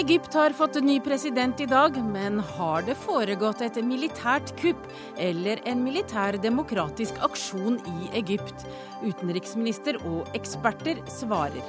Egypt 0.00 0.34
har 0.34 0.50
fått 0.50 0.74
ny 0.82 1.00
president 1.00 1.60
i 1.60 1.66
dag, 1.66 1.96
men 2.04 2.38
har 2.40 2.82
det 2.82 2.94
foregått 2.96 3.60
et 3.60 3.76
militært 3.84 4.48
kupp 4.56 4.86
eller 5.20 5.60
en 5.68 5.82
militær 5.84 6.38
demokratisk 6.40 7.18
aksjon 7.26 7.76
i 7.84 8.08
Egypt? 8.18 8.64
Utenriksminister 9.04 9.98
og 10.08 10.30
eksperter 10.34 11.02
svarer. 11.10 11.60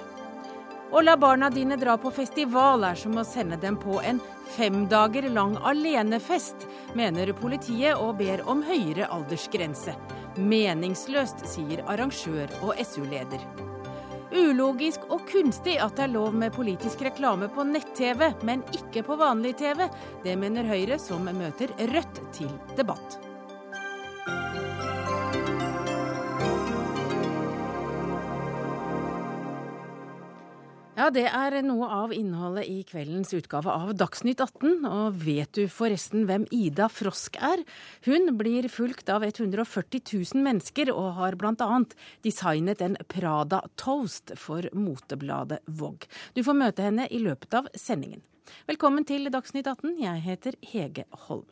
Å 0.92 1.04
la 1.04 1.18
barna 1.20 1.52
dine 1.52 1.76
dra 1.82 1.98
på 2.00 2.14
festival 2.16 2.88
er 2.88 2.98
som 3.04 3.20
å 3.20 3.28
sende 3.28 3.60
dem 3.60 3.76
på 3.80 4.00
en 4.00 4.24
fem 4.56 4.86
dager 4.92 5.28
lang 5.30 5.58
alenefest, 5.68 6.66
mener 6.96 7.36
politiet 7.36 8.00
og 8.00 8.16
ber 8.24 8.48
om 8.48 8.64
høyere 8.64 9.12
aldersgrense. 9.12 9.98
Meningsløst, 10.38 11.44
sier 11.50 11.84
arrangør 11.92 12.52
og 12.64 12.78
SU-leder. 12.86 13.44
Ulogisk 14.32 15.10
og 15.12 15.26
kunstig 15.28 15.76
at 15.84 15.98
det 15.98 16.06
er 16.06 16.14
lov 16.14 16.36
med 16.40 16.54
politisk 16.56 17.02
reklame 17.04 17.50
på 17.52 17.66
nett-TV, 17.68 18.30
men 18.48 18.64
ikke 18.78 19.04
på 19.04 19.18
vanlig 19.20 19.58
TV. 19.60 19.84
Det 20.24 20.38
mener 20.40 20.70
Høyre, 20.72 21.00
som 21.04 21.28
møter 21.28 21.76
Rødt 21.92 22.24
til 22.38 22.54
debatt. 22.80 23.20
Ja, 31.02 31.08
det 31.10 31.24
er 31.34 31.56
noe 31.66 31.88
av 31.90 32.12
innholdet 32.14 32.68
i 32.70 32.84
kveldens 32.86 33.32
utgave 33.34 33.74
av 33.74 33.90
Dagsnytt 33.98 34.38
18. 34.44 34.84
Og 34.86 35.16
vet 35.24 35.50
du 35.58 35.64
forresten 35.66 36.28
hvem 36.30 36.44
Ida 36.54 36.86
Frosk 36.94 37.40
er? 37.42 37.64
Hun 38.06 38.36
blir 38.38 38.68
fulgt 38.70 39.10
av 39.10 39.24
140 39.26 40.04
000 40.06 40.44
mennesker, 40.46 40.92
og 40.94 41.16
har 41.18 41.40
bl.a. 41.42 41.80
designet 42.22 42.84
en 42.86 43.00
Prada 43.10 43.64
Toast 43.82 44.36
for 44.38 44.68
motebladet 44.78 45.64
Vogue. 45.66 46.06
Du 46.38 46.44
får 46.46 46.60
møte 46.60 46.86
henne 46.86 47.08
i 47.10 47.24
løpet 47.24 47.58
av 47.58 47.72
sendingen. 47.74 48.22
Velkommen 48.70 49.08
til 49.10 49.26
Dagsnytt 49.34 49.72
18. 49.72 49.96
Jeg 50.04 50.22
heter 50.28 50.60
Hege 50.70 51.08
Holm. 51.26 51.48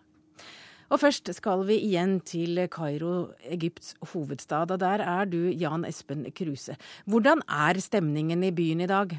Og 0.90 1.02
først 1.02 1.30
skal 1.38 1.66
vi 1.66 1.80
igjen 1.88 2.20
til 2.26 2.68
Kairo, 2.70 3.32
Egypts 3.50 3.96
hovedstad. 4.14 4.70
Og 4.74 4.82
der 4.86 5.02
er 5.06 5.26
du, 5.30 5.40
Jan 5.50 5.90
Espen 5.90 6.28
Kruse. 6.38 6.78
Hvordan 7.10 7.42
er 7.50 7.82
stemningen 7.82 8.46
i 8.46 8.54
byen 8.54 8.86
i 8.86 8.90
dag? 8.90 9.18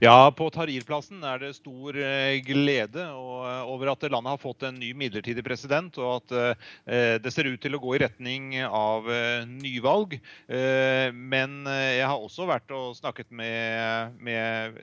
Ja, 0.00 0.30
på 0.34 0.48
Tahrir-plassen 0.50 1.22
er 1.26 1.40
det 1.42 1.52
stor 1.56 1.96
eh, 1.96 2.38
glede 2.46 3.04
eh, 3.04 3.70
over 3.70 3.92
at 3.92 4.06
landet 4.10 4.34
har 4.34 4.40
fått 4.42 4.64
en 4.66 4.78
ny 4.80 4.90
midlertidig 4.98 5.44
president, 5.46 5.98
og 6.02 6.18
at 6.18 6.34
eh, 6.34 7.14
det 7.22 7.32
ser 7.34 7.46
ut 7.48 7.60
til 7.62 7.76
å 7.76 7.80
gå 7.82 7.94
i 7.94 8.00
retning 8.02 8.50
av 8.64 9.06
nyvalg. 9.48 10.16
Men 10.48 11.54
jeg 11.68 12.04
har 12.06 12.16
også 12.16 12.46
vært 12.48 12.70
og 12.74 12.96
snakket 12.96 13.30
med, 13.34 14.16
med 14.24 14.76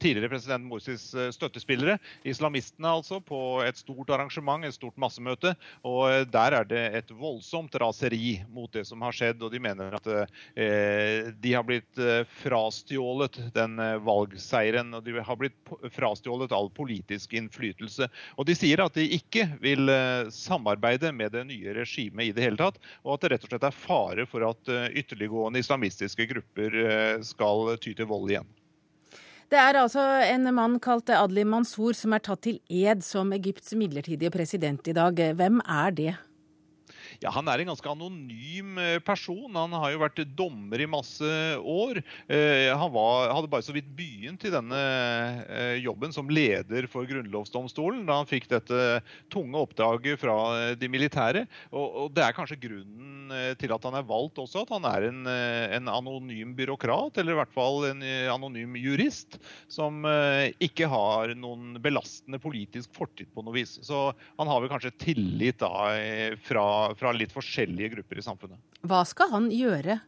tidligere 0.00 0.30
president 0.30 0.66
Morsis 0.66 1.04
støttespillere, 1.34 1.96
islamistene 2.26 2.92
altså, 2.98 3.20
på 3.24 3.60
et 3.64 3.78
stort 3.78 4.10
arrangement, 4.14 4.64
et 4.66 4.76
stort 4.76 4.96
massemøte. 5.00 5.54
Og 5.86 6.26
der 6.32 6.58
er 6.60 6.68
det 6.68 6.84
et 7.00 7.14
voldsomt 7.16 7.76
raseri 7.80 8.40
mot 8.52 8.72
det 8.74 8.86
som 8.88 9.04
har 9.06 9.16
skjedd, 9.16 9.42
og 9.44 9.54
de 9.54 9.62
mener 9.62 9.96
at 9.98 10.10
de 10.56 11.54
har 11.54 11.66
blitt 11.66 12.02
frastjålet 12.42 13.40
den 13.56 13.78
valget 14.06 14.25
valgseieren, 14.26 14.94
og 14.94 15.04
de 15.04 15.16
har 15.22 15.38
blitt 15.38 15.56
frastjålet 15.94 16.52
all 16.52 16.70
politisk 16.70 17.32
innflytelse. 17.32 18.08
Og 18.36 18.46
De 18.46 18.54
sier 18.54 18.82
at 18.82 18.94
de 18.94 19.06
ikke 19.16 19.48
vil 19.60 19.88
eh, 19.88 20.28
samarbeide 20.30 21.12
med 21.12 21.32
det 21.32 21.46
nye 21.46 21.74
regimet 21.74 22.26
i 22.26 22.32
det 22.32 22.44
hele 22.44 22.56
tatt, 22.56 22.78
og 23.04 23.16
at 23.16 23.22
det 23.22 23.32
rett 23.32 23.46
og 23.46 23.50
slett 23.50 23.66
er 23.66 23.80
fare 23.86 24.26
for 24.26 24.46
at 24.48 24.68
eh, 24.68 24.90
ytterliggående 25.00 25.62
islamistiske 25.62 26.26
grupper 26.26 26.78
eh, 26.84 27.16
skal 27.22 27.76
ty 27.80 27.94
til 27.94 28.06
vold 28.06 28.30
igjen. 28.30 28.48
Det 29.46 29.58
er 29.62 29.78
altså 29.78 30.02
en 30.26 30.48
mann 30.54 30.80
kalt 30.82 31.10
Adli 31.14 31.44
Mansour 31.46 31.94
som 31.94 32.16
er 32.16 32.22
tatt 32.26 32.42
til 32.42 32.58
ed 32.66 33.04
som 33.06 33.30
Egypts 33.32 33.76
midlertidige 33.78 34.32
president 34.34 34.88
i 34.90 34.94
dag. 34.96 35.20
Hvem 35.38 35.60
er 35.62 35.94
det? 35.94 36.14
Ja, 37.22 37.30
Han 37.32 37.48
er 37.48 37.62
en 37.62 37.70
ganske 37.70 37.90
anonym 37.90 38.78
eh, 38.80 38.98
person. 39.04 39.48
Han 39.56 39.74
har 39.76 39.92
jo 39.92 40.02
vært 40.02 40.22
dommer 40.36 40.82
i 40.82 40.88
masse 40.90 41.30
år. 41.56 42.00
Eh, 42.28 42.68
han 42.68 42.92
var, 42.92 43.32
hadde 43.32 43.50
bare 43.52 43.64
så 43.64 43.74
vidt 43.76 43.88
begynt 43.96 44.44
i 44.46 44.52
denne 44.52 44.80
eh, 45.46 45.76
jobben 45.84 46.12
som 46.14 46.30
leder 46.30 46.88
for 46.90 47.08
grunnlovsdomstolen 47.08 48.04
da 48.08 48.20
han 48.20 48.28
fikk 48.28 48.50
dette 48.52 49.00
tunge 49.32 49.60
oppdraget 49.62 50.20
fra 50.20 50.36
de 50.76 50.90
militære. 50.90 51.46
Og, 51.72 52.12
det 52.16 52.24
er 52.24 52.36
kanskje 52.36 52.58
grunnen 52.60 53.32
til 53.58 53.72
at 53.74 53.82
han 53.88 53.96
er 53.98 54.06
valgt 54.06 54.38
også, 54.38 54.62
at 54.62 54.70
han 54.76 54.84
er 54.86 55.08
en, 55.08 55.24
en 55.26 55.88
anonym 55.90 56.52
byråkrat, 56.56 57.18
eller 57.18 57.34
i 57.34 57.38
hvert 57.40 57.54
fall 57.54 57.88
en 57.88 58.04
anonym 58.30 58.76
jurist, 58.78 59.38
som 59.72 60.06
ikke 60.62 60.86
har 60.92 61.34
noen 61.34 61.80
belastende 61.82 62.38
politisk 62.42 62.94
fortid 62.94 63.32
på 63.34 63.42
noe 63.42 63.56
vis. 63.56 63.76
Så 63.82 64.04
han 64.38 64.50
har 64.50 64.62
vel 64.62 64.70
kanskje 64.70 64.94
tillit 65.02 65.58
da 65.62 65.72
fra, 66.46 66.66
fra 66.94 67.05
fra 67.06 67.14
litt 67.16 67.34
forskjellige 67.34 67.96
grupper 67.96 68.20
i 68.20 68.26
samfunnet. 68.26 68.76
Hva 68.86 69.04
skal 69.06 69.30
han 69.34 69.50
gjøre? 69.54 70.00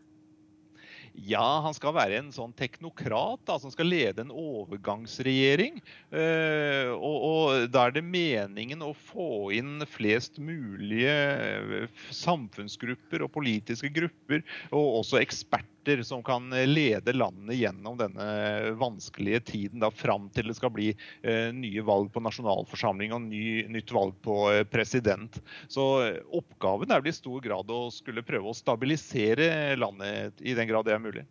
Ja, 1.27 1.61
han 1.65 1.75
skal 1.75 1.97
være 1.97 2.19
en 2.21 2.29
sånn 2.31 2.53
teknokrat 2.55 3.41
da, 3.49 3.57
som 3.59 3.73
skal 3.75 3.89
lede 3.91 4.23
en 4.23 4.31
overgangsregjering. 4.31 5.81
Eh, 6.15 6.91
og, 6.95 7.17
og, 7.31 7.65
Da 7.75 7.89
er 7.89 7.97
det 7.97 8.05
meningen 8.07 8.85
å 8.87 8.93
få 8.95 9.51
inn 9.57 9.83
flest 9.91 10.39
mulige 10.39 11.17
eh, 11.17 12.05
samfunnsgrupper 12.15 13.27
og 13.27 13.33
politiske 13.35 13.91
grupper, 13.95 14.45
og 14.71 15.01
også 15.03 15.19
eksperter 15.23 15.67
eksperter 15.89 16.03
som 16.03 16.23
kan 16.23 16.51
lede 16.51 17.13
landet 17.13 17.57
gjennom 17.57 17.97
denne 17.97 18.75
vanskelige 18.79 19.41
tiden 19.41 19.81
da, 19.81 19.91
fram 19.91 20.29
til 20.31 20.49
det 20.49 20.57
skal 20.57 20.71
bli 20.71 20.91
eh, 21.23 21.53
nye 21.53 21.83
valg 21.83 22.13
på 22.13 22.21
nasjonalforsamling 22.21 23.13
og 23.13 23.23
ny, 23.23 23.67
nytt 23.69 23.93
valg 23.93 24.15
på 24.23 24.53
eh, 24.53 24.65
president. 24.65 25.41
Så 25.69 26.03
eh, 26.05 26.21
oppgaven 26.31 26.91
er 26.91 27.01
vel 27.01 27.13
i 27.13 27.17
stor 27.17 27.41
grad 27.41 27.71
å 27.71 27.89
skulle 27.91 28.23
prøve 28.23 28.51
å 28.51 28.57
stabilisere 28.57 29.77
landet 29.77 30.35
i 30.41 30.55
den 30.55 30.69
grad 30.69 30.87
det 30.87 30.95
er 30.95 31.03
mulig. 31.03 31.25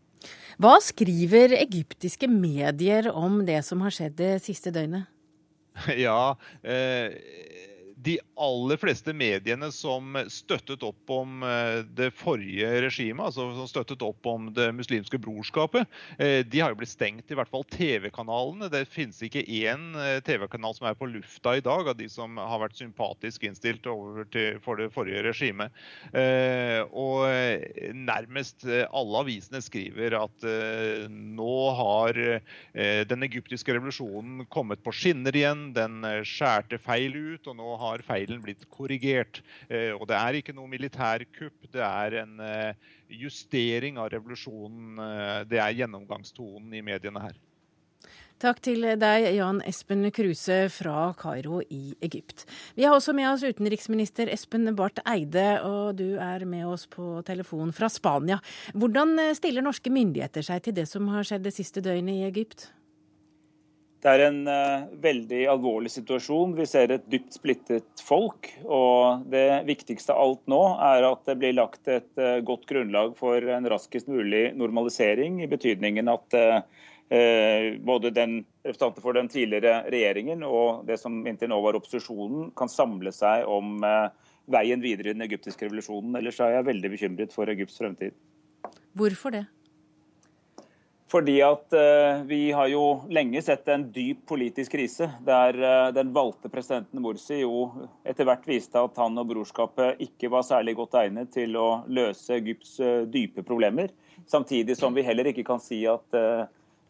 Hva 0.57 0.79
skriver 0.81 1.53
egyptiske 1.59 2.27
medier 2.27 3.11
om 3.13 3.43
det 3.45 3.61
som 3.63 3.81
har 3.85 3.93
skjedd 3.93 4.17
det 4.17 4.33
siste 4.41 4.73
døgnet? 4.73 5.05
Ja, 6.07 6.37
eh, 6.65 7.13
de 8.07 8.15
aller 8.39 8.79
fleste 8.79 9.11
mediene 9.15 9.67
som 9.73 10.15
støttet 10.31 10.83
opp 10.85 11.11
om 11.11 11.41
eh, 11.43 11.81
det 11.97 12.11
forrige 12.15 12.69
regimet, 12.85 13.25
altså 13.25 13.49
som 13.57 13.67
støttet 13.67 14.03
opp 14.05 14.29
om 14.29 14.47
Det 14.55 14.69
muslimske 14.75 15.19
brorskapet, 15.19 15.89
eh, 16.15 16.39
de 16.47 16.61
har 16.61 16.71
jo 16.71 16.79
blitt 16.79 16.93
stengt. 16.93 17.27
I 17.31 17.37
hvert 17.37 17.51
fall 17.51 17.65
TV-kanalene. 17.73 18.69
Det 18.71 18.85
finnes 18.91 19.19
ikke 19.25 19.43
én 19.43 19.89
eh, 19.99 20.19
TV-kanal 20.25 20.77
som 20.77 20.87
er 20.87 20.95
på 20.99 21.09
lufta 21.09 21.57
i 21.57 21.63
dag 21.65 21.91
av 21.91 21.97
de 21.99 22.07
som 22.11 22.39
har 22.39 22.61
vært 22.63 22.79
sympatisk 22.79 23.43
innstilt 23.47 23.83
til, 23.83 24.59
for 24.63 24.79
det 24.79 24.91
forrige 24.93 25.25
regimet. 25.27 25.75
Og 26.97 27.25
nærmest 27.95 28.65
alle 28.67 29.21
avisene 29.21 29.61
skriver 29.63 30.15
at 30.17 30.45
nå 31.11 31.57
har 31.77 32.19
den 33.11 33.25
egyptiske 33.27 33.75
revolusjonen 33.75 34.45
kommet 34.53 34.81
på 34.85 34.93
skinner 34.95 35.35
igjen. 35.35 35.69
Den 35.77 36.01
skjærte 36.27 36.79
feil 36.81 37.15
ut, 37.17 37.49
og 37.49 37.57
nå 37.59 37.75
har 37.81 37.96
har 37.97 38.05
feilen 38.05 38.43
blitt 38.43 38.67
korrigert. 38.73 39.41
Eh, 39.69 39.91
og 39.95 40.07
det 40.09 40.17
er 40.19 40.39
ikke 40.39 40.55
noe 40.55 40.69
militærkupp, 40.71 41.67
det 41.73 41.83
er 41.83 42.21
en 42.23 42.39
eh, 42.43 42.93
justering 43.23 43.99
av 44.01 44.11
revolusjonen. 44.13 44.95
Eh, 45.01 45.41
det 45.49 45.61
er 45.63 45.75
gjennomgangstonen 45.81 46.73
i 46.77 46.85
mediene 46.85 47.27
her. 47.27 47.37
Takk 48.37 48.59
til 48.61 48.83
deg, 49.01 49.23
Jan 49.33 49.63
Espen 49.65 50.05
Kruse 50.13 50.67
fra 50.69 51.07
Kairo 51.17 51.57
i 51.73 51.95
Egypt. 52.05 52.43
Vi 52.77 52.85
har 52.85 52.93
også 52.93 53.15
med 53.17 53.31
oss 53.31 53.41
utenriksminister 53.41 54.29
Espen 54.29 54.69
Barth 54.77 55.01
Eide, 55.09 55.47
og 55.65 55.97
du 55.97 56.19
er 56.21 56.45
med 56.45 56.67
oss 56.69 56.85
på 56.85 57.15
telefon 57.25 57.73
fra 57.73 57.89
Spania. 57.89 58.37
Hvordan 58.77 59.17
stiller 59.33 59.65
norske 59.65 59.89
myndigheter 59.89 60.45
seg 60.45 60.67
til 60.67 60.77
det 60.77 60.85
som 60.85 61.09
har 61.09 61.25
skjedd 61.25 61.49
det 61.49 61.55
siste 61.57 61.81
døgnet 61.81 62.21
i 62.21 62.27
Egypt? 62.29 62.69
Det 64.07 64.13
er 64.15 64.21
en 64.23 64.45
uh, 64.47 64.85
veldig 65.03 65.39
alvorlig 65.51 65.89
situasjon. 65.91 66.53
Vi 66.55 66.63
ser 66.69 66.93
et 66.95 67.07
dypt 67.11 67.35
splittet 67.35 68.03
folk. 68.07 68.47
Og 68.63 69.25
det 69.33 69.65
viktigste 69.67 70.13
av 70.15 70.21
alt 70.23 70.45
nå 70.47 70.59
er 70.93 71.07
at 71.09 71.27
det 71.27 71.35
blir 71.41 71.57
lagt 71.57 71.89
et 71.91 72.07
uh, 72.15 72.37
godt 72.47 72.63
grunnlag 72.69 73.17
for 73.19 73.43
en 73.51 73.67
raskest 73.67 74.07
mulig 74.07 74.53
normalisering, 74.55 75.41
i 75.43 75.49
betydningen 75.51 76.07
at 76.13 76.37
uh, 76.39 76.61
både 77.83 78.13
den 78.15 78.37
representanter 78.63 79.03
for 79.03 79.19
den 79.19 79.27
tidligere 79.31 79.81
regjeringen 79.91 80.47
og 80.47 80.87
det 80.87 81.01
som 81.03 81.19
inntil 81.27 81.51
nå 81.51 81.59
var 81.67 81.75
opposisjonen, 81.75 82.53
kan 82.55 82.71
samle 82.71 83.11
seg 83.15 83.43
om 83.47 83.77
veien 84.51 84.83
videre 84.83 85.11
i 85.11 85.15
den 85.15 85.23
egyptiske 85.27 85.67
revolusjonen. 85.67 86.15
Ellers 86.19 86.39
er 86.43 86.57
jeg 86.57 86.67
veldig 86.67 86.91
bekymret 86.95 87.35
for 87.35 87.51
Egypts 87.51 87.79
fremtid. 87.79 88.15
Hvorfor 88.99 89.35
det? 89.35 89.45
Fordi 91.07 91.37
at 91.41 91.71
uh, 91.73 92.23
Vi 92.27 92.51
har 92.51 92.67
jo 92.67 92.83
lenge 93.09 93.41
sett 93.41 93.67
en 93.71 93.85
dyp 93.95 94.25
politisk 94.27 94.73
krise, 94.75 95.07
der 95.23 95.55
uh, 95.61 95.93
den 95.95 96.11
valgte 96.15 96.51
presidenten 96.51 97.01
Morsi 97.03 97.39
jo 97.41 97.69
etter 98.07 98.27
hvert 98.27 98.47
viste 98.47 98.81
at 98.81 98.99
han 98.99 99.15
og 99.19 99.29
brorskapet 99.29 100.03
ikke 100.03 100.31
var 100.33 100.43
særlig 100.47 100.75
godt 100.79 100.99
egnet 100.99 101.31
til 101.35 101.55
å 101.59 101.83
løse 101.87 102.35
Egypts 102.35 102.75
uh, 102.83 103.07
dype 103.07 103.45
problemer. 103.47 103.93
Samtidig 104.27 104.75
som 104.75 104.95
vi 104.95 105.05
heller 105.07 105.31
ikke 105.31 105.47
kan 105.47 105.63
si 105.63 105.83
at 105.87 106.15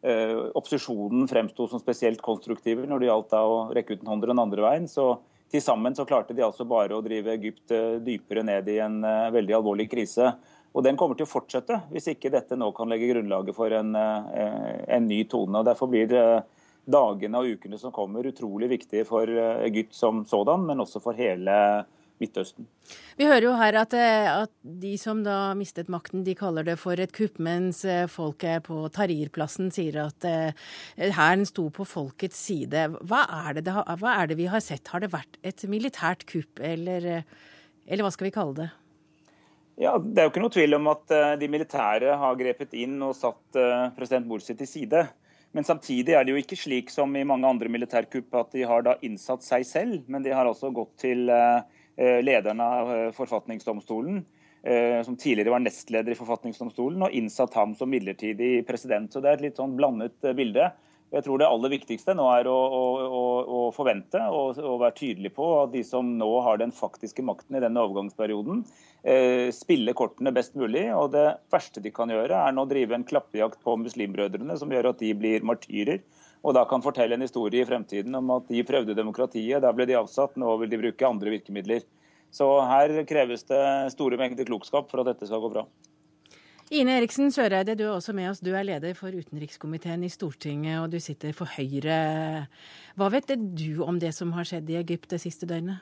opposisjonen 0.07 1.25
fremsto 1.27 1.65
som 1.67 1.81
spesielt 1.81 2.21
konstruktive 2.23 2.85
når 2.87 3.01
det 3.01 3.07
gjaldt 3.09 3.31
da 3.33 3.39
å 3.43 3.55
rekke 3.75 3.97
ut 3.97 4.03
en 4.05 4.11
hånd 4.13 4.23
den 4.29 4.39
andre 4.39 4.63
veien. 4.63 4.85
Så 4.87 5.17
til 5.51 5.63
sammen 5.65 5.97
så 5.97 6.05
klarte 6.07 6.35
de 6.37 6.45
altså 6.45 6.63
bare 6.69 6.95
å 6.95 7.03
drive 7.03 7.33
Egypt 7.33 7.73
dypere 8.05 8.45
ned 8.47 8.69
i 8.71 8.77
en 8.85 9.01
veldig 9.33 9.57
alvorlig 9.57 9.89
krise. 9.91 10.31
Og 10.77 10.83
Den 10.85 10.97
kommer 10.97 11.17
til 11.17 11.25
å 11.25 11.31
fortsette 11.31 11.79
hvis 11.89 12.11
ikke 12.13 12.29
dette 12.33 12.57
nå 12.59 12.69
kan 12.77 12.91
legge 12.91 13.09
grunnlaget 13.09 13.57
for 13.57 13.73
en, 13.73 13.95
eh, 13.97 14.85
en 14.93 15.09
ny 15.09 15.23
tone. 15.25 15.57
og 15.57 15.65
Derfor 15.65 15.89
blir 15.89 16.13
dagene 16.87 17.41
og 17.41 17.57
ukene 17.57 17.79
som 17.81 17.91
kommer 17.91 18.29
utrolig 18.29 18.69
viktige 18.69 19.05
for 19.05 19.25
eh, 19.25 19.65
Egypt 19.65 19.97
som 19.97 20.21
sådan, 20.23 20.67
men 20.69 20.85
også 20.85 21.01
for 21.01 21.17
hele 21.17 21.85
Midtøsten. 22.17 22.65
Vi 23.17 23.25
hører 23.29 23.43
jo 23.45 23.55
her 23.57 23.75
at, 23.77 23.93
eh, 23.93 24.29
at, 24.43 24.53
de 24.61 24.93
som 25.01 25.23
da 25.25 25.53
mistet 25.57 25.89
makten, 25.89 26.23
de 26.23 26.37
kaller 26.37 26.65
det 26.65 26.77
for 26.77 26.93
et 26.93 27.13
kupp, 27.13 27.41
mens 27.41 27.83
folket 28.13 28.69
på 28.69 28.85
Tahrir-plassen 28.93 29.73
sier 29.73 30.03
at 30.05 30.25
hæren 30.97 31.45
sto 31.45 31.71
på 31.73 31.85
folkets 31.89 32.37
side. 32.37 32.87
Hva 33.01 33.25
er, 33.49 33.61
det, 33.61 33.73
hva 33.73 34.17
er, 34.21 34.29
det, 34.29 34.37
vi 34.37 34.49
har 34.49 34.61
sett? 34.61 34.93
Har 34.93 35.01
det 35.01 35.13
vært 35.13 35.41
et 35.41 35.65
militært 35.69 36.25
kupp, 36.29 36.61
eller, 36.61 37.23
eller 37.85 38.05
hva 38.05 38.13
skal 38.13 38.29
vi 38.29 38.37
kalle 38.37 38.61
det? 38.61 38.73
Ja, 39.77 39.93
Det 40.01 40.17
er 40.17 40.25
jo 40.25 40.31
ikke 40.31 40.41
noe 40.41 40.53
tvil 40.53 40.73
om 40.73 40.87
at 40.89 41.11
eh, 41.13 41.35
de 41.37 41.47
militære 41.53 42.15
har 42.17 42.37
grepet 42.39 42.71
inn 42.73 42.95
og 43.05 43.13
satt 43.13 43.57
eh, 43.61 43.89
president 43.93 44.25
Morsi 44.25 44.55
til 44.57 44.69
side. 44.69 45.03
Men 45.53 45.67
samtidig 45.67 46.15
er 46.17 46.25
det 46.25 46.33
jo 46.33 46.39
ikke 46.41 46.57
slik 46.57 46.89
som 46.89 47.13
i 47.15 47.25
mange 47.27 47.45
andre 47.45 47.69
militærkupp 47.69 48.33
at 48.41 48.49
de 48.57 48.65
har 48.65 48.81
da 48.87 48.95
innsatt 49.05 49.45
seg 49.45 49.67
selv, 49.69 49.99
men 50.09 50.25
de 50.25 50.33
har 50.33 50.49
altså 50.49 50.71
gått 50.73 50.95
til 51.05 51.29
eh, 51.29 51.61
lederen 52.25 52.59
av 52.61 52.89
forfatningsdomstolen, 53.17 54.19
som 55.05 55.15
tidligere 55.17 55.53
var 55.53 55.61
nestleder 55.63 56.11
i 56.13 56.17
forfatningsdomstolen, 56.17 57.05
og 57.05 57.13
innsatt 57.15 57.55
ham 57.57 57.71
som 57.77 57.89
midlertidig 57.89 58.65
president. 58.67 59.09
Så 59.09 59.21
det 59.23 59.31
er 59.31 59.39
et 59.39 59.45
litt 59.47 59.57
sånn 59.57 59.73
blandet 59.77 60.27
bilde. 60.37 60.67
Jeg 61.15 61.23
tror 61.23 61.39
Det 61.39 61.47
aller 61.47 61.71
viktigste 61.71 62.13
nå 62.17 62.25
er 62.33 62.49
å, 62.51 62.55
å, 62.57 63.21
å 63.47 63.59
forvente 63.75 64.19
og, 64.27 64.57
være 64.59 64.95
tydelig 64.97 65.31
på 65.37 65.45
at 65.61 65.71
de 65.71 65.83
som 65.87 66.09
nå 66.19 66.27
har 66.43 66.59
den 66.59 66.73
faktiske 66.75 67.23
makten 67.23 67.55
i 67.55 67.61
denne 67.63 67.79
overgangsperioden, 67.85 68.65
eh, 69.07 69.47
spiller 69.55 69.95
kortene 69.95 70.33
best 70.35 70.57
mulig. 70.59 70.83
og 70.91 71.13
Det 71.15 71.25
verste 71.53 71.83
de 71.83 71.93
kan 71.95 72.11
gjøre, 72.11 72.35
er 72.35 72.51
nå 72.51 72.67
å 72.67 72.69
drive 72.69 72.97
en 72.97 73.07
klappejakt 73.07 73.63
på 73.63 73.77
muslimbrødrene, 73.85 74.59
som 74.59 74.73
gjør 74.73 74.91
at 74.91 74.99
de 74.99 75.13
blir 75.15 75.47
martyrer. 75.47 76.03
Og 76.43 76.53
da 76.59 76.67
kan 76.67 76.83
fortelle 76.83 77.15
en 77.15 77.23
historie 77.23 77.63
i 77.63 77.67
fremtiden 77.67 78.15
om 78.19 78.35
at 78.35 78.51
de 78.51 78.67
prøvde 78.67 78.95
demokratiet, 78.97 79.63
der 79.63 79.75
ble 79.75 79.87
de 79.87 79.95
avsatt, 79.99 80.35
nå 80.35 80.59
vil 80.59 80.75
de 80.75 80.83
bruke 80.83 81.07
andre 81.07 81.37
virkemidler. 81.39 81.87
Så 82.35 82.45
her 82.67 82.91
kreves 83.07 83.47
det 83.47 83.63
store 83.95 84.19
mengder 84.19 84.47
klokskap 84.47 84.91
for 84.91 85.01
at 85.01 85.13
dette 85.13 85.29
skal 85.29 85.39
gå 85.39 85.55
bra. 85.55 85.69
Ine 86.67 86.97
Eriksen 86.97 87.31
Søreide, 87.31 87.77
du 87.79 87.85
er 87.85 87.93
også 87.95 88.11
med 88.11 88.27
oss. 88.27 88.41
Du 88.43 88.49
er 88.51 88.65
leder 88.67 88.91
for 88.97 89.15
utenrikskomiteen 89.15 90.01
i 90.03 90.09
Stortinget, 90.11 90.81
og 90.81 90.91
du 90.91 90.99
sitter 90.99 91.31
for 91.31 91.47
Høyre. 91.55 92.47
Hva 92.99 93.07
vet 93.13 93.31
du 93.39 93.85
om 93.85 93.95
det 94.01 94.11
som 94.15 94.33
har 94.35 94.43
skjedd 94.49 94.67
i 94.73 94.75
Egypt 94.81 95.07
det 95.13 95.21
siste 95.23 95.47
døgnet? 95.47 95.79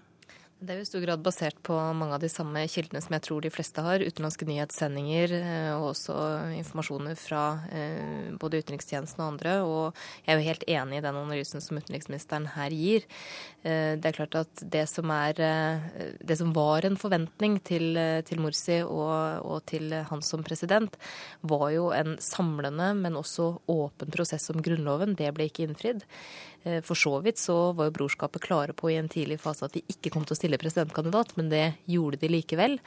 Det 0.55 0.71
er 0.71 0.77
jo 0.79 0.85
i 0.85 0.87
stor 0.87 1.01
grad 1.03 1.19
basert 1.19 1.57
på 1.67 1.75
mange 1.99 2.15
av 2.15 2.21
de 2.23 2.29
samme 2.31 2.61
kildene 2.71 3.01
som 3.03 3.11
jeg 3.17 3.23
tror 3.25 3.43
de 3.43 3.49
fleste 3.51 3.83
har. 3.83 3.99
Utenlandske 3.99 4.45
nyhetssendinger 4.47 5.33
eh, 5.35 5.71
og 5.75 5.89
også 5.89 6.15
informasjoner 6.55 7.17
fra 7.19 7.41
eh, 7.75 8.29
både 8.39 8.61
utenrikstjenesten 8.63 9.19
og 9.19 9.33
andre. 9.33 9.57
Og 9.67 9.99
jeg 10.23 10.31
er 10.31 10.39
jo 10.39 10.47
helt 10.47 10.63
enig 10.77 11.01
i 11.01 11.03
den 11.03 11.19
analysen 11.19 11.63
som 11.63 11.81
utenriksministeren 11.81 12.47
her 12.55 12.71
gir. 12.71 13.03
Eh, 13.67 13.99
det 13.99 14.09
er 14.09 14.17
klart 14.21 14.39
at 14.45 14.63
det 14.63 14.85
som, 14.87 15.11
er, 15.11 15.43
det 16.23 16.39
som 16.39 16.55
var 16.55 16.87
en 16.87 16.95
forventning 17.03 17.59
til, 17.59 17.99
til 18.23 18.39
Morsi 18.39 18.79
og, 18.87 19.43
og, 19.43 19.59
til 19.67 19.91
han 20.07 20.23
som 20.23 20.47
president, 20.47 20.95
var 21.43 21.67
jo 21.75 21.91
en 21.91 22.15
samlende, 22.23 22.93
men 22.95 23.19
også 23.19 23.51
åpen 23.75 24.15
prosess 24.15 24.47
om 24.55 24.63
Grunnloven. 24.63 25.19
Det 25.19 25.35
ble 25.35 25.51
ikke 25.51 25.67
innfridd. 25.67 26.07
Eh, 26.65 26.81
for 26.81 26.97
så 26.97 27.19
vidt 27.21 27.37
så 27.37 27.71
var 27.77 27.89
jo 27.89 27.95
brorskapet 27.99 28.41
klare 28.41 28.73
på 28.73 28.89
i 28.89 28.97
en 28.97 29.09
tidlig 29.11 29.37
fase 29.43 29.67
at 29.67 29.75
de 29.77 29.83
ikke 29.91 30.11
kom 30.13 30.25
til 30.25 30.33
å 30.33 30.39
stille 30.39 30.59
presidentkandidat, 30.61 31.35
men 31.37 31.51
det 31.53 31.65
gjorde 31.91 32.19
de 32.23 32.31
likevel. 32.33 32.79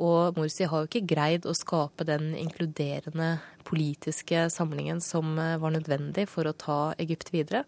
Og 0.00 0.38
Morsi 0.38 0.68
har 0.70 0.82
jo 0.84 0.88
ikke 0.88 1.08
greid 1.12 1.48
å 1.48 1.56
skape 1.56 2.06
den 2.08 2.32
inkluderende 2.38 3.34
politiske 3.68 4.46
samlingen 4.52 5.02
som 5.04 5.36
eh, 5.38 5.58
var 5.60 5.76
nødvendig 5.76 6.26
for 6.32 6.48
å 6.48 6.56
ta 6.56 6.80
Egypt 7.02 7.34
videre. 7.34 7.66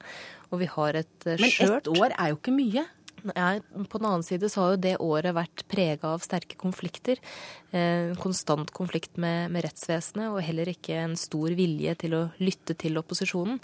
Og 0.51 0.63
vi 0.65 0.73
har 0.73 1.03
et 1.03 1.29
skjørt 1.29 1.37
eh, 1.37 1.45
Men 1.45 1.79
ett 1.79 1.93
år 1.99 2.17
er 2.17 2.33
jo 2.33 2.41
ikke 2.41 2.57
mye? 2.57 2.89
Nei, 3.23 3.61
på 3.63 4.01
den 4.01 4.09
annen 4.09 4.25
side 4.27 4.49
så 4.51 4.65
har 4.65 4.73
jo 4.73 4.81
det 4.83 4.95
året 5.03 5.37
vært 5.37 5.63
prega 5.71 6.11
av 6.17 6.25
sterke 6.25 6.57
konflikter. 6.59 7.21
En 7.71 8.17
konstant 8.21 8.73
konflikt 8.75 9.15
med, 9.21 9.53
med, 9.55 9.63
rettsvesenet, 9.67 10.33
og 10.33 10.43
heller 10.43 10.73
ikke 10.73 10.97
en 11.05 11.15
stor 11.19 11.55
vilje 11.59 11.95
til 12.03 12.17
å 12.19 12.23
lytte 12.43 12.75
til 12.79 12.99
opposisjonen. 12.99 13.61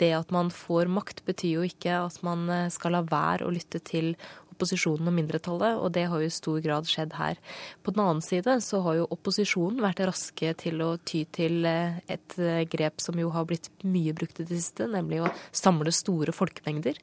Det 0.00 0.12
at 0.16 0.30
man 0.34 0.52
får 0.54 0.90
makt, 0.92 1.24
betyr 1.26 1.58
jo 1.58 1.66
ikke 1.66 1.98
at 2.06 2.20
man 2.26 2.46
eh, 2.54 2.68
skal 2.72 2.96
la 2.96 3.02
være 3.04 3.48
å 3.48 3.52
lytte 3.54 3.82
til 3.84 4.14
opposisjonen 4.60 5.08
og 5.08 5.16
mindretallet, 5.16 5.78
og 5.80 5.92
det 5.96 6.04
har 6.10 6.20
jo 6.20 6.28
i 6.28 6.34
stor 6.34 6.60
grad 6.60 6.88
skjedd 6.88 7.16
her. 7.16 7.38
På 7.80 7.94
den 7.94 8.02
annen 8.04 8.24
side 8.24 8.58
så 8.64 8.82
har 8.84 8.98
jo 8.98 9.08
opposisjonen 9.14 9.80
vært 9.80 10.02
raske 10.04 10.52
til 10.60 10.82
å 10.84 10.90
ty 11.08 11.24
til 11.32 11.64
eh, 11.68 12.00
et 12.12 12.36
eh, 12.36 12.66
grep 12.68 13.00
som 13.00 13.16
jo 13.20 13.30
har 13.32 13.46
blitt 13.48 13.70
mye 13.88 14.12
brukt 14.16 14.42
i 14.42 14.44
det 14.44 14.58
siste, 14.58 14.88
nemlig 14.90 15.22
å 15.24 15.30
samle 15.56 15.92
store 15.94 16.34
folkemengder. 16.36 17.00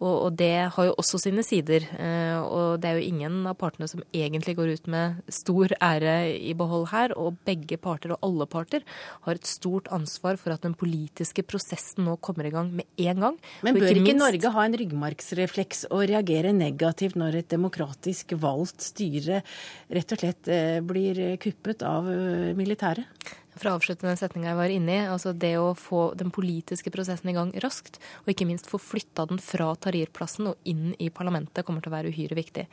Og, 0.00 0.14
og 0.14 0.38
det 0.40 0.70
har 0.72 0.88
jo 0.88 0.96
også 1.00 1.20
sine 1.26 1.44
sider. 1.44 1.84
Eh, 1.98 2.40
og 2.40 2.80
det 2.80 2.90
er 2.90 3.00
jo 3.00 3.12
ingen 3.12 3.42
av 3.50 3.58
partene 3.60 3.88
som 3.90 4.02
egentlig 4.14 4.56
går 4.56 4.74
ut 4.78 4.90
med 4.94 5.20
stor 5.28 5.76
ære 5.84 6.16
i 6.38 6.56
behold 6.56 6.88
her, 6.94 7.16
og 7.20 7.40
begge 7.44 7.78
parter 7.80 8.16
og 8.16 8.24
alle 8.24 8.48
parter 8.48 8.84
har 9.28 9.36
et 9.36 9.48
stort 9.48 9.90
ansvar 9.94 10.40
for 10.40 10.56
at 10.56 10.64
den 10.64 10.76
politiske 10.78 11.44
prosessen 11.44 12.08
nå 12.08 12.16
kommer 12.24 12.48
i 12.48 12.54
gang 12.54 12.72
med 12.72 12.88
en 12.96 13.28
gang. 13.28 13.38
Men 13.66 13.76
bør 13.76 13.92
ikke, 13.92 14.08
minst... 14.08 14.22
Norge 14.24 14.54
ha 14.54 14.64
en 14.64 14.78
ryggmargsrefleks 14.80 15.86
og 15.92 16.06
reagere 16.08 16.54
negativt? 16.56 16.93
Negativt 16.94 17.18
når 17.18 17.40
et 17.40 17.50
demokratisk 17.50 18.34
valgt 18.38 18.84
styre 18.84 19.42
rett 19.90 20.12
og 20.14 20.20
slett 20.20 20.48
eh, 20.48 20.80
blir 20.80 21.36
kuppet 21.42 21.82
av 21.82 22.06
eh, 22.08 22.54
militæret? 22.54 23.06
For 23.54 23.70
å 23.70 23.76
avslutte 23.78 24.06
den 24.06 24.18
setninga 24.18 24.50
jeg 24.50 24.58
var 24.58 24.72
inne 24.74 24.94
i, 24.94 25.02
altså 25.06 25.32
det 25.36 25.52
å 25.60 25.74
få 25.78 26.08
den 26.18 26.32
politiske 26.34 26.90
prosessen 26.94 27.30
i 27.30 27.34
gang 27.36 27.52
raskt, 27.62 28.00
og 28.24 28.32
ikke 28.32 28.46
minst 28.48 28.66
få 28.70 28.80
flytta 28.82 29.28
den 29.30 29.40
fra 29.42 29.68
Tahrir-plassen 29.78 30.50
og 30.50 30.70
inn 30.70 30.94
i 30.98 31.10
parlamentet, 31.14 31.62
kommer 31.66 31.84
til 31.84 31.92
å 31.92 31.94
være 31.94 32.10
uhyre 32.10 32.38
viktig. 32.38 32.66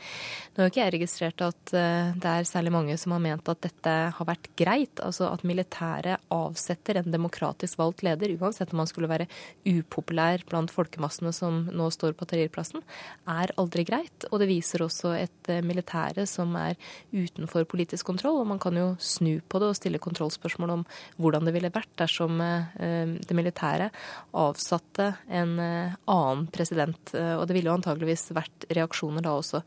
Nå 0.55 0.63
har 0.63 0.71
ikke 0.71 0.81
jeg 0.81 0.95
registrert 0.97 1.43
at 1.45 1.73
eh, 1.77 2.13
det 2.17 2.31
er 2.31 2.49
særlig 2.49 2.73
mange 2.73 2.97
som 3.01 3.13
har 3.13 3.21
ment 3.23 3.51
at 3.51 3.61
dette 3.61 3.93
har 4.17 4.29
vært 4.29 4.49
greit, 4.57 5.03
altså 5.05 5.29
at 5.29 5.45
militæret 5.47 6.25
avsetter 6.33 7.01
en 7.01 7.13
demokratisk 7.13 7.77
valgt 7.81 8.01
leder, 8.07 8.33
uansett 8.41 8.73
om 8.73 8.81
han 8.81 8.89
skulle 8.89 9.11
være 9.11 9.29
upopulær 9.69 10.45
blant 10.49 10.73
folkemassene 10.73 11.33
som 11.35 11.67
nå 11.69 11.91
står 11.93 12.17
på 12.17 12.25
Tahrir-plassen, 12.31 12.81
er 13.29 13.53
aldri 13.61 13.85
greit. 13.87 14.27
Og 14.31 14.41
det 14.41 14.49
viser 14.49 14.85
også 14.87 15.13
et 15.19 15.53
eh, 15.53 15.61
militære 15.65 16.25
som 16.29 16.57
er 16.57 16.73
utenfor 17.13 17.69
politisk 17.69 18.09
kontroll, 18.09 18.41
og 18.41 18.49
man 18.49 18.61
kan 18.61 18.77
jo 18.77 18.91
snu 18.97 19.37
på 19.45 19.61
det 19.61 19.71
og 19.71 19.77
stille 19.77 20.01
kontrollspørsmål 20.01 20.70
om 20.73 20.85
hvordan 21.21 21.47
det 21.47 21.53
ville 21.55 21.71
vært 21.73 21.91
dersom 21.99 22.41
eh, 22.43 23.15
det 23.19 23.37
militære 23.37 23.89
avsatte 24.37 25.11
en 25.29 25.55
eh, 25.61 25.97
annen 26.11 26.47
president. 26.53 27.13
Eh, 27.17 27.35
og 27.37 27.47
det 27.47 27.57
ville 27.57 27.71
jo 27.71 27.77
antageligvis 27.77 28.29
vært 28.37 28.67
reaksjoner 28.71 29.25
da 29.25 29.35
også. 29.39 29.63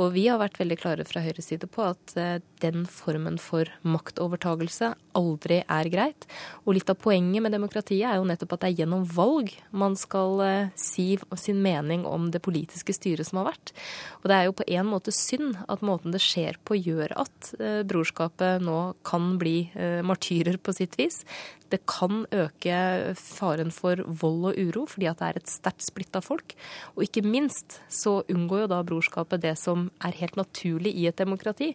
Og 0.00 0.12
vi 0.16 0.26
har 0.30 0.40
vært 0.42 0.60
veldig 0.60 0.80
klare 0.80 1.08
fra 1.08 1.24
Høyres 1.24 1.50
side 1.52 1.70
på 1.70 1.84
at 1.86 2.16
den 2.62 2.86
formen 2.90 3.38
for 3.42 3.68
maktovertagelse 3.86 4.92
aldri 5.16 5.62
er 5.62 5.90
greit. 5.92 6.26
Og 6.64 6.76
litt 6.76 6.90
av 6.92 6.98
poenget 7.00 7.44
med 7.44 7.54
demokratiet 7.54 8.08
er 8.08 8.20
jo 8.20 8.28
nettopp 8.28 8.56
at 8.56 8.64
det 8.64 8.70
er 8.70 8.82
gjennom 8.82 9.06
valg 9.16 9.52
man 9.70 9.96
skal 9.98 10.42
si 10.78 11.08
sin 11.40 11.62
mening 11.64 12.06
om 12.08 12.30
det 12.34 12.42
politiske 12.44 12.94
styret 12.96 13.28
som 13.28 13.40
har 13.40 13.50
vært. 13.52 13.74
Og 14.22 14.30
det 14.30 14.38
er 14.38 14.48
jo 14.48 14.56
på 14.60 14.68
en 14.76 14.90
måte 14.90 15.14
synd 15.14 15.56
at 15.68 15.84
måten 15.86 16.14
det 16.14 16.22
skjer 16.24 16.60
på 16.64 16.78
gjør 16.78 17.16
at 17.24 17.52
brorskapet 17.88 18.64
nå 18.64 18.80
kan 19.06 19.36
bli 19.40 19.70
martyrer 20.06 20.60
på 20.60 20.74
sitt 20.76 20.98
vis. 21.00 21.22
Det 21.66 21.80
kan 21.90 22.22
øke 22.30 22.76
faren 23.18 23.72
for 23.74 23.98
vold 24.06 24.52
og 24.52 24.58
uro, 24.58 24.84
fordi 24.86 25.08
at 25.10 25.18
det 25.18 25.26
er 25.26 25.38
et 25.40 25.50
sterkt 25.50 25.82
splitta 25.82 26.20
folk. 26.22 26.54
Og 26.94 27.02
ikke 27.08 27.24
minst 27.26 27.80
så 27.90 28.20
unngår 28.30 28.62
jo 28.62 28.68
da 28.70 28.78
brorskapet 28.86 29.42
det 29.42 29.56
som 29.58 29.88
er 29.98 30.14
helt 30.20 30.38
naturlig 30.38 30.92
i 30.94 31.08
et 31.10 31.18
demokrati, 31.18 31.72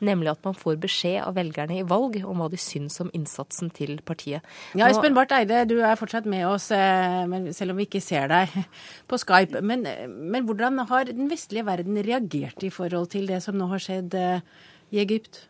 nemlig 0.00 0.23
at 0.32 0.42
man 0.46 0.56
får 0.58 0.78
beskjed 0.82 1.20
av 1.22 1.36
velgerne 1.38 1.78
i 1.80 1.86
valg 1.86 2.20
om 2.24 2.42
hva 2.42 2.50
de 2.52 2.60
syns 2.60 3.00
om 3.04 3.12
innsatsen 3.16 3.72
til 3.74 3.96
partiet. 4.06 4.44
Ja, 4.78 4.88
Espen 4.88 5.16
Barth 5.16 5.36
Eide, 5.36 5.64
du 5.70 5.78
er 5.80 5.98
fortsatt 6.00 6.28
med 6.30 6.46
oss, 6.48 6.70
eh, 6.74 7.24
selv 7.56 7.74
om 7.74 7.80
vi 7.80 7.88
ikke 7.88 8.02
ser 8.04 8.28
deg 8.32 8.52
på 9.10 9.20
Skype. 9.20 9.62
Men, 9.62 9.86
men 10.10 10.46
hvordan 10.48 10.84
har 10.90 11.10
den 11.10 11.30
vestlige 11.32 11.66
verden 11.66 11.98
reagert 12.04 12.64
i 12.64 12.72
forhold 12.74 13.10
til 13.14 13.28
det 13.30 13.42
som 13.44 13.58
nå 13.58 13.68
har 13.72 13.82
skjedd 13.82 14.16
eh, 14.18 14.40
i 14.94 15.02
Egypt? 15.04 15.44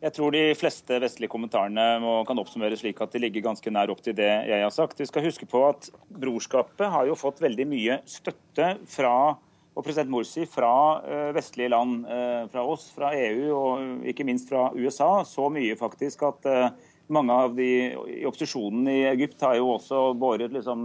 Jeg 0.00 0.14
tror 0.16 0.32
de 0.32 0.54
fleste 0.56 0.96
vestlige 1.02 1.28
kommentarene 1.28 1.98
må, 2.00 2.14
kan 2.24 2.38
oppsummeres 2.40 2.80
slik 2.80 3.02
at 3.04 3.12
de 3.12 3.20
ligger 3.20 3.44
ganske 3.50 3.72
nær 3.72 3.92
opp 3.92 4.00
til 4.04 4.16
det 4.16 4.30
jeg 4.48 4.62
har 4.64 4.72
sagt. 4.72 5.00
Vi 5.02 5.08
skal 5.10 5.26
huske 5.26 5.44
på 5.48 5.60
at 5.68 5.90
Brorskapet 6.08 6.88
har 6.88 7.04
jo 7.10 7.18
fått 7.20 7.42
veldig 7.44 7.66
mye 7.68 7.98
støtte 8.08 8.72
fra 8.88 9.36
og 9.74 9.84
president 9.86 10.10
Morsi 10.12 10.46
fra 10.50 10.72
uh, 11.04 11.30
vestlige 11.36 11.70
land, 11.72 12.04
uh, 12.08 12.46
fra 12.52 12.64
oss, 12.66 12.88
fra 12.94 13.12
EU 13.16 13.50
og 13.54 14.08
ikke 14.10 14.26
minst 14.28 14.50
fra 14.50 14.68
USA. 14.74 15.20
Så 15.26 15.46
mye 15.52 15.78
faktisk 15.78 16.24
at 16.26 16.48
uh, 16.50 16.70
mange 17.10 17.36
av 17.44 17.54
de 17.56 17.68
i 17.90 18.24
opposisjonen 18.28 18.90
i 18.90 18.98
Egypt 19.10 19.42
har 19.46 19.56
jo 19.58 19.72
også 19.72 20.02
båret 20.18 20.52
liksom, 20.54 20.84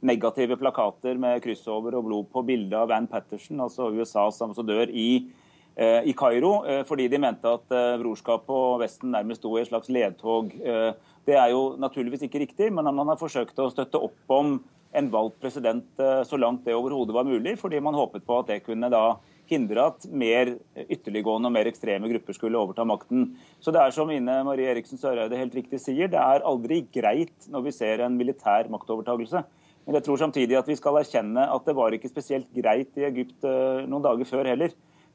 negative 0.00 0.56
plakater 0.56 1.20
med 1.20 1.42
kryssover 1.44 1.98
og 1.98 2.06
blod 2.06 2.30
på 2.32 2.40
bildet 2.48 2.78
av 2.80 2.88
Van 2.88 3.04
Patterson, 3.10 3.60
altså 3.60 3.90
USAs 3.92 4.40
ambassadør 4.40 4.88
i 4.88 5.26
Eh, 5.76 6.04
i 6.06 6.12
Kairo, 6.14 6.62
eh, 6.70 6.84
fordi 6.86 7.08
de 7.10 7.18
mente 7.18 7.50
at 7.50 7.72
eh, 7.74 7.96
brorskapet 7.98 8.54
og 8.54 8.76
Vesten 8.78 9.10
nærmest 9.10 9.40
sto 9.42 9.56
i 9.56 9.62
et 9.64 9.66
slags 9.66 9.90
ledtog. 9.90 10.52
Det 11.24 11.34
er 11.34 11.48
jo 11.50 11.74
naturligvis 11.80 12.22
ikke 12.26 12.44
riktig, 12.44 12.68
men 12.70 12.86
man 12.94 13.10
har 13.10 13.18
forsøkt 13.18 13.58
å 13.58 13.70
støtte 13.72 13.98
opp 13.98 14.30
om 14.30 14.58
en 14.94 15.10
valgt 15.12 15.40
president 15.42 16.02
så 16.26 16.38
langt 16.38 16.64
det 16.66 16.76
overhodet 16.76 17.14
var 17.16 17.26
mulig, 17.26 17.56
fordi 17.60 17.80
man 17.82 17.96
håpet 17.98 18.24
på 18.26 18.38
at 18.40 18.50
det 18.52 18.60
kunne 18.66 18.90
da 18.92 19.16
hindre 19.50 19.88
at 19.90 20.06
mer 20.08 20.54
ytterliggående 20.86 21.50
og 21.50 21.54
mer 21.56 21.68
ekstreme 21.68 22.08
grupper 22.08 22.36
skulle 22.36 22.60
overta 22.60 22.86
makten. 22.88 23.32
Så 23.60 23.74
det 23.74 23.82
er 23.82 23.92
som 23.96 24.12
Ine 24.14 24.38
Marie 24.46 24.70
Eriksen 24.70 25.00
Søreide 25.00 25.40
helt 25.40 25.56
riktig 25.58 25.82
sier, 25.82 26.08
det 26.08 26.20
er 26.20 26.46
aldri 26.46 26.84
greit 26.94 27.50
når 27.50 27.66
vi 27.66 27.74
ser 27.76 28.04
en 28.04 28.16
militær 28.16 28.70
maktovertagelse. 28.72 29.44
Men 29.84 29.98
jeg 29.98 30.06
tror 30.06 30.22
samtidig 30.22 30.56
at 30.56 30.70
vi 30.70 30.78
skal 30.78 31.02
erkjenne 31.02 31.44
at 31.52 31.68
det 31.68 31.76
var 31.76 31.92
ikke 31.92 32.12
spesielt 32.12 32.48
greit 32.56 32.94
i 32.96 33.08
Egypt 33.10 33.44
noen 33.44 34.04
dager 34.06 34.30
før 34.30 34.48
heller. 34.54 34.72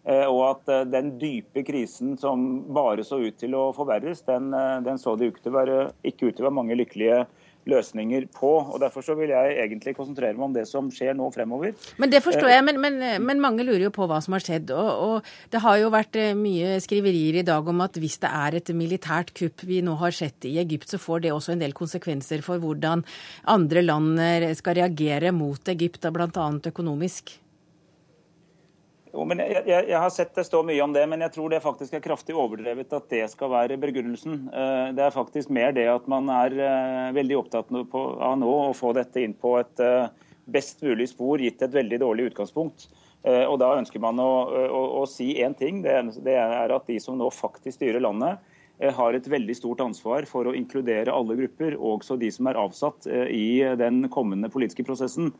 Eh, 0.08 0.26
og 0.26 0.42
at 0.46 0.70
eh, 0.72 0.86
den 0.88 1.12
dype 1.20 1.64
krisen 1.68 2.16
som 2.20 2.46
bare 2.74 3.04
så 3.04 3.20
ut 3.20 3.36
til 3.40 3.56
å 3.58 3.70
forverres, 3.76 4.24
den, 4.28 4.54
eh, 4.56 4.78
den 4.86 5.00
så 5.02 5.18
det 5.20 5.34
ikke 5.34 5.42
ut 6.30 6.38
til 6.38 6.46
å 6.46 6.48
være 6.48 6.56
mange 6.56 6.78
lykkelige 6.80 7.26
løsninger 7.70 8.28
på. 8.36 8.52
og 8.74 8.80
Derfor 8.84 9.06
så 9.06 9.16
vil 9.20 9.34
jeg 9.34 9.58
egentlig 9.64 9.96
konsentrere 9.98 10.36
meg 10.38 10.48
om 10.50 10.56
det 10.56 10.66
som 10.70 10.90
skjer 10.94 11.18
nå 11.18 11.30
fremover. 11.36 11.76
Men 11.98 12.14
Det 12.14 12.22
forstår 12.26 12.54
jeg, 12.54 12.66
men, 12.68 12.80
men, 12.82 13.00
men 13.26 13.44
mange 13.44 13.66
lurer 13.66 13.88
jo 13.88 13.94
på 13.96 14.08
hva 14.10 14.20
som 14.24 14.36
har 14.38 14.46
skjedd. 14.46 14.74
Og, 14.76 14.90
og, 15.08 15.34
Det 15.52 15.64
har 15.64 15.82
jo 15.82 15.92
vært 15.94 16.20
mye 16.40 16.78
skriverier 16.84 17.42
i 17.42 17.48
dag 17.48 17.68
om 17.68 17.86
at 17.86 18.00
hvis 18.00 18.20
det 18.24 18.32
er 18.32 18.60
et 18.60 18.74
militært 18.76 19.34
kupp 19.38 19.66
vi 19.68 19.82
nå 19.86 19.98
har 20.02 20.16
sett 20.16 20.48
i 20.50 20.58
Egypt, 20.62 20.90
så 20.92 21.02
får 21.02 21.26
det 21.26 21.36
også 21.36 21.56
en 21.56 21.64
del 21.64 21.76
konsekvenser 21.78 22.44
for 22.46 22.62
hvordan 22.62 23.06
andre 23.50 23.86
land 23.86 24.20
skal 24.58 24.80
reagere 24.82 25.34
mot 25.36 25.72
Egypt, 25.72 26.10
bl.a. 26.14 26.50
økonomisk. 26.70 27.38
Jo, 29.10 29.24
men 29.26 29.42
jeg, 29.42 29.64
jeg, 29.66 29.86
jeg, 29.90 29.98
har 29.98 30.12
sett 30.14 30.36
det 30.38 30.46
stå 30.46 30.62
mye 30.66 30.84
om 30.86 30.92
det, 30.94 31.02
men 31.10 31.24
jeg 31.26 31.34
tror 31.34 31.50
det 31.50 31.64
faktisk 31.64 31.96
er 31.98 32.04
kraftig 32.04 32.36
overdrevet 32.38 32.92
at 32.94 33.08
det 33.10 33.24
skal 33.32 33.50
være 33.50 33.80
begrunnelsen. 33.82 34.44
Eh, 34.54 34.90
det 34.98 35.06
er 35.06 35.16
faktisk 35.16 35.50
mer 35.54 35.74
det 35.74 35.88
at 35.90 36.06
man 36.12 36.30
er 36.30 36.54
eh, 36.54 37.08
veldig 37.18 37.40
opptatt 37.40 37.72
av 37.74 38.36
nå 38.38 38.52
å 38.70 38.76
få 38.78 38.94
dette 38.98 39.24
inn 39.26 39.34
på 39.34 39.56
et 39.64 39.82
eh, 39.82 40.12
best 40.50 40.84
mulig 40.86 41.10
spor, 41.10 41.42
gitt 41.42 41.64
et 41.66 41.74
veldig 41.74 42.02
dårlig 42.06 42.30
utgangspunkt. 42.32 42.90
Og 43.20 43.58
Da 43.60 43.74
ønsker 43.76 44.00
man 44.00 44.16
å, 44.24 44.48
å, 44.48 44.82
å 45.02 45.08
si 45.12 45.34
én 45.44 45.52
ting. 45.60 45.82
Det, 45.84 45.92
er 46.32 46.72
at 46.72 46.86
de 46.88 46.96
som 47.04 47.18
nå 47.20 47.28
faktisk 47.36 47.76
styrer 47.76 48.00
landet, 48.00 48.40
har 48.96 49.14
et 49.14 49.28
veldig 49.28 49.58
stort 49.60 49.84
ansvar 49.84 50.24
for 50.26 50.48
å 50.48 50.54
inkludere 50.56 51.12
alle 51.12 51.36
grupper, 51.36 51.76
også 51.76 52.16
de 52.18 52.30
som 52.32 52.48
er 52.48 52.58
avsatt 52.58 53.10
i 53.12 53.60
den 53.78 54.06
kommende 54.14 54.48
politiske 54.50 54.88
prosessen. 54.88 55.34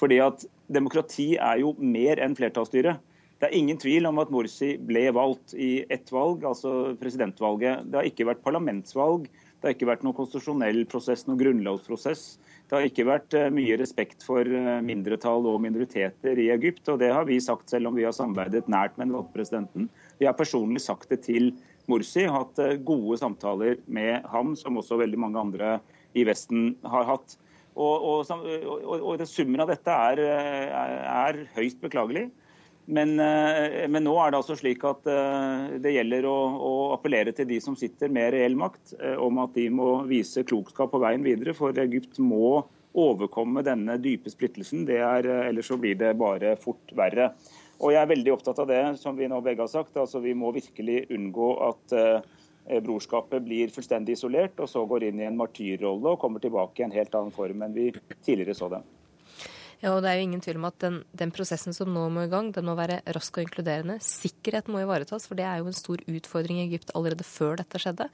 Fordi 0.00 0.16
at 0.24 0.46
Demokrati 0.72 1.34
er 1.36 1.60
jo 1.60 1.74
mer 1.76 2.24
enn 2.24 2.38
flertallsstyre. 2.40 2.96
Det 3.36 3.50
er 3.50 3.56
ingen 3.58 3.76
tvil 3.76 4.08
om 4.08 4.16
at 4.22 4.30
Morsi 4.32 4.78
ble 4.80 5.10
valgt 5.12 5.52
i 5.60 5.84
ett 5.92 6.08
valg, 6.12 6.44
altså 6.48 6.94
presidentvalget. 6.96 7.84
Det 7.84 7.98
har 7.98 8.06
ikke 8.08 8.24
vært 8.30 8.44
parlamentsvalg, 8.46 9.26
det 9.28 9.68
har 9.68 9.74
ikke 9.74 9.88
vært 9.90 10.06
noen 10.06 10.16
konstitusjonell 10.16 10.86
prosess, 10.88 11.26
noen 11.28 11.42
grunnlovsprosess. 11.42 12.22
Det 12.66 12.78
har 12.78 12.86
ikke 12.88 13.04
vært 13.06 13.36
eh, 13.36 13.50
mye 13.52 13.76
respekt 13.78 14.24
for 14.24 14.40
eh, 14.40 14.78
mindretall 14.84 15.44
og 15.50 15.60
minoriteter 15.62 16.40
i 16.40 16.48
Egypt. 16.54 16.88
og 16.88 17.02
Det 17.02 17.12
har 17.12 17.28
vi 17.28 17.36
sagt 17.44 17.70
selv 17.70 17.90
om 17.90 17.98
vi 17.98 18.06
har 18.08 18.16
samarbeidet 18.16 18.70
nært 18.72 18.96
med 18.96 19.08
den 19.10 19.18
valgte 19.18 19.36
presidenten. 19.36 19.90
Vi 20.16 20.26
har 20.26 20.36
personlig 20.38 20.82
sagt 20.86 21.12
det 21.12 21.20
til 21.28 21.52
Morsi, 21.92 22.24
hatt 22.32 22.56
eh, 22.62 22.78
gode 22.88 23.20
samtaler 23.20 23.76
med 23.84 24.24
ham, 24.32 24.56
som 24.56 24.80
også 24.80 24.98
veldig 25.04 25.20
mange 25.26 25.44
andre 25.44 25.76
i 26.16 26.24
Vesten 26.26 26.72
har 26.88 27.04
hatt. 27.12 27.36
Og, 27.76 28.08
og, 28.24 28.34
og, 28.80 29.06
og 29.12 29.28
Summen 29.28 29.60
av 29.60 29.68
dette 29.68 29.92
er, 29.92 30.24
er, 30.24 30.98
er 31.04 31.42
høyst 31.58 31.84
beklagelig. 31.84 32.30
Men, 32.86 33.18
eh, 33.20 33.88
men, 33.90 34.04
nå 34.06 34.14
er 34.22 34.30
det 34.30 34.38
altså 34.38 34.54
slik 34.58 34.84
at 34.86 35.08
eh, 35.10 35.74
det 35.82 35.96
gjelder 35.96 36.28
å, 36.30 36.36
å, 36.54 36.72
appellere 36.94 37.32
til 37.34 37.48
de 37.50 37.58
som 37.62 37.74
sitter 37.78 38.12
med 38.14 38.30
reell 38.36 38.54
makt, 38.58 38.94
eh, 39.00 39.16
om 39.18 39.40
at 39.42 39.56
de 39.58 39.66
må 39.74 39.88
vise 40.06 40.44
klokskap 40.46 40.92
på 40.94 41.00
veien 41.02 41.26
videre. 41.26 41.54
For 41.56 41.74
Egypt 41.82 42.20
må 42.22 42.62
overkomme 42.96 43.64
denne 43.66 43.98
dype 43.98 44.30
splittelsen. 44.30 44.86
Er, 44.86 45.26
ellers 45.48 45.72
så 45.72 45.80
blir 45.82 45.98
det 45.98 46.14
bare 46.20 46.54
fort 46.62 46.94
verre. 46.96 47.32
Og 47.82 47.92
Jeg 47.92 48.00
er 48.00 48.12
veldig 48.14 48.32
opptatt 48.36 48.62
av 48.62 48.70
det 48.70 48.80
som 49.02 49.18
vi 49.18 49.26
nå 49.28 49.42
begge 49.44 49.66
har 49.66 49.72
sagt. 49.72 49.98
altså 50.00 50.22
Vi 50.24 50.32
må 50.38 50.54
virkelig 50.54 51.10
unngå 51.12 51.50
at 51.66 51.96
brorskapet 52.86 53.44
blir 53.44 53.74
fullstendig 53.74 54.16
isolert 54.16 54.56
og 54.64 54.70
så 54.72 54.86
går 54.88 55.10
inn 55.10 55.20
i 55.20 55.26
en 55.28 55.36
martyrrolle 55.38 56.14
og 56.14 56.22
kommer 56.22 56.40
tilbake 56.42 56.80
i 56.80 56.86
en 56.88 56.96
helt 56.96 57.12
annen 57.14 57.36
form 57.36 57.66
enn 57.66 57.76
vi 57.76 57.90
tidligere 58.24 58.56
så 58.56 58.72
dem. 58.72 58.88
Ja, 59.86 59.92
og 59.94 60.00
det 60.02 60.10
er 60.10 60.18
jo 60.18 60.24
ingen 60.26 60.40
tvil 60.42 60.56
om 60.58 60.64
at 60.66 60.80
den, 60.82 60.96
den, 61.14 61.30
prosessen 61.30 61.74
som 61.76 61.92
nå 61.94 62.08
må 62.10 62.24
i 62.26 62.30
gang, 62.30 62.48
den 62.50 62.66
må 62.66 62.72
være 62.74 62.96
rask 63.14 63.36
og 63.38 63.44
inkluderende. 63.44 64.00
Sikkerheten 64.02 64.74
må 64.74 64.80
ivaretas, 64.82 65.28
for 65.30 65.38
det 65.38 65.44
er 65.46 65.60
jo 65.60 65.68
en 65.70 65.76
stor 65.78 66.00
utfordring 66.10 66.58
i 66.58 66.64
Egypt 66.64 66.90
allerede 66.98 67.22
før 67.22 67.60
dette 67.60 67.78
skjedde. 67.78 68.08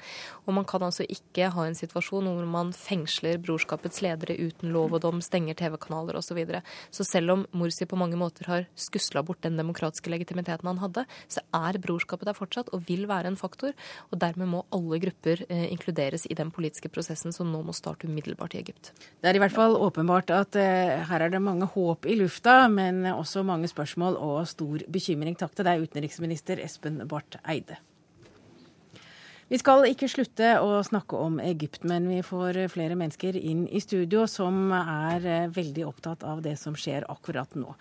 Og 0.45 0.52
man 0.52 0.67
kan 0.69 0.85
altså 0.85 1.07
ikke 1.09 1.49
ha 1.55 1.64
en 1.64 1.79
situasjon 1.79 2.29
hvor 2.29 2.50
man 2.50 2.75
fengsler 2.76 3.41
brorskapets 3.41 4.02
ledere 4.05 4.37
uten 4.37 4.69
lov 4.75 4.99
og 4.99 5.00
dom, 5.07 5.23
stenger 5.25 5.57
TV-kanaler 5.62 6.19
osv. 6.21 6.33
Så, 6.33 6.37
videre. 6.37 6.62
så 6.88 7.05
selv 7.05 7.35
om 7.35 7.43
Morsi 7.61 7.85
på 7.85 7.97
mange 8.00 8.17
måter 8.17 8.47
har 8.49 8.62
skusla 8.73 9.21
bort 9.21 9.43
den 9.45 9.59
demokratiske 9.61 10.09
legitimiteten 10.09 10.69
han 10.71 10.81
hadde, 10.81 11.05
så 11.29 11.43
er 11.57 11.76
brorskapet 11.81 12.29
der 12.29 12.37
fortsatt 12.37 12.71
og 12.73 12.87
vil 12.88 13.05
være 13.09 13.29
en 13.29 13.37
faktor. 13.37 13.75
Og 14.09 14.21
dermed 14.21 14.49
må 14.49 14.62
alle 14.73 15.00
grupper 15.02 15.45
eh, 15.49 15.67
inkluderes 15.69 16.25
i 16.29 16.37
den 16.37 16.52
politiske 16.52 16.88
prosessen 16.93 17.37
som 17.37 17.52
nå 17.52 17.61
må 17.64 17.76
starte 17.76 18.09
umiddelbart 18.09 18.57
i 18.57 18.62
Egypt. 18.62 18.95
Det 19.21 19.29
er 19.29 19.37
i 19.37 19.45
hvert 19.45 19.57
fall 19.57 19.76
åpenbart 19.76 20.33
at 20.37 20.57
eh, 20.61 21.05
her 21.09 21.29
er 21.29 21.37
det 21.37 21.45
mange 21.45 21.62
mange 21.62 21.71
håp 21.75 22.07
i 22.07 22.16
lufta, 22.16 22.69
men 22.69 23.07
også 23.07 23.45
mange 23.45 23.69
spørsmål 23.69 24.16
og 24.19 24.47
stor 24.49 24.83
bekymring. 24.90 25.37
Takk 25.37 25.54
til 25.54 25.64
deg, 25.64 25.83
utenriksminister 25.87 26.59
Espen 26.59 27.07
Barth 27.07 27.38
Eide. 27.47 27.78
Vi 29.49 29.59
skal 29.61 29.85
ikke 29.85 30.09
slutte 30.09 30.54
å 30.64 30.81
snakke 30.83 31.14
om 31.21 31.37
Egypt, 31.38 31.85
men 31.85 32.09
vi 32.09 32.23
får 32.25 32.57
flere 32.73 32.97
mennesker 32.97 33.37
inn 33.37 33.66
i 33.69 33.83
studio 33.85 34.25
som 34.26 34.73
er 34.73 35.50
veldig 35.52 35.85
opptatt 35.85 36.25
av 36.25 36.40
det 36.40 36.57
som 36.57 36.75
skjer 36.75 37.04
akkurat 37.12 37.52
nå. 37.54 37.75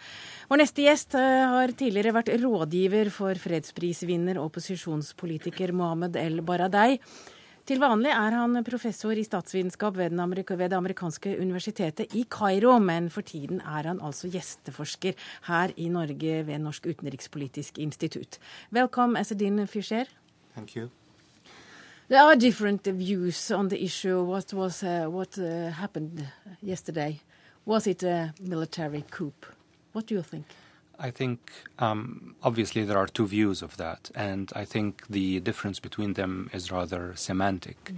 Vår 0.50 0.59
neste 0.59 0.83
gjest 0.83 1.15
eh, 1.15 1.47
har 1.47 1.71
tidligere 1.71 2.11
vært 2.17 2.33
rådgiver 2.43 3.09
for 3.15 3.39
fredsprisvinner 3.39 4.38
og 4.41 4.51
opposisjonspolitiker 4.51 5.71
Mohammed 5.71 6.19
El 6.19 6.43
Baradei. 6.43 7.00
Til 7.70 7.77
vanlig 7.77 8.10
er 8.10 8.34
han 8.34 8.58
professor 8.65 9.13
i 9.13 9.24
statsvitenskap 9.24 9.98
ved, 9.98 10.15
ved, 10.18 10.70
det 10.70 10.77
amerikanske 10.77 11.36
universitetet 11.38 12.15
i 12.18 12.24
Kairo, 12.25 12.80
men 12.80 13.10
for 13.10 13.22
tiden 13.22 13.62
er 13.62 13.86
han 13.88 14.01
altså 14.01 14.32
gjesteforsker 14.34 15.13
her 15.46 15.72
i 15.77 15.89
Norge 15.89 16.48
ved 16.48 16.58
Norsk 16.60 16.88
utenrikspolitisk 16.88 17.77
institutt. 17.77 18.39
Velkommen, 18.72 19.18
Esedin 19.18 19.68
Fischer. 19.68 20.06
Thank 20.56 20.75
you. 20.75 20.89
There 22.10 22.22
are 22.22 22.36
different 22.36 22.88
views 22.88 23.51
on 23.51 23.70
the 23.70 23.77
issue. 23.77 24.24
What 24.24 24.53
was 24.53 24.84
uh, 24.84 25.06
what 25.08 25.38
uh, 25.38 25.72
happened 25.72 26.27
yesterday? 26.63 27.22
Was 27.65 27.88
it 27.88 28.03
a 28.03 28.34
military 28.39 29.03
coup? 29.12 29.34
What 29.94 30.08
do 30.08 30.15
you 30.15 30.24
think? 30.24 30.46
I 31.01 31.10
think 31.10 31.51
um, 31.79 32.36
obviously 32.43 32.84
there 32.86 32.98
are 33.00 33.08
two 33.08 33.25
views 33.25 33.63
of 33.63 33.77
that, 33.77 34.12
and 34.13 34.51
I 34.55 34.65
think 34.65 35.08
the 35.08 35.39
difference 35.39 35.79
between 35.79 36.13
them 36.13 36.51
is 36.53 36.72
rather 36.72 37.15
semantic. 37.15 37.84
Mm. 37.86 37.98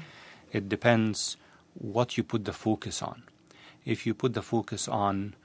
It 0.54 0.70
depends 0.70 1.36
what 1.74 2.16
you 2.16 2.24
put 2.24 2.46
the 2.46 2.54
focus 2.54 3.02
on. 3.02 3.24
If 3.84 4.06
you 4.06 4.14
put 4.14 4.34
the 4.34 4.42
focus 4.42 4.88
on 4.88 5.36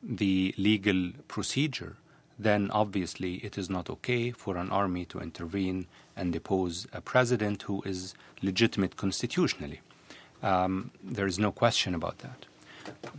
the 0.00 0.54
legal 0.56 1.10
procedure, 1.26 1.96
then 2.38 2.70
obviously 2.70 3.34
it 3.36 3.58
is 3.58 3.68
not 3.68 3.90
okay 3.90 4.30
for 4.30 4.56
an 4.56 4.70
army 4.70 5.04
to 5.06 5.18
intervene 5.18 5.88
and 6.16 6.32
depose 6.32 6.86
a 6.92 7.00
president 7.00 7.62
who 7.62 7.82
is 7.82 8.14
legitimate 8.42 8.96
constitutionally. 8.96 9.80
Um, 10.40 10.92
there 11.02 11.26
is 11.26 11.40
no 11.40 11.50
question 11.50 11.96
about 11.96 12.18
that. 12.18 12.46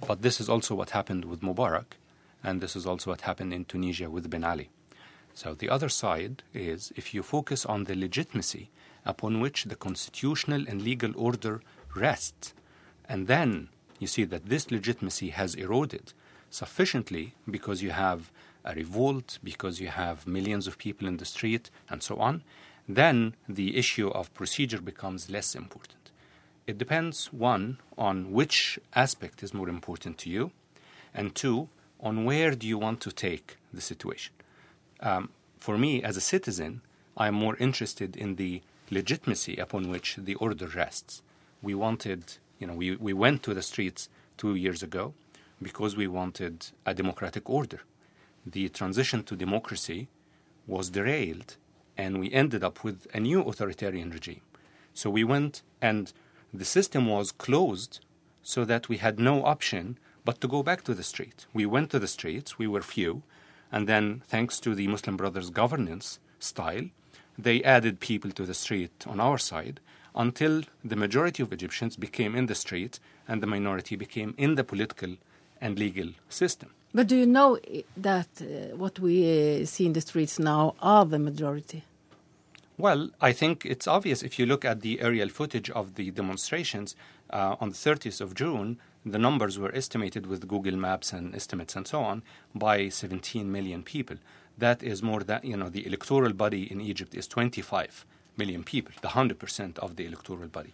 But 0.08 0.22
this 0.22 0.40
is 0.40 0.48
also 0.48 0.74
what 0.74 0.92
happened 0.92 1.26
with 1.26 1.42
Mubarak 1.42 1.99
and 2.44 2.62
this 2.62 2.76
is 2.76 2.86
also 2.86 3.12
what 3.12 3.22
happened 3.22 3.54
in 3.54 3.66
Tunisia 3.66 4.10
with 4.10 4.30
Ben 4.30 4.44
Ali. 4.44 4.70
So 5.34 5.54
the 5.54 5.70
other 5.70 5.90
side 5.90 6.44
is 6.54 6.92
if 6.96 7.14
you 7.14 7.24
focus 7.24 7.66
on 7.66 7.86
the 7.86 7.96
legitimacy 7.96 8.70
upon 9.06 9.40
which 9.40 9.66
the 9.66 9.76
constitutional 9.76 10.66
and 10.68 10.82
legal 10.82 11.12
order 11.16 11.62
rests, 11.96 12.54
and 13.08 13.28
then 13.28 13.70
you 14.00 14.08
see 14.08 14.24
that 14.26 14.48
this 14.48 14.72
legitimacy 14.72 15.30
has 15.30 15.56
eroded 15.56 16.14
sufficiently 16.50 17.34
because 17.50 17.82
you 17.82 17.92
have 17.92 18.32
a 18.66 18.74
revolt, 18.74 19.40
because 19.44 19.80
you 19.80 19.88
have 19.88 20.28
millions 20.28 20.68
of 20.68 20.78
people 20.78 21.08
in 21.08 21.18
the 21.18 21.26
street, 21.26 21.70
and 21.90 22.04
so 22.04 22.18
on, 22.18 22.44
then 22.88 23.36
the 23.48 23.78
issue 23.78 24.10
of 24.10 24.34
procedure 24.34 24.82
becomes 24.82 25.30
less 25.30 25.56
important. 25.56 26.12
It 26.68 26.78
depends, 26.78 27.32
one, 27.32 27.80
on 27.98 28.32
which 28.32 28.80
aspect 28.94 29.42
is 29.42 29.54
more 29.54 29.70
important 29.70 30.18
to 30.20 30.30
you, 30.30 30.52
and 31.14 31.34
two, 31.34 31.70
on 32.00 32.26
where 32.26 32.52
do 32.56 32.68
you 32.68 32.78
want 32.78 33.02
to 33.02 33.12
take 33.12 33.58
the 33.74 33.82
situation. 33.82 34.34
Um, 35.02 35.30
for 35.58 35.78
me, 35.78 36.02
as 36.04 36.18
a 36.18 36.22
citizen, 36.22 36.82
I'm 37.18 37.36
more 37.36 37.58
interested 37.58 38.16
in 38.16 38.36
the 38.36 38.62
legitimacy 38.90 39.58
upon 39.58 39.90
which 39.90 40.16
the 40.18 40.36
order 40.36 40.68
rests. 40.68 41.22
We 41.62 41.76
wanted, 41.76 42.38
you 42.60 42.68
know, 42.68 42.74
we, 42.74 42.96
we 42.96 43.14
went 43.14 43.44
to 43.44 43.54
the 43.54 43.62
streets 43.62 44.10
two 44.38 44.56
years 44.56 44.82
ago 44.82 45.14
because 45.62 45.96
we 45.96 46.08
wanted 46.08 46.68
a 46.86 46.94
democratic 46.94 47.50
order. 47.50 47.82
The 48.46 48.70
transition 48.70 49.24
to 49.24 49.36
democracy 49.36 50.08
was 50.66 50.90
derailed, 50.90 51.58
and 51.98 52.20
we 52.20 52.32
ended 52.32 52.64
up 52.64 52.84
with 52.84 53.08
a 53.14 53.20
new 53.20 53.42
authoritarian 53.42 54.12
regime. 54.12 54.42
So 54.94 55.10
we 55.10 55.24
went, 55.24 55.62
and 55.82 56.14
the 56.54 56.66
system 56.66 57.08
was 57.08 57.32
closed 57.34 58.00
so 58.42 58.64
that 58.66 58.88
we 58.88 58.98
had 58.98 59.20
no 59.20 59.44
option 59.46 59.98
but 60.26 60.42
to 60.42 60.48
go 60.48 60.64
back 60.64 60.84
to 60.84 60.94
the 60.94 61.04
street. 61.04 61.46
We 61.54 61.66
went 61.66 61.90
to 61.92 62.00
the 62.00 62.08
streets, 62.08 62.58
we 62.58 62.68
were 62.68 62.82
few, 62.82 63.24
and 63.72 63.88
then, 63.88 64.24
thanks 64.28 64.60
to 64.62 64.76
the 64.76 64.88
Muslim 64.88 65.18
Brothers 65.18 65.50
governance 65.50 66.20
style, 66.40 66.90
they 67.38 67.64
added 67.64 68.00
people 68.00 68.32
to 68.32 68.46
the 68.46 68.54
street 68.54 69.06
on 69.08 69.20
our 69.20 69.38
side 69.38 69.80
until 70.16 70.64
the 70.84 70.96
majority 70.96 71.44
of 71.44 71.54
Egyptians 71.54 71.96
became 71.96 72.36
in 72.36 72.48
the 72.48 72.56
street 72.56 73.00
and 73.28 73.42
the 73.42 73.48
minority 73.48 73.96
became 73.96 74.34
in 74.38 74.56
the 74.56 74.64
political 74.64 75.16
and 75.62 75.78
legal 75.78 76.10
system. 76.30 76.70
But 76.94 77.08
do 77.08 77.16
you 77.16 77.28
know 77.28 77.60
that 77.96 78.28
uh, 78.42 78.76
what 78.76 79.00
we 79.00 79.62
uh, 79.62 79.66
see 79.66 79.86
in 79.86 79.94
the 79.94 80.02
streets 80.02 80.40
now 80.40 80.74
are 80.82 81.06
the 81.06 81.20
majority? 81.20 81.84
Well, 82.78 83.12
I 83.22 83.32
think 83.34 83.66
it's 83.66 83.88
obvious 83.88 84.24
if 84.24 84.40
you 84.40 84.46
look 84.46 84.66
at 84.66 84.82
the 84.82 85.02
aerial 85.02 85.30
footage 85.30 85.70
of 85.70 85.96
the 85.96 86.12
demonstrations 86.12 86.96
uh, 87.30 87.56
on 87.60 87.70
the 87.70 87.76
30th 87.76 88.22
of 88.22 88.34
June, 88.34 88.80
the 89.06 89.20
numbers 89.20 89.58
were 89.58 89.74
estimated 89.74 90.26
with 90.26 90.48
Google 90.48 90.76
Maps 90.76 91.14
and 91.14 91.36
estimates 91.36 91.76
and 91.76 91.88
so 91.88 92.02
on 92.02 92.22
by 92.54 92.90
17 92.90 93.52
million 93.52 93.84
people. 93.84 94.18
That 94.58 94.84
is 94.84 95.02
more 95.02 95.22
than, 95.22 95.42
you 95.44 95.56
know, 95.56 95.70
the 95.70 95.86
electoral 95.86 96.34
body 96.34 96.70
in 96.70 96.82
Egypt 96.82 97.16
is 97.16 97.28
25 97.28 98.06
million 98.38 98.64
people, 98.64 98.94
the 99.02 99.10
100% 99.10 99.80
of 99.80 99.96
the 99.96 100.06
electoral 100.06 100.48
body. 100.48 100.74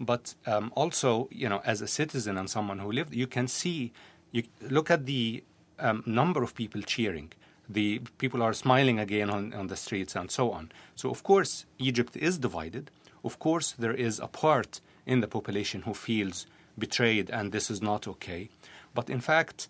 But 0.00 0.34
um, 0.46 0.72
also, 0.74 1.28
you 1.30 1.48
know, 1.48 1.62
as 1.64 1.80
a 1.80 1.86
citizen 1.86 2.36
and 2.36 2.48
someone 2.48 2.78
who 2.78 2.92
lived, 2.92 3.14
you 3.14 3.26
can 3.26 3.48
see, 3.48 3.92
you 4.32 4.44
look 4.60 4.90
at 4.90 5.06
the 5.06 5.42
um, 5.78 6.02
number 6.06 6.42
of 6.42 6.54
people 6.54 6.82
cheering. 6.82 7.32
The 7.68 8.00
people 8.18 8.42
are 8.42 8.52
smiling 8.52 8.98
again 8.98 9.28
on, 9.30 9.52
on 9.52 9.66
the 9.66 9.76
streets 9.76 10.14
and 10.14 10.30
so 10.30 10.52
on. 10.52 10.70
So, 10.94 11.10
of 11.10 11.22
course, 11.22 11.66
Egypt 11.78 12.16
is 12.16 12.38
divided. 12.38 12.90
Of 13.24 13.38
course, 13.38 13.72
there 13.72 13.94
is 13.94 14.20
a 14.20 14.28
part 14.28 14.80
in 15.04 15.20
the 15.20 15.28
population 15.28 15.82
who 15.82 15.94
feels 15.94 16.46
betrayed 16.78 17.30
and 17.30 17.52
this 17.52 17.70
is 17.70 17.80
not 17.82 18.06
okay. 18.08 18.48
But 18.94 19.10
in 19.10 19.20
fact, 19.20 19.68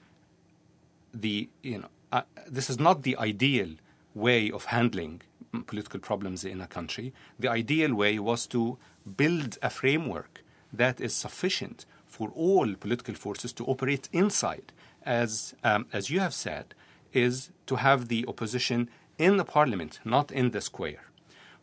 the, 1.13 1.49
you 1.63 1.79
know, 1.79 1.89
uh, 2.13 2.23
this 2.49 2.71
is 2.71 2.79
not 2.79 3.03
the 3.03 3.17
ideal 3.17 3.71
way 4.15 4.51
of 4.51 4.67
handling 4.67 5.23
political 5.67 6.01
problems 6.01 6.45
in 6.45 6.61
a 6.61 6.67
country. 6.67 7.13
The 7.39 7.49
ideal 7.49 7.95
way 7.95 8.19
was 8.19 8.47
to 8.49 8.79
build 9.17 9.59
a 9.63 9.71
framework 9.71 10.43
that 10.73 11.01
is 11.01 11.15
sufficient 11.15 11.87
for 12.07 12.31
all 12.35 12.75
political 12.75 13.15
forces 13.15 13.53
to 13.55 13.65
operate 13.67 14.09
inside, 14.13 14.73
as, 15.05 15.55
um, 15.65 15.87
as 15.93 16.11
you 16.11 16.21
have 16.21 16.35
said, 16.35 16.75
is 17.13 17.51
to 17.67 17.77
have 17.77 18.09
the 18.09 18.25
opposition 18.27 18.89
in 19.19 19.37
the 19.37 19.45
parliament, 19.45 20.01
not 20.05 20.31
in 20.31 20.51
the 20.51 20.61
square. 20.61 21.05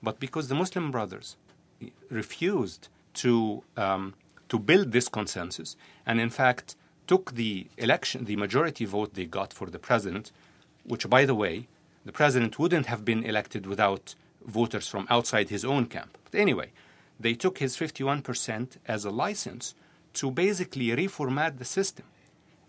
But 0.01 0.19
because 0.19 0.47
the 0.47 0.55
Muslim 0.55 0.91
Brothers 0.91 1.37
refused 2.09 2.87
to, 3.15 3.63
um, 3.77 4.13
to 4.53 4.59
build 4.59 4.91
this 4.91 5.09
consensus, 5.09 5.75
and 6.05 6.21
in 6.21 6.29
fact 6.29 6.75
took 7.07 7.33
the 7.33 7.65
election, 7.79 8.25
the 8.25 8.35
majority 8.35 8.85
vote 8.85 9.15
they 9.15 9.25
got 9.25 9.51
for 9.51 9.67
the 9.71 9.79
president, 9.79 10.31
which, 10.83 11.09
by 11.09 11.25
the 11.25 11.33
way, 11.33 11.67
the 12.05 12.11
president 12.11 12.59
wouldn't 12.59 12.85
have 12.85 13.03
been 13.03 13.23
elected 13.23 13.65
without 13.65 14.13
voters 14.45 14.87
from 14.87 15.07
outside 15.09 15.49
his 15.49 15.65
own 15.65 15.87
camp. 15.87 16.19
But 16.25 16.39
anyway, 16.39 16.69
they 17.19 17.33
took 17.33 17.57
his 17.57 17.75
51% 17.75 18.77
as 18.85 19.05
a 19.05 19.09
license 19.25 19.73
to 20.19 20.29
basically 20.29 20.89
reformat 20.89 21.57
the 21.57 21.65
system. 21.65 22.05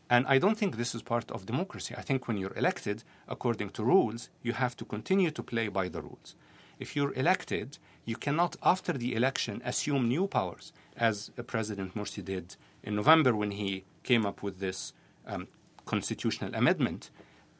And 0.09 0.27
I 0.27 0.39
don't 0.39 0.57
think 0.57 0.79
this 0.79 0.95
is 0.95 1.03
part 1.03 1.31
of 1.31 1.45
democracy. 1.45 1.95
I 1.99 2.01
think 2.01 2.27
when 2.27 2.39
you're 2.39 2.57
elected, 2.57 3.05
according 3.29 3.71
to 3.71 3.85
rules, 3.85 4.31
you 4.43 4.55
have 4.55 4.75
to 4.79 4.87
continue 4.87 5.31
to 5.33 5.43
play 5.43 5.69
by 5.69 5.89
the 5.89 6.01
rules. 6.01 6.35
If 6.79 6.97
you're 6.97 7.13
elected, 7.13 7.77
you 8.07 8.17
cannot, 8.17 8.57
after 8.63 8.95
the 8.95 9.15
election, 9.15 9.61
assume 9.65 10.09
new 10.09 10.27
powers, 10.27 10.73
as 10.97 11.31
President 11.47 11.95
Morsi 11.95 12.25
did 12.25 12.57
in 12.83 12.95
November 12.95 13.35
when 13.35 13.53
he 13.53 13.85
came 14.03 14.25
up 14.27 14.43
with 14.43 14.59
this 14.59 14.93
um, 15.27 15.49
constitutional 15.87 16.55
amendment, 16.55 17.11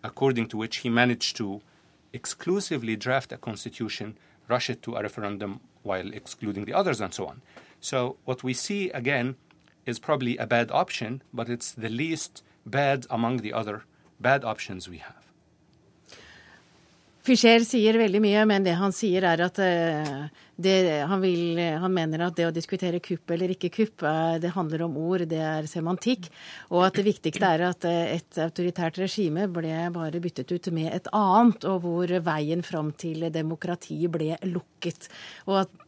according 0.03 0.47
to 0.49 0.57
which 0.57 0.79
he 0.79 0.89
managed 0.89 1.37
to 1.37 1.61
exclusively 2.13 2.97
draft 2.97 3.33
a 3.33 3.37
constitution, 3.37 4.17
rush 4.49 4.71
it 4.71 4.83
to 4.83 4.95
a 4.95 5.03
referendum 5.03 5.61
while 5.83 6.13
excluding 6.13 6.65
the 6.65 6.73
others, 6.73 7.01
and 7.01 7.13
so 7.13 7.27
on. 7.27 7.43
So, 7.81 8.17
what 8.25 8.43
we 8.43 8.55
see 8.55 8.91
again 8.91 9.37
is 9.85 9.99
probably 9.99 10.37
a 10.39 10.47
bad 10.47 10.71
option, 10.71 11.23
but 11.33 11.51
it's 11.51 11.73
the 11.73 11.91
least 11.91 12.43
bad 12.65 13.07
among 13.11 13.39
the 13.39 13.53
other 13.53 13.85
bad 14.21 14.45
options 14.45 14.89
we 14.89 14.99
have. 14.99 15.24
Fischer 17.25 17.63
sier 17.65 17.97
veldig 17.97 18.21
mye, 18.21 18.41
men 18.49 18.65
det 18.67 18.75
han 18.77 18.93
sier 18.93 19.25
er 19.25 19.41
at 19.47 19.61
uh, 19.63 20.25
det, 20.61 20.75
han, 21.09 21.23
vil, 21.23 21.57
han, 21.57 21.95
mener 21.95 22.27
at 22.27 22.37
det 22.37 22.49
å 22.51 22.53
diskutere 22.53 23.01
kupp 23.05 23.33
eller 23.33 23.55
ikke 23.55 23.71
kupp, 23.73 24.05
uh, 24.05 24.37
det 24.43 24.53
handler 24.53 24.85
om 24.85 24.99
ord, 25.01 25.25
det 25.31 25.41
er 25.41 25.69
semantikk. 25.71 26.29
Og 26.69 26.85
at 26.85 27.01
det 27.01 27.07
viktigste 27.07 27.55
er 27.57 27.65
at 27.71 27.89
et 27.89 28.41
autoritært 28.45 29.01
regime 29.01 29.49
ble 29.49 29.73
bare 29.95 30.21
byttet 30.21 30.53
ut 30.53 30.69
med 30.77 30.91
et 30.93 31.09
annet, 31.17 31.65
og 31.65 31.81
hvor 31.87 32.13
veien 32.29 32.67
fram 32.67 32.93
til 32.93 33.31
demokrati 33.33 34.03
ble 34.13 34.37
lukket. 34.51 35.09
Og 35.49 35.65
at 35.65 35.84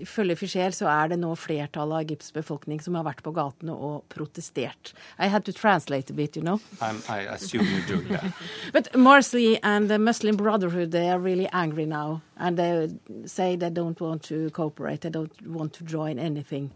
Ifølge 0.00 0.36
Fischer 0.36 0.70
så 0.74 0.88
er 0.90 1.12
det 1.12 1.18
nå 1.20 1.34
flertallet 1.38 1.94
av 1.94 2.04
Egypts 2.06 2.32
befolkning 2.32 2.80
som 2.82 2.94
har 2.98 3.04
vært 3.06 3.22
på 3.22 3.32
gatene 3.36 3.74
og 3.74 4.04
protestert. 4.12 4.92
I 5.18 5.28
had 5.28 5.44
to 5.44 5.52
translate 5.52 6.10
a 6.10 6.14
bit, 6.14 6.36
you 6.36 6.42
know. 6.42 6.60
I'm, 6.80 7.02
I 7.08 7.26
assume 7.26 7.66
you 7.66 7.82
do, 7.86 8.02
yeah. 8.10 8.32
But 8.72 8.94
Marsley 8.96 9.58
and 9.62 9.88
the 9.88 9.98
Muslim 9.98 10.36
Brotherhood, 10.36 10.90
they 10.90 11.10
are 11.10 11.18
really 11.18 11.48
angry 11.52 11.86
now. 11.86 12.22
And 12.36 12.56
they 12.56 12.88
say 13.26 13.56
they 13.56 13.70
don't 13.70 14.00
want 14.00 14.22
to 14.24 14.50
cooperate, 14.50 15.02
they 15.02 15.10
don't 15.10 15.32
want 15.46 15.72
to 15.74 15.84
join 15.84 16.18
anything. 16.18 16.70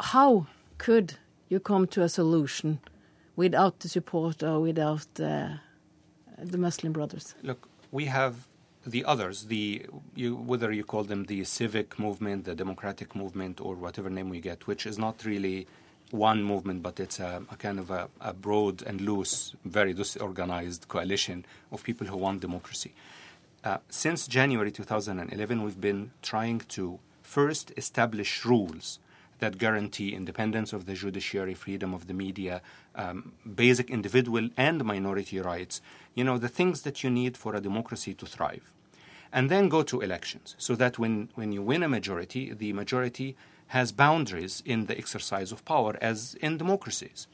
How 0.00 0.46
could 0.78 1.14
you 1.48 1.60
come 1.60 1.86
to 1.86 2.02
a 2.02 2.08
solution 2.08 2.80
without 3.36 3.80
the 3.80 3.88
support 3.88 4.42
or 4.42 4.60
without 4.60 5.06
uh, 5.20 5.48
the 6.38 6.58
Muslim 6.58 6.92
brothers? 6.92 7.34
Look, 7.42 7.68
we 7.92 8.06
have 8.06 8.34
the 8.86 9.04
others, 9.04 9.46
the 9.46 9.84
you, 10.14 10.36
whether 10.36 10.70
you 10.70 10.84
call 10.84 11.02
them 11.02 11.24
the 11.24 11.42
civic 11.44 11.98
movement, 11.98 12.44
the 12.44 12.54
democratic 12.54 13.16
movement, 13.16 13.60
or 13.60 13.74
whatever 13.74 14.08
name 14.08 14.30
we 14.30 14.40
get, 14.40 14.66
which 14.66 14.86
is 14.86 14.96
not 14.96 15.24
really 15.24 15.66
one 16.12 16.42
movement, 16.44 16.82
but 16.82 17.00
it's 17.00 17.18
a, 17.18 17.42
a 17.50 17.56
kind 17.56 17.80
of 17.80 17.90
a, 17.90 18.08
a, 18.20 18.32
broad 18.32 18.82
and 18.82 19.00
loose, 19.00 19.54
very 19.64 19.92
disorganized 19.92 20.86
coalition 20.86 21.44
of 21.72 21.82
people 21.82 22.06
who 22.06 22.16
want 22.16 22.40
democracy. 22.40 22.94
Uh, 23.64 23.78
since 23.88 24.28
January 24.28 24.70
2011, 24.70 25.64
we've 25.64 25.80
been 25.80 26.12
trying 26.22 26.60
to 26.60 27.00
first 27.22 27.72
establish 27.76 28.44
rules 28.44 29.00
that 29.40 29.58
guarantee 29.58 30.14
independence 30.14 30.72
of 30.72 30.86
the 30.86 30.94
judiciary, 30.94 31.54
freedom 31.54 31.92
of 31.92 32.06
the 32.06 32.14
media, 32.14 32.62
um, 32.94 33.32
basic 33.54 33.90
individual 33.90 34.48
and 34.56 34.84
minority 34.84 35.40
rights, 35.40 35.82
you 36.14 36.22
know, 36.22 36.38
the 36.38 36.48
things 36.48 36.82
that 36.82 37.02
you 37.02 37.10
need 37.10 37.36
for 37.36 37.54
a 37.56 37.60
democracy 37.60 38.14
to 38.14 38.24
thrive 38.24 38.72
and 39.32 39.50
then 39.50 39.68
go 39.68 39.82
to 39.82 40.00
elections 40.00 40.54
so 40.58 40.74
that 40.76 40.98
when, 40.98 41.28
when 41.34 41.52
you 41.52 41.62
win 41.62 41.82
a 41.82 41.88
majority, 41.88 42.52
the 42.52 42.72
majority 42.72 43.36
has 43.68 43.92
boundaries 43.92 44.62
in 44.64 44.86
the 44.86 44.96
exercise 44.96 45.52
of 45.52 45.64
power, 45.64 45.96
as 46.00 46.36
in 46.40 46.56
democracies. 46.56 47.26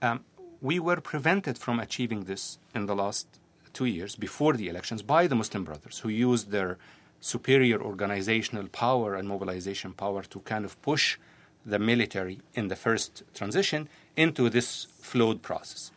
Um, 0.00 0.24
we 0.60 0.78
were 0.78 1.00
prevented 1.00 1.58
from 1.58 1.78
achieving 1.78 2.24
this 2.24 2.58
in 2.74 2.86
the 2.86 2.94
last 2.94 3.26
two 3.72 3.84
years 3.84 4.16
before 4.16 4.54
the 4.54 4.68
elections 4.68 5.02
by 5.02 5.26
the 5.26 5.34
Muslim 5.34 5.64
Brothers, 5.64 6.00
who 6.00 6.08
used 6.08 6.50
their 6.50 6.78
superior 7.20 7.80
organizational 7.80 8.68
power 8.68 9.14
and 9.14 9.28
mobilization 9.28 9.92
power 9.92 10.22
to 10.22 10.40
kind 10.40 10.64
of 10.64 10.80
push 10.82 11.18
the 11.64 11.78
military 11.78 12.40
in 12.54 12.68
the 12.68 12.76
first 12.76 13.22
transition 13.34 13.88
into 14.16 14.48
this 14.50 14.86
flawed 15.00 15.42
process. 15.42 15.92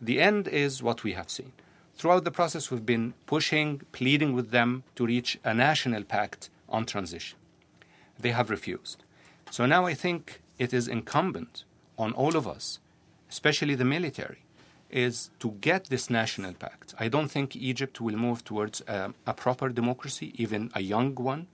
The 0.00 0.20
end 0.20 0.48
is 0.48 0.82
what 0.82 1.04
we 1.04 1.12
have 1.12 1.30
seen. 1.30 1.52
Throughout 2.02 2.24
the 2.24 2.32
process, 2.32 2.68
we've 2.68 2.84
been 2.84 3.14
pushing, 3.26 3.82
pleading 3.92 4.32
with 4.32 4.50
them 4.50 4.82
to 4.96 5.06
reach 5.06 5.38
a 5.44 5.54
national 5.54 6.02
pact 6.02 6.50
on 6.68 6.84
transition. 6.84 7.38
They 8.18 8.32
have 8.32 8.50
refused. 8.50 9.04
So 9.52 9.66
now 9.66 9.86
I 9.86 9.94
think 9.94 10.40
it 10.58 10.74
is 10.74 10.88
incumbent 10.88 11.62
on 11.96 12.12
all 12.14 12.34
of 12.34 12.48
us, 12.48 12.80
especially 13.30 13.76
the 13.76 13.84
military, 13.84 14.42
is 14.90 15.30
to 15.38 15.52
get 15.60 15.90
this 15.90 16.10
national 16.10 16.54
pact. 16.54 16.92
I 16.98 17.06
don't 17.06 17.28
think 17.28 17.54
Egypt 17.54 18.00
will 18.00 18.16
move 18.16 18.42
towards 18.42 18.80
a, 18.88 19.14
a 19.24 19.32
proper 19.32 19.68
democracy, 19.68 20.32
even 20.34 20.72
a 20.74 20.80
young 20.80 21.14
one, 21.14 21.46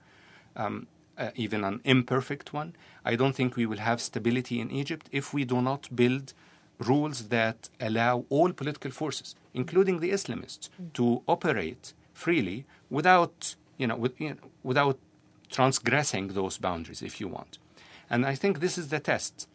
um, 0.57 0.87
uh, 1.19 1.29
even 1.35 1.63
an 1.63 1.83
imperfect 1.85 2.55
one. 2.55 2.75
I 3.05 3.17
don't 3.17 3.35
think 3.35 3.55
we 3.55 3.67
will 3.67 3.81
have 3.91 4.01
stability 4.01 4.61
in 4.61 4.71
Egypt 4.71 5.11
if 5.13 5.35
we 5.35 5.45
do 5.45 5.61
not 5.61 5.95
build 5.95 6.33
rules 6.79 7.29
that 7.29 7.69
allow 7.81 8.25
all 8.29 8.53
political 8.53 8.91
forces, 8.91 9.35
including 9.55 10.01
the 10.01 10.11
Islamists, 10.11 10.69
mm. 10.81 10.93
to 10.95 11.23
operate 11.27 11.93
freely 12.15 12.65
without, 12.91 13.55
you 13.77 13.87
know, 13.87 13.97
with, 13.97 14.21
you 14.21 14.31
know, 14.31 14.37
without 14.63 14.99
transgressing 15.51 16.29
those 16.29 16.59
boundaries, 16.59 17.03
if 17.03 17.21
you 17.21 17.29
want. 17.29 17.59
And 18.11 18.25
I 18.25 18.35
think 18.35 18.61
this 18.61 18.79
is 18.79 18.89
the 18.89 19.01
test. 19.01 19.49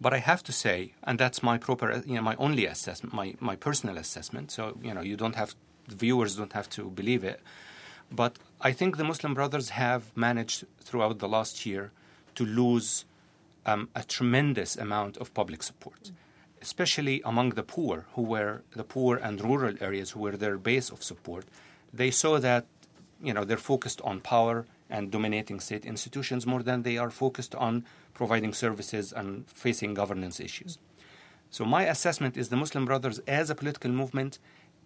But 0.00 0.12
I 0.12 0.18
have 0.18 0.42
to 0.44 0.52
say, 0.52 0.94
and 1.04 1.18
that's 1.18 1.42
my 1.42 1.58
proper, 1.58 2.02
you 2.04 2.16
know, 2.16 2.22
my 2.22 2.34
only 2.36 2.66
assessment, 2.66 3.14
my, 3.14 3.34
my 3.38 3.54
personal 3.54 3.96
assessment. 3.96 4.50
So 4.50 4.76
you 4.82 4.92
know, 4.92 5.00
you 5.00 5.16
don't 5.16 5.36
have 5.36 5.54
viewers 5.88 6.36
don't 6.36 6.52
have 6.52 6.68
to 6.70 6.90
believe 6.90 7.24
it. 7.24 7.40
But 8.10 8.36
I 8.60 8.72
think 8.72 8.96
the 8.96 9.04
Muslim 9.04 9.34
Brothers 9.34 9.70
have 9.70 10.16
managed 10.16 10.64
throughout 10.80 11.18
the 11.18 11.28
last 11.28 11.64
year 11.66 11.92
to 12.34 12.44
lose 12.44 13.04
um, 13.66 13.88
a 13.94 14.02
tremendous 14.02 14.76
amount 14.76 15.16
of 15.18 15.34
public 15.34 15.62
support, 15.62 16.10
especially 16.60 17.22
among 17.24 17.50
the 17.50 17.62
poor, 17.62 18.06
who 18.14 18.22
were 18.22 18.62
the 18.74 18.84
poor 18.84 19.16
and 19.16 19.40
rural 19.40 19.74
areas, 19.80 20.10
who 20.10 20.20
were 20.20 20.36
their 20.36 20.58
base 20.58 20.90
of 20.90 21.02
support. 21.02 21.44
They 21.92 22.10
saw 22.10 22.38
that 22.40 22.66
you 23.22 23.32
know 23.32 23.44
they're 23.44 23.56
focused 23.56 24.00
on 24.02 24.20
power 24.20 24.66
and 24.90 25.10
dominating 25.10 25.60
state 25.60 25.86
institutions 25.86 26.46
more 26.46 26.62
than 26.62 26.82
they 26.82 26.98
are 26.98 27.10
focused 27.10 27.54
on 27.54 27.84
providing 28.14 28.52
services 28.52 29.12
and 29.12 29.48
facing 29.48 29.94
governance 29.94 30.38
issues. 30.38 30.78
So 31.50 31.64
my 31.64 31.84
assessment 31.84 32.36
is 32.36 32.48
the 32.48 32.56
Muslim 32.56 32.84
Brothers 32.84 33.18
as 33.26 33.50
a 33.50 33.54
political 33.54 33.90
movement 33.90 34.38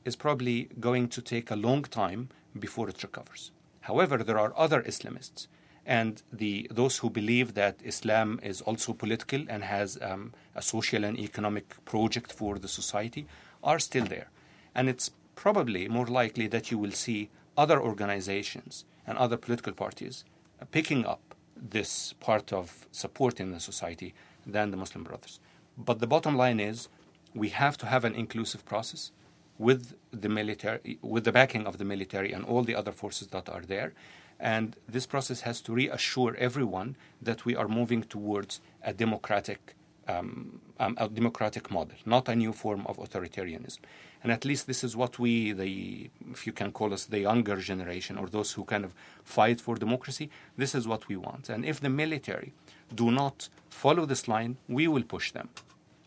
is 0.04 0.16
probably 0.16 0.68
going 0.78 1.08
to 1.08 1.22
take 1.22 1.50
a 1.50 1.56
long 1.56 1.82
time 1.82 2.28
before 2.58 2.88
it 2.88 3.02
recovers. 3.02 3.50
However, 3.82 4.18
there 4.18 4.38
are 4.38 4.52
other 4.56 4.82
Islamists 4.82 5.48
and 5.86 6.22
the 6.32 6.68
those 6.70 6.98
who 6.98 7.08
believe 7.10 7.54
that 7.54 7.76
Islam 7.84 8.40
is 8.42 8.60
also 8.60 8.92
political 8.92 9.44
and 9.48 9.62
has 9.62 9.98
um, 10.02 10.32
a 10.54 10.62
social 10.62 11.04
and 11.04 11.18
economic 11.18 11.84
project 11.84 12.32
for 12.32 12.58
the 12.58 12.68
society 12.68 13.26
are 13.62 13.78
still 13.78 14.04
there, 14.04 14.28
and 14.74 14.88
it's 14.88 15.10
probably 15.34 15.88
more 15.88 16.06
likely 16.06 16.46
that 16.48 16.70
you 16.70 16.78
will 16.78 16.92
see 16.92 17.30
other 17.56 17.80
organizations 17.80 18.84
and 19.06 19.16
other 19.18 19.36
political 19.36 19.72
parties 19.72 20.24
picking 20.70 21.06
up 21.06 21.34
this 21.56 22.12
part 22.14 22.52
of 22.52 22.86
support 22.92 23.40
in 23.40 23.52
the 23.52 23.60
society 23.60 24.14
than 24.46 24.70
the 24.70 24.76
Muslim 24.76 25.04
Brothers. 25.04 25.40
But 25.76 26.00
the 26.00 26.06
bottom 26.06 26.36
line 26.36 26.60
is 26.60 26.88
we 27.34 27.50
have 27.50 27.76
to 27.78 27.86
have 27.86 28.04
an 28.04 28.14
inclusive 28.14 28.64
process 28.64 29.12
with 29.58 29.94
the 30.10 30.28
military, 30.28 30.98
with 31.02 31.24
the 31.24 31.32
backing 31.32 31.66
of 31.66 31.78
the 31.78 31.84
military 31.84 32.32
and 32.32 32.44
all 32.44 32.62
the 32.62 32.74
other 32.74 32.92
forces 32.92 33.28
that 33.28 33.48
are 33.48 33.62
there. 33.62 33.92
And 34.38 34.76
this 34.88 35.06
process 35.06 35.40
has 35.42 35.60
to 35.62 35.72
reassure 35.72 36.36
everyone 36.36 36.96
that 37.22 37.44
we 37.44 37.56
are 37.56 37.68
moving 37.68 38.02
towards 38.02 38.60
a 38.82 38.92
democratic, 38.92 39.74
um, 40.08 40.60
um, 40.78 40.96
a 40.98 41.08
democratic 41.08 41.70
model, 41.70 41.96
not 42.04 42.28
a 42.28 42.36
new 42.36 42.52
form 42.52 42.86
of 42.86 42.98
authoritarianism. 42.98 43.78
And 44.22 44.32
at 44.32 44.44
least 44.44 44.66
this 44.66 44.82
is 44.82 44.96
what 44.96 45.18
we, 45.18 45.52
the, 45.52 46.10
if 46.32 46.46
you 46.46 46.52
can 46.52 46.72
call 46.72 46.92
us 46.92 47.04
the 47.04 47.20
younger 47.20 47.56
generation 47.56 48.18
or 48.18 48.28
those 48.28 48.52
who 48.52 48.64
kind 48.64 48.84
of 48.84 48.92
fight 49.24 49.60
for 49.60 49.76
democracy, 49.76 50.30
this 50.56 50.74
is 50.74 50.86
what 50.86 51.08
we 51.08 51.16
want. 51.16 51.48
And 51.48 51.64
if 51.64 51.80
the 51.80 51.88
military 51.88 52.52
do 52.94 53.10
not 53.10 53.48
follow 53.70 54.04
this 54.04 54.26
line, 54.28 54.56
we 54.68 54.88
will 54.88 55.04
push 55.04 55.32
them. 55.32 55.48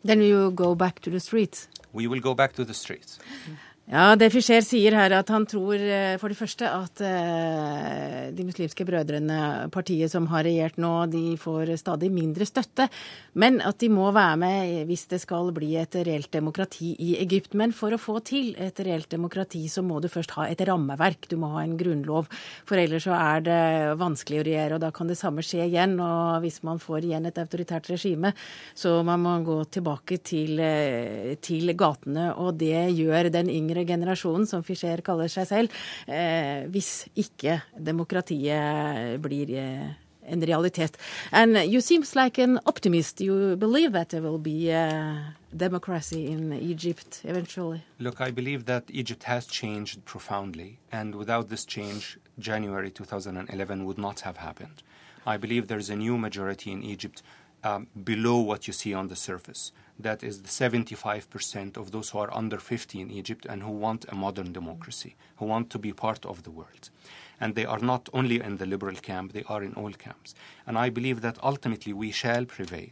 Then 0.03 0.19
we 0.19 0.33
will 0.33 0.51
go 0.51 0.75
back 0.75 0.99
to 0.99 1.09
the 1.09 1.19
streets. 1.19 1.67
We 1.91 2.07
will 2.07 2.19
go 2.19 2.33
back 2.33 2.53
to 2.53 2.63
the 2.63 2.73
streets. 2.73 3.19
Ja, 3.89 4.13
Det 4.13 4.28
Fischer 4.30 4.62
sier 4.62 4.93
her, 4.93 5.15
at 5.17 5.32
han 5.34 5.47
tror 5.49 5.82
eh, 5.82 6.13
for 6.21 6.30
det 6.30 6.38
første 6.38 6.67
at 6.69 6.99
uh, 7.02 8.28
de 8.30 8.43
muslimske 8.45 8.86
brødrene, 8.86 9.65
partiet 9.73 10.12
som 10.13 10.28
har 10.30 10.43
regjert 10.45 10.75
nå, 10.78 10.91
de 11.10 11.34
får 11.41 11.71
stadig 11.82 12.12
mindre 12.13 12.45
støtte. 12.45 12.86
Men 13.34 13.58
at 13.65 13.80
de 13.82 13.89
må 13.89 14.12
være 14.13 14.36
med 14.43 14.84
hvis 14.86 15.08
det 15.10 15.17
skal 15.23 15.49
bli 15.56 15.71
et 15.82 15.97
reelt 16.06 16.30
demokrati 16.30 16.91
i 17.02 17.15
Egypt. 17.23 17.56
Men 17.58 17.73
for 17.73 17.95
å 17.95 17.97
få 17.97 18.19
til 18.30 18.52
et 18.62 18.78
reelt 18.86 19.10
demokrati, 19.10 19.63
så 19.65 19.82
må 19.82 19.97
du 20.04 20.06
først 20.06 20.36
ha 20.38 20.45
et 20.45 20.62
rammeverk. 20.69 21.25
Du 21.25 21.39
må 21.41 21.49
ha 21.56 21.65
en 21.65 21.73
grunnlov. 21.80 22.30
For 22.69 22.78
ellers 22.78 23.10
så 23.10 23.17
er 23.17 23.41
det 23.47 23.60
vanskelig 23.97 24.43
å 24.43 24.45
regjere, 24.52 24.78
og 24.78 24.86
da 24.86 24.93
kan 24.93 25.10
det 25.10 25.17
samme 25.17 25.41
skje 25.41 25.65
igjen. 25.65 25.97
Og 25.97 26.45
hvis 26.45 26.62
man 26.62 26.78
får 26.78 27.10
igjen 27.10 27.25
et 27.25 27.41
autoritært 27.41 27.89
regime, 27.95 28.36
så 28.78 28.99
man 29.02 29.25
må 29.25 29.34
gå 29.49 29.58
tilbake 29.80 30.21
til, 30.21 30.62
eh, 30.62 31.34
til 31.41 31.73
gatene. 31.73 32.36
Og 32.38 32.54
det 32.62 32.86
gjør 32.93 33.34
den 33.34 33.49
yngre 33.49 33.78
yngre 33.79 33.87
generasjonen, 33.87 34.47
som 34.47 34.63
Fischer 34.63 35.01
kaller 35.01 35.27
seg 35.31 35.47
selv, 35.47 35.69
eh, 36.07 36.67
hvis 36.67 37.07
ikke 37.15 37.61
demokratiet 37.77 39.19
blir 39.21 39.49
eh, 39.55 39.89
en 40.27 40.41
realitet. 40.41 40.97
And 41.31 41.57
you 41.65 41.81
seems 41.81 42.15
like 42.15 42.37
an 42.37 42.59
optimist. 42.65 43.21
You 43.21 43.55
believe 43.55 43.93
that 43.93 44.09
there 44.09 44.21
will 44.21 44.37
be 44.37 44.69
a 44.69 45.35
democracy 45.51 46.27
in 46.27 46.53
Egypt 46.53 47.21
eventually. 47.23 47.81
Look, 47.99 48.21
I 48.21 48.31
believe 48.31 48.65
that 48.65 48.83
Egypt 48.89 49.23
has 49.23 49.47
changed 49.47 50.05
profoundly, 50.05 50.77
and 50.91 51.15
without 51.15 51.49
this 51.49 51.65
change, 51.65 52.19
January 52.37 52.91
2011 52.91 53.85
would 53.85 53.97
not 53.97 54.21
have 54.21 54.37
happened. 54.37 54.83
I 55.25 55.37
believe 55.37 55.67
there's 55.67 55.89
a 55.89 55.95
new 55.95 56.17
majority 56.17 56.71
in 56.71 56.83
Egypt 56.83 57.21
um, 57.63 57.87
below 58.03 58.37
what 58.37 58.67
you 58.67 58.73
see 58.73 58.93
on 58.93 59.07
the 59.07 59.15
surface. 59.15 59.71
That 59.97 60.23
is 60.23 60.41
the 60.41 60.47
75% 60.47 61.75
of 61.75 61.91
those 61.91 62.09
who 62.09 62.19
are 62.19 62.33
under 62.33 62.57
50 62.57 63.01
in 63.01 63.11
Egypt 63.11 63.45
and 63.49 63.63
who 63.63 63.71
want 63.71 64.05
a 64.07 64.15
modern 64.15 64.53
democracy, 64.53 65.15
who 65.37 65.45
want 65.45 65.69
to 65.71 65.79
be 65.79 65.91
part 65.91 66.25
of 66.25 66.43
the 66.43 66.51
world. 66.51 66.89
And 67.41 67.55
they 67.55 67.65
are 67.65 67.79
not 67.79 68.07
only 68.13 68.39
in 68.41 68.57
the 68.57 68.65
liberal 68.65 68.95
camp, 68.95 69.33
they 69.33 69.43
are 69.47 69.63
in 69.63 69.73
all 69.73 69.91
camps. 69.91 70.35
And 70.65 70.77
I 70.77 70.89
believe 70.89 71.21
that 71.21 71.37
ultimately 71.43 71.93
we 71.93 72.11
shall 72.11 72.45
prevail. 72.45 72.89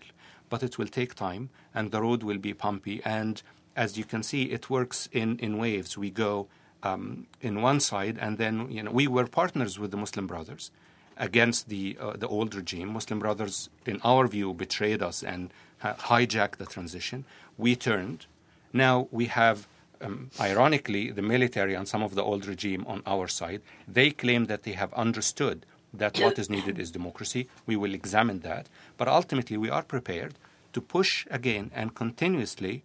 But 0.50 0.64
it 0.64 0.78
will 0.78 0.88
take 0.88 1.16
time, 1.16 1.50
and 1.74 1.92
the 1.92 2.02
road 2.02 2.24
will 2.24 2.38
be 2.38 2.54
bumpy. 2.54 3.02
And 3.04 3.42
as 3.76 3.98
you 3.98 4.06
can 4.06 4.24
see, 4.24 4.44
it 4.44 4.70
works 4.70 5.10
in, 5.12 5.38
in 5.40 5.58
waves. 5.58 5.98
We 5.98 6.10
go 6.10 6.48
um, 6.84 7.28
in 7.42 7.62
one 7.62 7.80
side, 7.80 8.18
and 8.20 8.38
then 8.38 8.72
you 8.72 8.84
know 8.84 8.92
we 8.92 9.08
were 9.08 9.28
partners 9.28 9.78
with 9.78 9.92
the 9.92 9.98
Muslim 9.98 10.28
Brothers 10.28 10.72
against 11.20 11.70
the 11.70 11.98
uh, 12.00 12.14
the 12.16 12.28
old 12.28 12.56
regime. 12.56 12.90
Muslim 12.90 13.20
Brothers, 13.20 13.70
in 13.86 14.00
our 14.04 14.28
view, 14.28 14.54
betrayed 14.54 15.02
us 15.02 15.24
and 15.24 15.52
hijacked 15.84 16.58
the 16.58 16.66
transition. 16.66 17.26
We 17.58 17.76
turned. 17.76 18.26
Now 18.74 19.08
we 19.12 19.26
have, 19.26 19.68
um, 20.02 20.30
ironically, 20.40 21.12
the 21.12 21.22
military 21.22 21.74
and 21.74 21.88
some 21.88 22.04
of 22.04 22.16
the 22.16 22.24
old 22.24 22.46
regime 22.46 22.86
on 22.88 23.02
our 23.06 23.28
side. 23.28 23.62
They 23.88 24.12
claim 24.12 24.46
that 24.46 24.64
they 24.64 24.74
have 24.74 24.94
understood 24.94 25.66
that 25.94 26.20
what 26.20 26.38
is 26.38 26.50
needed 26.50 26.78
is 26.80 26.92
democracy. 26.92 27.48
We 27.66 27.76
will 27.76 27.94
examine 27.94 28.42
that. 28.42 28.68
But 28.98 29.08
ultimately, 29.08 29.58
we 29.58 29.70
are 29.70 29.84
prepared 29.84 30.36
to 30.74 30.82
push 30.82 31.26
again 31.32 31.72
and 31.74 31.96
continuously 31.96 32.84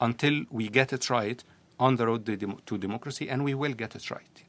until 0.00 0.44
we 0.50 0.68
get 0.68 0.92
it 0.92 1.10
right 1.10 1.42
on 1.78 1.96
the 1.96 2.06
road 2.06 2.24
to 2.66 2.78
democracy, 2.78 3.28
and 3.28 3.44
we 3.44 3.54
will 3.54 3.72
get 3.72 3.96
it 3.96 4.10
right. 4.10 4.43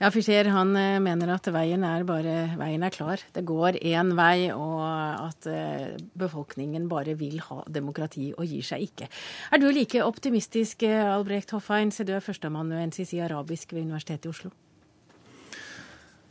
Ja, 0.00 0.08
Fischer 0.08 0.48
han 0.48 0.70
eh, 0.80 0.96
mener 1.04 1.28
at 1.34 1.48
veien 1.52 1.82
er 1.84 2.06
bare 2.08 2.54
veien 2.56 2.86
er 2.86 2.92
klar. 2.94 3.20
Det 3.34 3.42
går 3.44 3.76
én 3.84 4.14
vei, 4.16 4.48
og 4.48 4.80
at 4.80 5.48
eh, 5.52 5.98
befolkningen 6.16 6.86
bare 6.88 7.12
vil 7.20 7.36
ha 7.44 7.58
demokrati 7.68 8.30
og 8.32 8.48
gir 8.48 8.64
seg 8.64 8.86
ikke. 8.86 9.10
Er 9.52 9.60
du 9.60 9.68
like 9.68 10.00
optimistisk, 10.00 10.86
eh, 10.88 11.04
Albrecht 11.04 11.52
Hoffein, 11.52 11.92
du 11.92 12.14
er 12.16 12.24
førsteamanuensis 12.24 13.12
i 13.12 13.20
arabisk 13.20 13.76
ved 13.76 13.84
Universitetet 13.90 14.24
i 14.24 14.32
Oslo? 14.32 14.54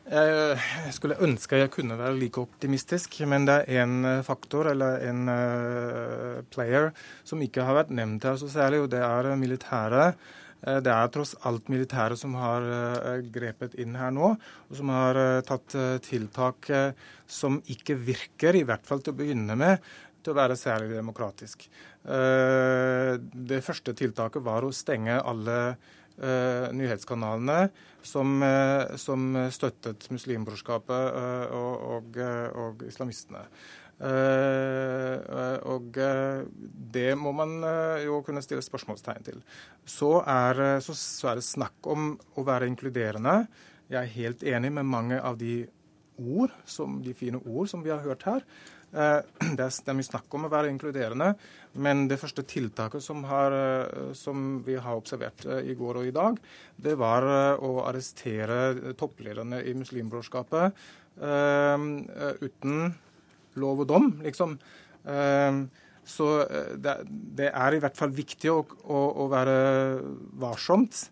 Jeg 0.09 0.93
skulle 0.95 1.19
ønske 1.21 1.59
jeg 1.59 1.69
kunne 1.69 1.93
være 1.93 2.17
like 2.17 2.41
optimistisk, 2.41 3.19
men 3.29 3.45
det 3.45 3.59
er 3.69 3.83
en 3.83 4.23
faktor 4.25 4.71
eller 4.71 5.03
en 5.05 5.29
player 6.49 6.89
som 7.21 7.43
ikke 7.45 7.61
har 7.61 7.77
vært 7.77 7.93
nevnt 7.93 8.25
her 8.25 8.39
så 8.41 8.49
særlig, 8.49 8.81
og 8.81 8.89
det 8.89 9.03
er 9.05 9.35
militæret. 9.37 10.17
Eh, 10.67 10.79
det 10.83 10.91
er 10.91 11.11
tross 11.13 11.35
alt 11.47 11.69
militære 11.71 12.17
som 12.19 12.35
har 12.39 12.65
eh, 12.65 13.23
grepet 13.33 13.77
inn 13.79 13.95
her 13.99 14.11
nå, 14.15 14.33
og 14.35 14.75
som 14.75 14.91
har 14.93 15.19
eh, 15.19 15.39
tatt 15.47 15.75
tiltak 16.05 16.69
som 17.29 17.59
ikke 17.71 17.95
virker, 17.95 18.57
i 18.57 18.65
hvert 18.67 18.87
fall 18.87 19.03
til 19.03 19.15
å 19.15 19.19
begynne 19.19 19.55
med, 19.59 19.85
til 20.23 20.33
å 20.33 20.39
være 20.39 20.57
særlig 20.59 20.97
demokratisk. 20.97 21.63
Det 22.03 23.59
første 23.63 23.93
tiltaket 23.95 24.43
var 24.43 24.65
å 24.65 24.71
stenge 24.75 25.15
alle 25.15 25.59
nyhetskanalene 26.75 27.69
som, 28.03 28.33
som 28.99 29.37
støttet 29.53 30.09
Muslimbrorskapet 30.11 31.19
og, 31.55 31.85
og, 31.93 32.19
og 32.65 32.83
islamistene. 32.89 33.45
Uh, 33.99 35.59
og 35.67 35.97
uh, 35.99 36.45
det 36.93 37.11
må 37.19 37.33
man 37.35 37.57
jo 37.99 38.21
kunne 38.23 38.43
stille 38.45 38.63
spørsmålstegn 38.63 39.25
til. 39.27 39.41
Så 39.83 40.21
er, 40.23 40.79
det 40.79 41.43
snakk 41.45 41.91
om 41.91 42.13
å 42.39 42.45
være 42.47 42.69
inkluderende. 42.71 43.43
Jeg 43.91 43.99
er 43.99 44.15
helt 44.15 44.45
enig 44.47 44.71
med 44.77 44.87
mange 44.87 45.19
av 45.19 45.37
de 45.39 45.65
ord, 46.19 46.53
som, 46.67 46.99
de 47.03 47.13
fine 47.15 47.41
ord 47.43 47.69
som 47.71 47.83
vi 47.83 47.91
har 47.91 48.03
hørt 48.05 48.27
her. 48.27 48.45
Det 48.89 49.61
er 49.61 49.93
mye 49.93 50.07
snakk 50.07 50.33
om 50.33 50.47
å 50.47 50.49
være 50.49 50.71
inkluderende, 50.71 51.27
men 51.77 52.07
det 52.09 52.17
første 52.17 52.41
tiltaket 52.49 53.03
som, 53.05 53.21
har, 53.29 53.53
som 54.17 54.63
vi 54.65 54.79
har 54.81 54.97
observert 54.97 55.45
i 55.61 55.75
går 55.77 55.99
og 56.01 56.07
i 56.09 56.15
dag, 56.15 56.39
det 56.73 56.95
var 56.97 57.27
å 57.61 57.83
arrestere 57.85 58.95
topplederne 58.97 59.61
i 59.61 59.75
Muslimbrorskapet 59.77 60.81
uten 61.19 62.89
lov 63.59 63.85
og 63.85 63.89
dom, 63.89 64.09
liksom. 64.25 64.57
Så 66.09 66.25
det, 66.81 66.95
det, 67.37 67.49
er 67.49 67.75
i 67.75 67.79
hvert 67.83 67.97
fall 67.97 68.11
viktig 68.15 68.49
å, 68.51 68.59
å, 68.89 68.99
å 69.23 69.29
være 69.31 69.55
varsomt. 70.41 71.05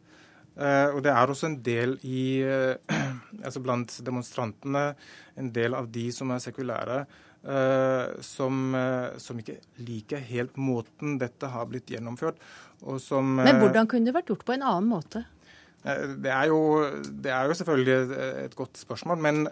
Uh, 0.57 0.89
og 0.95 1.03
det 1.05 1.11
er 1.13 1.29
også 1.29 1.51
en 1.51 1.59
del 1.61 1.95
i, 2.01 2.41
altså 3.45 3.61
blant 3.61 3.99
demonstrantene, 4.05 4.89
en 5.37 5.51
del 5.53 5.77
av 5.77 5.89
de 5.93 6.07
som 6.15 6.33
er 6.33 6.43
sekulære, 6.43 7.05
som, 8.25 8.73
som, 9.21 9.37
ikke 9.39 9.53
liker 9.85 10.19
helt 10.25 10.57
måten 10.59 11.13
dette 11.21 11.47
har 11.47 11.67
blitt 11.69 11.93
gjennomført. 11.93 12.41
Som, 12.99 13.37
Men 13.37 13.61
hvordan 13.61 13.87
kunne 13.87 14.09
det 14.09 14.15
vært 14.17 14.33
gjort 14.33 14.43
på 14.43 14.55
en 14.57 14.65
annen 14.65 14.89
måte? 14.89 15.21
Det 15.85 16.33
er 16.33 16.49
jo, 16.49 16.59
det 17.07 17.31
er 17.31 17.47
jo 17.47 17.55
selvfølgelig 17.61 18.17
et, 18.41 18.57
godt 18.57 18.81
spørsmål, 18.81 19.21
men, 19.23 19.45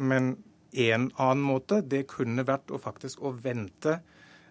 men 0.00 0.30
en 0.74 1.10
annen 1.16 1.44
måte 1.44 1.80
det 1.82 2.06
kunne 2.10 2.46
vært 2.46 2.72
å 2.74 2.80
faktisk 2.82 3.22
å 3.22 3.34
vente 3.34 4.00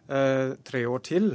tre 0.03 0.81
år 0.83 1.01
til 1.07 1.27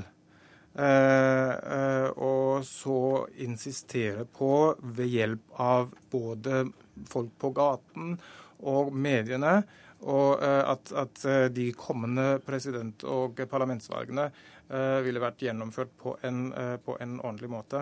Eh, 0.78 1.52
eh, 1.74 2.08
og 2.22 2.62
så 2.66 3.26
insistere 3.42 4.22
på, 4.30 4.76
ved 4.78 5.10
hjelp 5.10 5.56
av 5.58 5.90
både 6.12 6.68
folk 7.10 7.32
på 7.40 7.50
gaten 7.56 8.12
og 8.62 8.92
mediene, 8.94 9.56
og 10.06 10.44
eh, 10.44 10.62
at, 10.70 10.92
at 10.94 11.24
de 11.54 11.72
kommende 11.74 12.36
president- 12.46 13.02
og 13.10 13.42
parlamentsvalgene 13.50 14.30
ville 14.68 15.20
vært 15.22 15.40
gjennomført 15.40 15.94
på 15.96 16.10
en, 16.28 16.50
på 16.84 16.98
en 17.00 17.14
ordentlig 17.22 17.48
måte. 17.48 17.78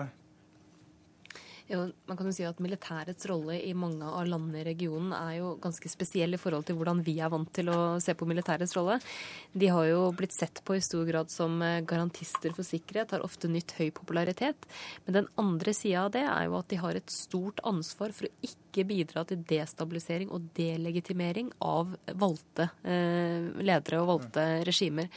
Jo, 1.67 1.81
man 2.07 2.15
kan 2.15 2.29
jo 2.29 2.31
si 2.31 2.45
at 2.47 2.61
Militærets 2.63 3.27
rolle 3.27 3.57
i 3.59 3.73
mange 3.75 4.07
av 4.07 4.23
landene 4.29 4.61
i 4.61 4.67
regionen 4.69 5.11
er 5.11 5.33
jo 5.41 5.49
ganske 5.59 5.89
spesiell 5.91 6.37
i 6.37 6.39
forhold 6.39 6.63
til 6.69 6.77
hvordan 6.79 7.01
vi 7.03 7.17
er 7.19 7.31
vant 7.33 7.49
til 7.51 7.67
å 7.73 7.79
se 8.03 8.15
på 8.15 8.27
militærets 8.29 8.75
rolle. 8.77 8.95
De 9.51 9.67
har 9.73 9.89
jo 9.89 10.05
blitt 10.15 10.35
sett 10.35 10.61
på 10.63 10.77
i 10.77 10.83
stor 10.85 11.03
grad 11.09 11.33
som 11.33 11.59
eh, 11.65 11.81
garantister 11.83 12.55
for 12.55 12.63
sikkerhet, 12.63 13.11
har 13.11 13.25
ofte 13.25 13.51
nytt 13.51 13.75
høy 13.81 13.89
popularitet. 13.91 14.69
Men 15.03 15.19
den 15.19 15.29
andre 15.43 15.75
sida 15.75 16.05
av 16.05 16.13
det 16.15 16.23
er 16.23 16.47
jo 16.47 16.55
at 16.61 16.71
de 16.71 16.79
har 16.79 17.01
et 17.01 17.11
stort 17.11 17.59
ansvar 17.67 18.15
for 18.15 18.29
å 18.29 18.47
ikke 18.47 18.66
bidra 18.85 19.23
til 19.27 19.41
destabilisering 19.47 20.29
og 20.35 20.49
delegitimering 20.57 21.49
av 21.65 21.95
valgte 22.19 22.67
eh, 22.83 23.47
ledere 23.63 24.01
og 24.03 24.09
valgte 24.11 24.45
regimer. 24.67 25.09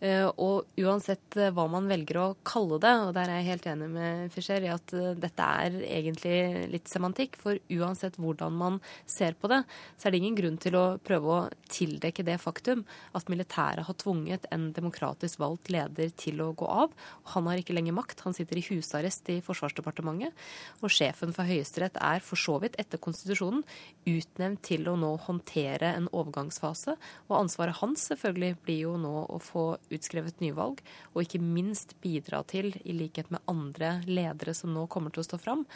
Eh, 0.00 0.26
og 0.28 0.70
uansett 0.80 1.38
eh, 1.40 1.50
hva 1.54 1.66
man 1.72 1.88
velger 1.90 2.20
å 2.20 2.26
kalle 2.46 2.78
det, 2.82 2.94
og 3.06 3.14
der 3.16 3.32
er 3.32 3.40
jeg 3.40 3.48
helt 3.50 3.68
enig 3.72 3.90
med 3.96 4.34
Fischer 4.34 4.66
i 4.66 4.72
at 4.72 4.94
dette 5.20 5.48
er 5.64 5.80
egentlig 5.88 6.70
litt 6.76 6.90
semantikk. 6.92 7.38
For 7.40 7.58
uansett 7.80 8.18
hvordan 8.20 8.56
man 8.60 8.78
ser 9.08 9.34
på 9.40 9.50
det, 9.50 9.62
så 9.96 10.08
er 10.08 10.14
det 10.14 10.22
ingen 10.22 10.38
grunn 10.38 10.60
til 10.60 10.78
å 10.78 10.84
prøve 11.02 11.34
å 11.34 11.40
tildekke 11.70 12.26
det 12.26 12.38
faktum 12.42 12.84
at 13.16 13.30
militæret 13.32 13.86
har 13.88 13.98
tvunget 14.00 14.46
en 14.54 14.70
demokratisk 14.76 15.40
valgt 15.42 15.70
leder 15.72 16.12
til 16.20 16.40
å 16.44 16.52
gå 16.56 16.68
av. 16.68 16.94
Han 17.34 17.48
har 17.50 17.60
ikke 17.60 17.74
lenger 17.76 17.96
makt. 17.96 18.24
Han 18.26 18.36
sitter 18.36 18.60
i 18.60 18.64
husarrest 18.70 19.28
i 19.32 19.40
Forsvarsdepartementet. 19.44 20.36
Og 20.80 20.92
sjefen 20.92 21.34
for 21.36 21.48
Høyesterett 21.48 21.98
er 22.00 22.24
for 22.24 22.40
så 22.40 22.58
vidt, 22.62 22.78
etter 22.80 22.99
konstitusjonen, 23.02 23.62
utnevnt 24.08 24.62
til 24.66 24.88
å 24.90 24.96
nå 25.00 25.14
håndtere 25.26 25.92
en 25.96 26.08
overgangsfase. 26.12 26.96
Og 27.28 27.36
ansvaret 27.38 27.80
hans 27.80 28.06
selvfølgelig 28.10 28.58
blir 28.64 28.82
jo 28.86 28.96
nå 29.00 29.14
å 29.26 29.38
få 29.42 29.64
utskrevet 29.92 30.42
nyvalg, 30.44 30.82
og 31.14 31.22
ikke 31.24 31.42
minst 31.42 31.96
bidra 32.04 32.42
til, 32.50 32.72
i 32.84 32.96
likhet 32.96 33.30
med 33.34 33.44
andre 33.50 33.98
ledere 34.08 34.54
som 34.56 34.74
nå 34.74 34.86
kommer 34.92 35.14
til 35.14 35.24
å 35.24 35.28
stå 35.30 35.40
fram, 35.42 35.66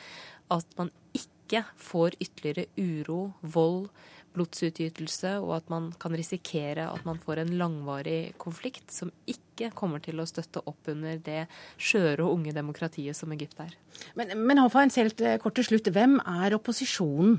at 0.55 0.79
man 0.81 0.93
ikke 1.17 1.65
får 1.81 2.17
ytterligere 2.23 2.69
uro, 2.81 3.21
vold, 3.41 3.91
blodsutgytelse, 4.35 5.37
og 5.43 5.57
at 5.59 5.71
man 5.73 5.91
kan 6.01 6.15
risikere 6.17 6.89
at 6.91 7.07
man 7.07 7.21
får 7.23 7.43
en 7.43 7.55
langvarig 7.61 8.35
konflikt 8.43 8.93
som 8.95 9.13
ikke 9.31 9.71
kommer 9.79 10.03
til 10.03 10.21
å 10.21 10.27
støtte 10.29 10.63
opp 10.67 10.91
under 10.91 11.21
det 11.23 11.45
skjøre 11.79 12.25
og 12.25 12.41
unge 12.41 12.55
demokratiet 12.57 13.17
som 13.17 13.33
Egypt 13.37 13.63
er. 13.63 13.75
Men, 14.19 14.35
men 14.47 14.63
Hofeins, 14.63 14.99
helt 15.01 15.23
eh, 15.23 15.39
kort 15.43 15.57
til 15.59 15.69
slutt. 15.69 15.93
Hvem 15.95 16.19
er 16.21 16.57
opposisjonen? 16.59 17.39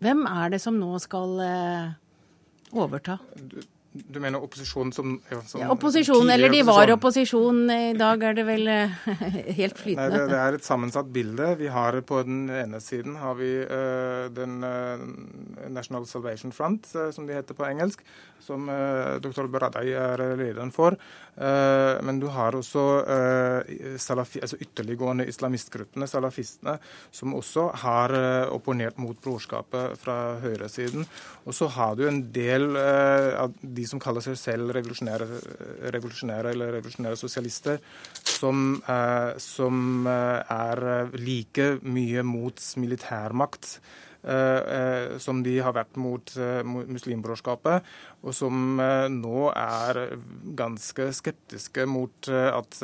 Hvem 0.00 0.24
er 0.30 0.54
det 0.54 0.62
som 0.64 0.78
nå 0.80 0.94
skal 1.04 1.36
eh, 1.44 1.92
overta? 2.72 3.18
Du 3.92 4.20
mener 4.22 4.38
opposisjonen 4.38 4.92
som, 4.94 5.16
ja, 5.32 5.40
som 5.42 5.64
ja, 5.64 5.68
Opposisjon, 5.74 6.28
eller 6.30 6.52
de 6.52 6.60
var 6.62 6.92
opposisjon. 6.94 7.64
I 7.74 7.94
dag 7.98 8.22
er 8.22 8.36
det 8.38 8.44
vel 8.46 8.70
eh, 8.70 8.92
helt 9.58 9.80
flytende. 9.80 10.04
Nei, 10.04 10.14
det, 10.14 10.28
det, 10.30 10.38
er 10.38 10.58
et 10.60 10.66
sammensatt 10.66 11.10
bilde. 11.10 11.48
Vi 11.58 11.66
har 11.74 11.98
På 12.06 12.20
den 12.22 12.44
ene 12.54 12.78
siden 12.80 13.18
har 13.18 13.34
vi 13.40 13.50
uh, 13.66 14.30
den 14.30 14.62
uh, 14.62 15.02
National 15.74 16.06
Salvation 16.06 16.54
Front, 16.54 16.86
uh, 16.94 17.08
som 17.10 17.26
de 17.26 17.34
heter 17.34 17.58
på 17.58 17.66
engelsk, 17.66 18.04
som 18.40 18.70
dr. 19.20 19.46
Baradei 19.52 19.90
er 19.92 20.22
lederen 20.38 20.70
for. 20.72 20.94
men 21.36 22.18
du 22.20 22.26
har 22.32 22.56
også 22.56 22.82
salafi, 24.00 24.40
altså 24.40 24.56
ytterliggående 24.60 25.26
islamistgruppene, 25.28 26.08
salafistene, 26.08 26.78
som 27.12 27.34
også 27.36 27.66
har 27.82 28.14
opponert 28.48 28.96
mot 28.98 29.20
brorskapet 29.20 30.00
fra 30.00 30.16
høyresiden. 30.40 31.04
Og 31.44 31.54
så 31.54 31.68
har 31.76 32.00
du 32.00 32.06
en 32.08 32.22
del 32.32 32.76
av 32.80 33.52
de 33.60 33.79
de 33.80 33.86
som 33.88 34.02
kaller 34.02 34.24
seg 34.24 34.36
selv 34.38 34.74
revolusjonære, 34.76 35.28
revolusjonære 35.94 36.52
eller 36.54 36.76
revolusjonære 36.78 37.18
sosialister, 37.20 37.80
som, 38.26 38.76
eh, 38.84 39.32
som 39.40 40.06
eh, 40.10 40.54
er 40.56 41.16
like 41.16 41.72
mye 41.82 42.24
mot 42.26 42.62
militærmakt 42.80 43.72
eh, 44.20 45.16
som 45.22 45.40
de 45.44 45.56
har 45.64 45.74
vært 45.76 45.96
mot 46.00 46.34
muslimbrorskapet, 46.64 47.86
og 48.20 48.36
som 48.36 48.76
nå 49.14 49.46
er 49.54 50.02
ganske 50.58 51.08
skeptiske 51.16 51.86
mot 51.88 52.28
at 52.28 52.76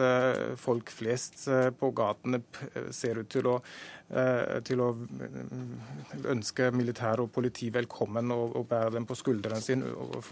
folk 0.56 0.92
flest 0.96 1.44
på 1.76 1.90
gatene 1.96 2.40
ser 2.88 3.20
ut 3.20 3.28
til 3.36 3.50
å 3.52 3.58
til 4.06 4.80
å 4.84 4.92
eh, 4.94 6.26
ønske 6.30 6.68
militær 6.70 7.18
og 7.24 7.32
politi 7.34 7.72
velkommen 7.74 8.30
og, 8.30 8.52
og 8.60 8.68
bære 8.70 8.92
dem 8.94 9.06
på 9.08 9.16
skuldrene 9.18 9.58
sine 9.62 9.88
og, 9.90 10.28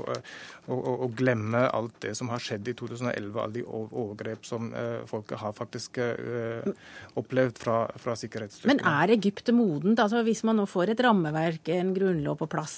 og, 0.68 0.84
og, 0.92 1.08
glemme 1.18 1.64
alt 1.66 1.96
det 2.04 2.12
som 2.14 2.30
har 2.30 2.42
skjedd 2.42 2.70
i 2.70 2.76
2011, 2.78 3.34
alle 3.34 3.56
de 3.56 3.64
overgrep 3.66 4.46
som 4.46 4.70
folket 5.10 5.40
har 5.40 5.54
faktisk 5.56 5.98
opplevd 7.18 7.58
fra, 7.60 7.76
fra 8.00 8.14
sikkerhetsstyrkene. 8.18 8.76
Men 8.76 8.84
er 9.02 9.14
Egypt 9.16 9.50
modent? 9.54 10.00
Altså, 10.02 10.22
hvis 10.26 10.44
man 10.46 10.58
nå 10.60 10.66
får 10.70 10.94
et 10.94 11.02
rammeverk, 11.04 11.70
en 11.74 11.92
grunnlov 11.96 12.38
på 12.42 12.50
plass, 12.54 12.76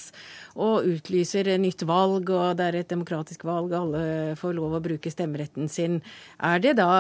og 0.57 0.89
utlyser 0.89 1.53
nytt 1.61 1.85
valg, 1.89 2.33
og 2.33 2.57
det 2.59 2.71
er 2.71 2.81
et 2.81 2.93
demokratisk 2.93 3.45
valg, 3.49 3.75
alle 3.77 4.37
får 4.41 4.57
lov 4.57 4.79
å 4.79 4.83
bruke 4.85 5.13
stemmeretten 5.13 5.69
sin, 5.73 6.01
er 6.41 6.65
det 6.65 6.77
da 6.81 6.91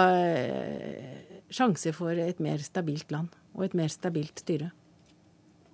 sjanse 1.52 1.92
for 1.96 2.16
et 2.20 2.40
mer 2.42 2.62
stabilt 2.64 3.12
land? 3.14 3.32
Og 3.56 3.64
et 3.66 3.78
mer 3.78 3.92
stabilt 3.92 4.44
styre? 4.44 4.72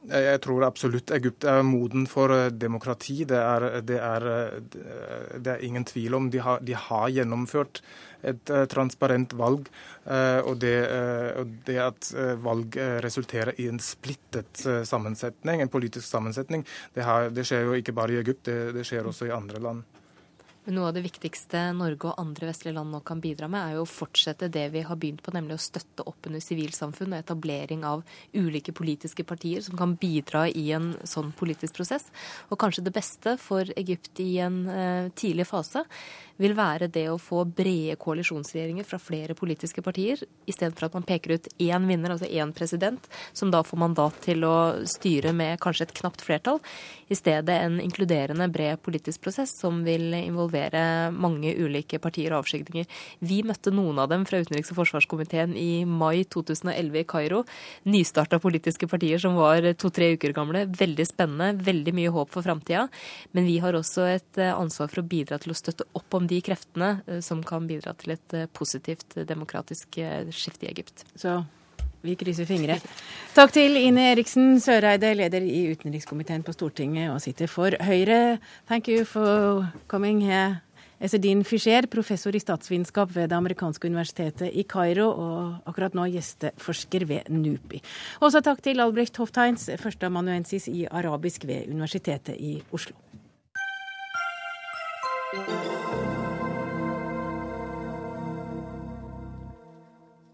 Jeg 0.02 0.40
tror 0.42 0.64
absolutt 0.66 1.12
Egypt 1.14 1.44
er 1.46 1.60
moden 1.62 2.08
for 2.10 2.32
eh, 2.34 2.48
demokrati. 2.50 3.20
Det 3.28 3.38
er, 3.38 3.66
det 3.86 4.00
er, 4.02 4.24
eh, 4.32 5.36
det 5.38 5.52
er 5.52 5.62
ingen 5.62 5.86
tvil 5.86 6.16
om. 6.18 6.26
De 6.30 6.40
har, 6.42 6.58
de 6.58 6.74
har 6.74 7.12
gjennomført 7.14 7.78
et 8.22 8.50
uh, 8.54 8.64
transparent 8.70 9.32
valg. 9.34 9.66
Og, 10.06 10.52
det, 10.62 10.76
det, 11.66 11.74
at 11.82 12.08
valg 12.42 12.76
resulterer 13.02 13.50
i 13.58 13.66
en 13.70 13.80
splittet 13.82 14.62
sammensetning, 14.86 15.58
en 15.62 15.70
politisk 15.70 16.06
sammensetning, 16.06 16.62
det, 16.94 17.02
har, 17.06 17.30
skjer 17.34 17.66
jo 17.66 17.74
ikke 17.78 17.94
bare 17.94 18.14
i 18.14 18.20
Egypt, 18.20 18.46
det 18.46 18.86
skjer 18.86 19.10
også 19.10 19.26
i 19.26 19.34
andre 19.34 19.62
land. 19.62 19.82
Noe 20.70 20.92
av 20.92 20.94
det 20.94 21.02
viktigste 21.02 21.58
Norge 21.74 22.06
og 22.06 22.20
andre 22.22 22.46
vestlige 22.46 22.76
land 22.76 22.94
nå 22.94 23.00
kan 23.02 23.18
bidra 23.18 23.48
med, 23.50 23.58
er 23.58 23.74
jo 23.74 23.82
å 23.82 23.88
fortsette 23.90 24.46
det 24.54 24.68
vi 24.70 24.84
har 24.86 24.94
begynt 24.94 25.18
på, 25.26 25.32
nemlig 25.34 25.56
å 25.56 25.62
støtte 25.64 26.04
opp 26.06 26.28
under 26.30 26.38
sivilsamfunn 26.38 27.16
og 27.16 27.18
etablering 27.18 27.82
av 27.82 28.04
ulike 28.30 28.70
politiske 28.70 29.26
partier 29.26 29.64
som 29.66 29.74
kan 29.80 29.96
bidra 29.98 30.44
i 30.46 30.68
en 30.76 30.92
sånn 31.02 31.32
politisk 31.34 31.80
prosess. 31.80 32.06
Og 32.46 32.60
kanskje 32.62 32.84
det 32.86 32.94
beste 32.94 33.34
for 33.42 33.66
Egypt 33.74 34.22
i 34.22 34.36
en 34.44 34.60
uh, 34.70 35.10
tidlig 35.18 35.48
fase 35.50 35.82
vil 36.42 36.54
være 36.58 36.88
det 36.90 37.04
å 37.10 37.18
få 37.20 37.42
brede 37.44 37.98
koalisjonsregjeringer 38.02 38.86
fra 38.86 38.98
flere 39.02 39.34
politiske 39.38 39.82
partier, 39.84 40.22
istedenfor 40.48 40.88
at 40.88 40.96
man 40.96 41.06
peker 41.06 41.36
ut 41.36 41.50
én 41.62 41.86
vinner, 41.90 42.14
altså 42.14 42.30
én 42.30 42.54
president, 42.56 43.04
som 43.36 43.50
da 43.52 43.60
får 43.66 43.82
mandat 43.82 44.22
til 44.24 44.46
å 44.46 44.54
styre 44.88 45.34
med 45.36 45.60
kanskje 45.62 45.86
et 45.88 45.94
knapt 46.00 46.24
flertall. 46.24 46.62
I 47.12 47.18
stedet 47.18 47.58
en 47.66 47.78
inkluderende, 47.82 48.48
bred 48.50 48.80
politisk 48.82 49.26
prosess 49.26 49.52
som 49.60 49.82
vil 49.86 50.08
involvere 50.22 50.51
involvere 50.52 51.12
mange 51.12 51.52
ulike 51.56 51.98
partier 52.02 52.32
og 52.32 52.42
avskygninger. 52.42 52.86
Vi 53.20 53.42
møtte 53.42 53.72
noen 53.72 53.98
av 53.98 54.10
dem 54.10 54.24
fra 54.24 54.40
utenriks- 54.42 54.72
og 54.72 54.80
forsvarskomiteen 54.80 55.56
i 55.56 55.84
mai 55.84 56.24
2011 56.24 57.00
i 57.00 57.04
Kairo. 57.04 57.44
Nystarta 57.84 58.38
politiske 58.38 58.88
partier 58.88 59.18
som 59.18 59.36
var 59.36 59.62
to-tre 59.74 60.14
uker 60.16 60.32
gamle. 60.32 60.66
Veldig 60.66 61.06
spennende, 61.06 61.56
veldig 61.62 61.94
mye 61.94 62.12
håp 62.12 62.30
for 62.30 62.42
framtida. 62.42 62.88
Men 63.32 63.46
vi 63.46 63.58
har 63.58 63.72
også 63.72 64.06
et 64.08 64.38
eh, 64.38 64.52
ansvar 64.52 64.88
for 64.88 65.02
å 65.02 65.08
bidra 65.08 65.38
til 65.38 65.52
å 65.52 65.56
støtte 65.56 65.88
opp 65.94 66.14
om 66.14 66.26
de 66.26 66.40
kreftene 66.40 67.02
eh, 67.06 67.20
som 67.20 67.42
kan 67.42 67.66
bidra 67.66 67.94
til 67.94 68.16
et 68.16 68.36
positivt 68.52 69.16
demokratisk 69.28 69.98
skifte 70.32 70.66
i 70.66 70.70
Egypt. 70.70 71.04
Så 71.16 71.42
vi 72.02 72.16
krysser 72.18 72.48
fingre. 72.48 72.78
Takk 73.36 73.54
til 73.54 73.78
Ine 73.80 74.10
Eriksen 74.12 74.58
Søreide, 74.60 75.14
leder 75.16 75.44
i 75.46 75.64
utenrikskomiteen 75.72 76.44
på 76.44 76.54
Stortinget 76.54 77.12
og 77.14 77.22
sitter 77.24 77.50
for 77.50 77.74
Høyre. 77.80 78.38
Thank 78.68 78.90
you 78.92 79.06
for 79.08 79.66
coming 79.88 80.22
here. 80.26 80.60
Ezedin 81.02 81.40
Fischer, 81.42 81.88
professor 81.90 82.30
i 82.30 82.38
statsvitenskap 82.38 83.10
ved 83.16 83.32
det 83.32 83.34
amerikanske 83.34 83.88
universitetet 83.90 84.52
i 84.54 84.62
Kairo, 84.62 85.08
og 85.10 85.66
akkurat 85.66 85.96
nå 85.98 86.04
gjesteforsker 86.12 87.06
ved 87.10 87.32
NUPI. 87.34 87.82
Også 88.22 88.42
takk 88.44 88.62
til 88.62 88.78
Albrecht 88.84 89.18
Hofteins, 89.18 89.66
førsteamanuensis 89.82 90.68
i 90.70 90.86
arabisk 90.86 91.48
ved 91.50 91.66
Universitetet 91.74 92.38
i 92.38 92.60
Oslo. 92.70 92.94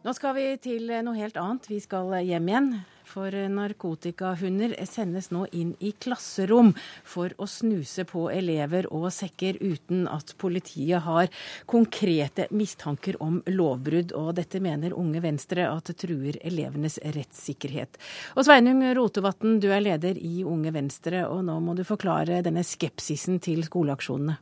Nå 0.08 0.14
skal 0.16 0.32
vi 0.38 0.44
til 0.56 0.88
noe 1.04 1.18
helt 1.18 1.36
annet. 1.36 1.66
Vi 1.68 1.82
skal 1.84 2.14
hjem 2.24 2.46
igjen. 2.48 2.68
For 3.04 3.34
narkotikahunder 3.52 4.72
sendes 4.88 5.28
nå 5.36 5.42
inn 5.52 5.74
i 5.84 5.90
klasserom 6.00 6.70
for 7.04 7.34
å 7.36 7.44
snuse 7.44 8.06
på 8.08 8.22
elever 8.32 8.88
og 8.88 9.04
sekker 9.12 9.60
uten 9.60 10.06
at 10.08 10.32
politiet 10.40 11.04
har 11.04 11.28
konkrete 11.68 12.48
mistanker 12.56 13.20
om 13.20 13.42
lovbrudd. 13.52 14.16
Og 14.16 14.32
dette 14.40 14.64
mener 14.64 14.96
Unge 14.96 15.20
Venstre 15.28 15.68
at 15.68 15.92
truer 16.00 16.40
elevenes 16.40 16.96
rettssikkerhet. 17.04 18.00
Og 18.32 18.48
Sveinung 18.48 18.80
Rotevatn, 18.96 19.58
du 19.60 19.68
er 19.68 19.84
leder 19.84 20.16
i 20.16 20.40
Unge 20.40 20.72
Venstre, 20.72 21.26
og 21.28 21.44
nå 21.52 21.60
må 21.60 21.76
du 21.76 21.84
forklare 21.84 22.40
denne 22.48 22.64
skepsisen 22.64 23.44
til 23.44 23.60
skoleaksjonene. 23.68 24.40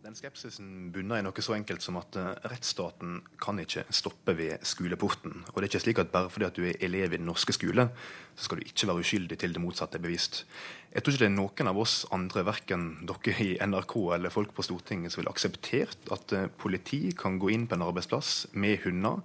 Den 0.00 0.14
skepsisen 0.16 0.88
bunner 0.94 1.20
i 1.20 1.24
noe 1.26 1.42
så 1.44 1.52
enkelt 1.52 1.84
som 1.84 1.98
at 2.00 2.16
eh, 2.16 2.30
rettsstaten 2.48 3.18
kan 3.42 3.58
ikke 3.60 3.82
stoppe 3.92 4.32
ved 4.38 4.62
skoleporten. 4.64 5.42
Og 5.50 5.58
det 5.58 5.66
er 5.66 5.68
ikke 5.68 5.82
slik 5.84 6.00
at 6.00 6.12
bare 6.14 6.30
fordi 6.32 6.46
at 6.46 6.56
du 6.56 6.64
er 6.64 6.78
elev 6.80 7.12
i 7.12 7.18
den 7.18 7.28
norske 7.28 7.52
skole, 7.52 7.84
så 8.32 8.46
skal 8.46 8.62
du 8.62 8.64
ikke 8.64 8.88
være 8.88 9.04
uskyldig 9.04 9.36
til 9.42 9.52
det 9.52 9.60
motsatte 9.60 10.00
er 10.00 10.04
bevist. 10.06 10.46
Jeg 10.94 11.04
tror 11.04 11.12
ikke 11.12 11.24
det 11.26 11.28
er 11.28 11.36
noen 11.36 11.72
av 11.74 11.82
oss 11.84 11.98
andre, 12.16 12.46
verken 12.48 12.86
dere 13.10 13.36
i 13.44 13.50
NRK 13.60 13.94
eller 14.16 14.32
folk 14.32 14.56
på 14.56 14.64
Stortinget, 14.64 15.12
som 15.12 15.20
vil 15.20 15.28
akseptert 15.34 16.08
at 16.16 16.32
eh, 16.32 16.48
politi 16.48 17.02
kan 17.12 17.36
gå 17.42 17.52
inn 17.52 17.68
på 17.68 17.76
en 17.76 17.84
arbeidsplass 17.90 18.46
med 18.56 18.80
hunder 18.86 19.20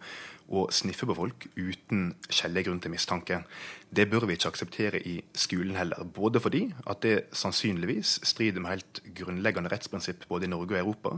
og 0.49 0.73
sniffe 0.73 1.07
på 1.09 1.15
folk 1.17 1.47
uten 1.57 2.11
skjellig 2.29 2.65
grunn 2.67 2.81
til 2.83 2.93
mistanke. 2.93 3.41
Det 3.89 4.05
bør 4.11 4.27
vi 4.29 4.37
ikke 4.37 4.51
akseptere 4.53 5.01
i 5.01 5.17
skolen 5.33 5.75
heller. 5.79 6.03
Både 6.05 6.39
fordi 6.39 6.67
at 6.85 7.01
det 7.01 7.15
sannsynligvis 7.33 8.19
strider 8.23 8.61
med 8.61 8.75
helt 8.75 9.01
grunnleggende 9.17 9.71
rettsprinsipp 9.73 10.27
både 10.29 10.45
i 10.45 10.53
Norge 10.53 10.75
og 10.75 10.81
Europa, 10.83 11.17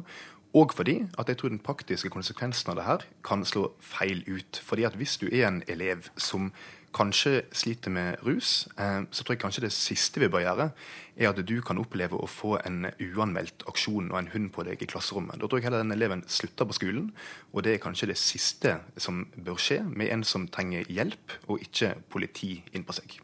og 0.56 0.74
fordi 0.74 1.02
at 1.20 1.30
jeg 1.30 1.38
tror 1.38 1.52
den 1.52 1.60
praktiske 1.60 2.10
konsekvensen 2.10 2.72
av 2.72 2.78
det 2.80 2.86
her 2.88 3.04
kan 3.26 3.44
slå 3.46 3.74
feil 3.84 4.24
ut. 4.30 4.62
Fordi 4.64 4.88
at 4.88 4.96
hvis 4.96 5.18
du 5.20 5.28
er 5.28 5.48
en 5.48 5.64
elev 5.68 6.08
som 6.16 6.52
kanskje 6.98 7.44
sliter 7.56 7.94
med 7.94 8.24
rus, 8.26 8.68
eh, 8.78 9.04
så 9.12 9.24
tror 9.24 9.36
jeg 9.36 9.44
kanskje 9.44 9.66
det 9.68 9.74
siste 9.76 10.22
vi 10.24 10.30
bør 10.32 10.46
gjøre, 10.46 10.70
er 11.18 11.30
at 11.30 11.42
du 11.46 11.56
kan 11.66 11.80
oppleve 11.82 12.18
å 12.18 12.30
få 12.30 12.58
en 12.66 12.90
uanmeldt 13.02 13.66
aksjon 13.70 14.12
og 14.12 14.18
en 14.20 14.32
hund 14.34 14.52
på 14.54 14.66
deg 14.68 14.82
i 14.82 14.90
klasserommet. 14.90 15.38
Da 15.38 15.48
tror 15.48 15.62
jeg 15.62 15.70
heller 15.70 15.86
den 15.86 15.96
eleven 15.96 16.26
slutter 16.30 16.70
på 16.70 16.78
skolen, 16.78 17.12
og 17.54 17.66
det 17.66 17.76
er 17.76 17.84
kanskje 17.84 18.12
det 18.14 18.20
siste 18.22 18.80
som 18.98 19.26
bør 19.38 19.62
skje 19.62 19.82
med 19.88 20.12
en 20.14 20.26
som 20.28 20.50
trenger 20.50 20.90
hjelp, 20.90 21.40
og 21.48 21.64
ikke 21.66 21.96
politi 22.10 22.58
inn 22.74 22.86
på 22.88 22.98
seg. 22.98 23.20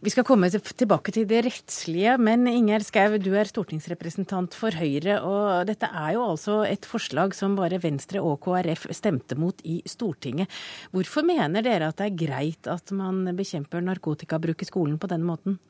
Vi 0.00 0.08
skal 0.08 0.24
komme 0.24 0.48
tilbake 0.48 1.12
til 1.12 1.26
det 1.28 1.42
rettslige, 1.44 2.14
men 2.16 2.46
Ingjerd 2.48 2.86
Schou, 2.86 3.18
du 3.20 3.34
er 3.36 3.44
stortingsrepresentant 3.44 4.54
for 4.56 4.72
Høyre. 4.72 5.18
Og 5.20 5.66
dette 5.68 5.90
er 5.92 6.14
jo 6.14 6.22
altså 6.24 6.62
et 6.64 6.88
forslag 6.88 7.36
som 7.36 7.52
bare 7.58 7.82
Venstre 7.82 8.22
og 8.24 8.38
KrF 8.46 8.86
stemte 8.96 9.36
mot 9.36 9.60
i 9.60 9.82
Stortinget. 9.84 10.48
Hvorfor 10.96 11.28
mener 11.28 11.60
dere 11.60 11.90
at 11.92 12.00
det 12.00 12.06
er 12.08 12.16
greit 12.22 12.70
at 12.72 12.94
man 12.96 13.26
bekjemper 13.36 13.84
narkotikabruk 13.84 14.64
i 14.64 14.70
skolen 14.70 14.96
på 14.96 15.12
denne 15.12 15.28
måten? 15.28 15.60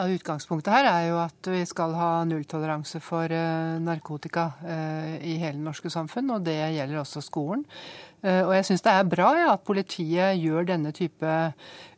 Ja, 0.00 0.06
Utgangspunktet 0.08 0.72
her 0.72 0.86
er 0.88 1.02
jo 1.10 1.16
at 1.20 1.48
vi 1.52 1.58
skal 1.68 1.92
ha 1.92 2.22
nulltoleranse 2.24 3.02
for 3.04 3.28
uh, 3.28 3.74
narkotika 3.84 4.46
uh, 4.62 5.18
i 5.20 5.34
hele 5.42 5.58
det 5.58 5.66
norske 5.66 5.92
samfunn, 5.92 6.30
og 6.32 6.46
det 6.46 6.54
gjelder 6.56 7.02
også 7.02 7.20
skolen. 7.20 7.66
Uh, 8.24 8.46
og 8.46 8.54
jeg 8.54 8.70
syns 8.70 8.86
det 8.86 8.94
er 8.96 9.10
bra 9.12 9.28
ja, 9.36 9.50
at 9.52 9.66
politiet 9.68 10.40
gjør 10.40 10.70
denne 10.72 10.94
type 10.96 11.34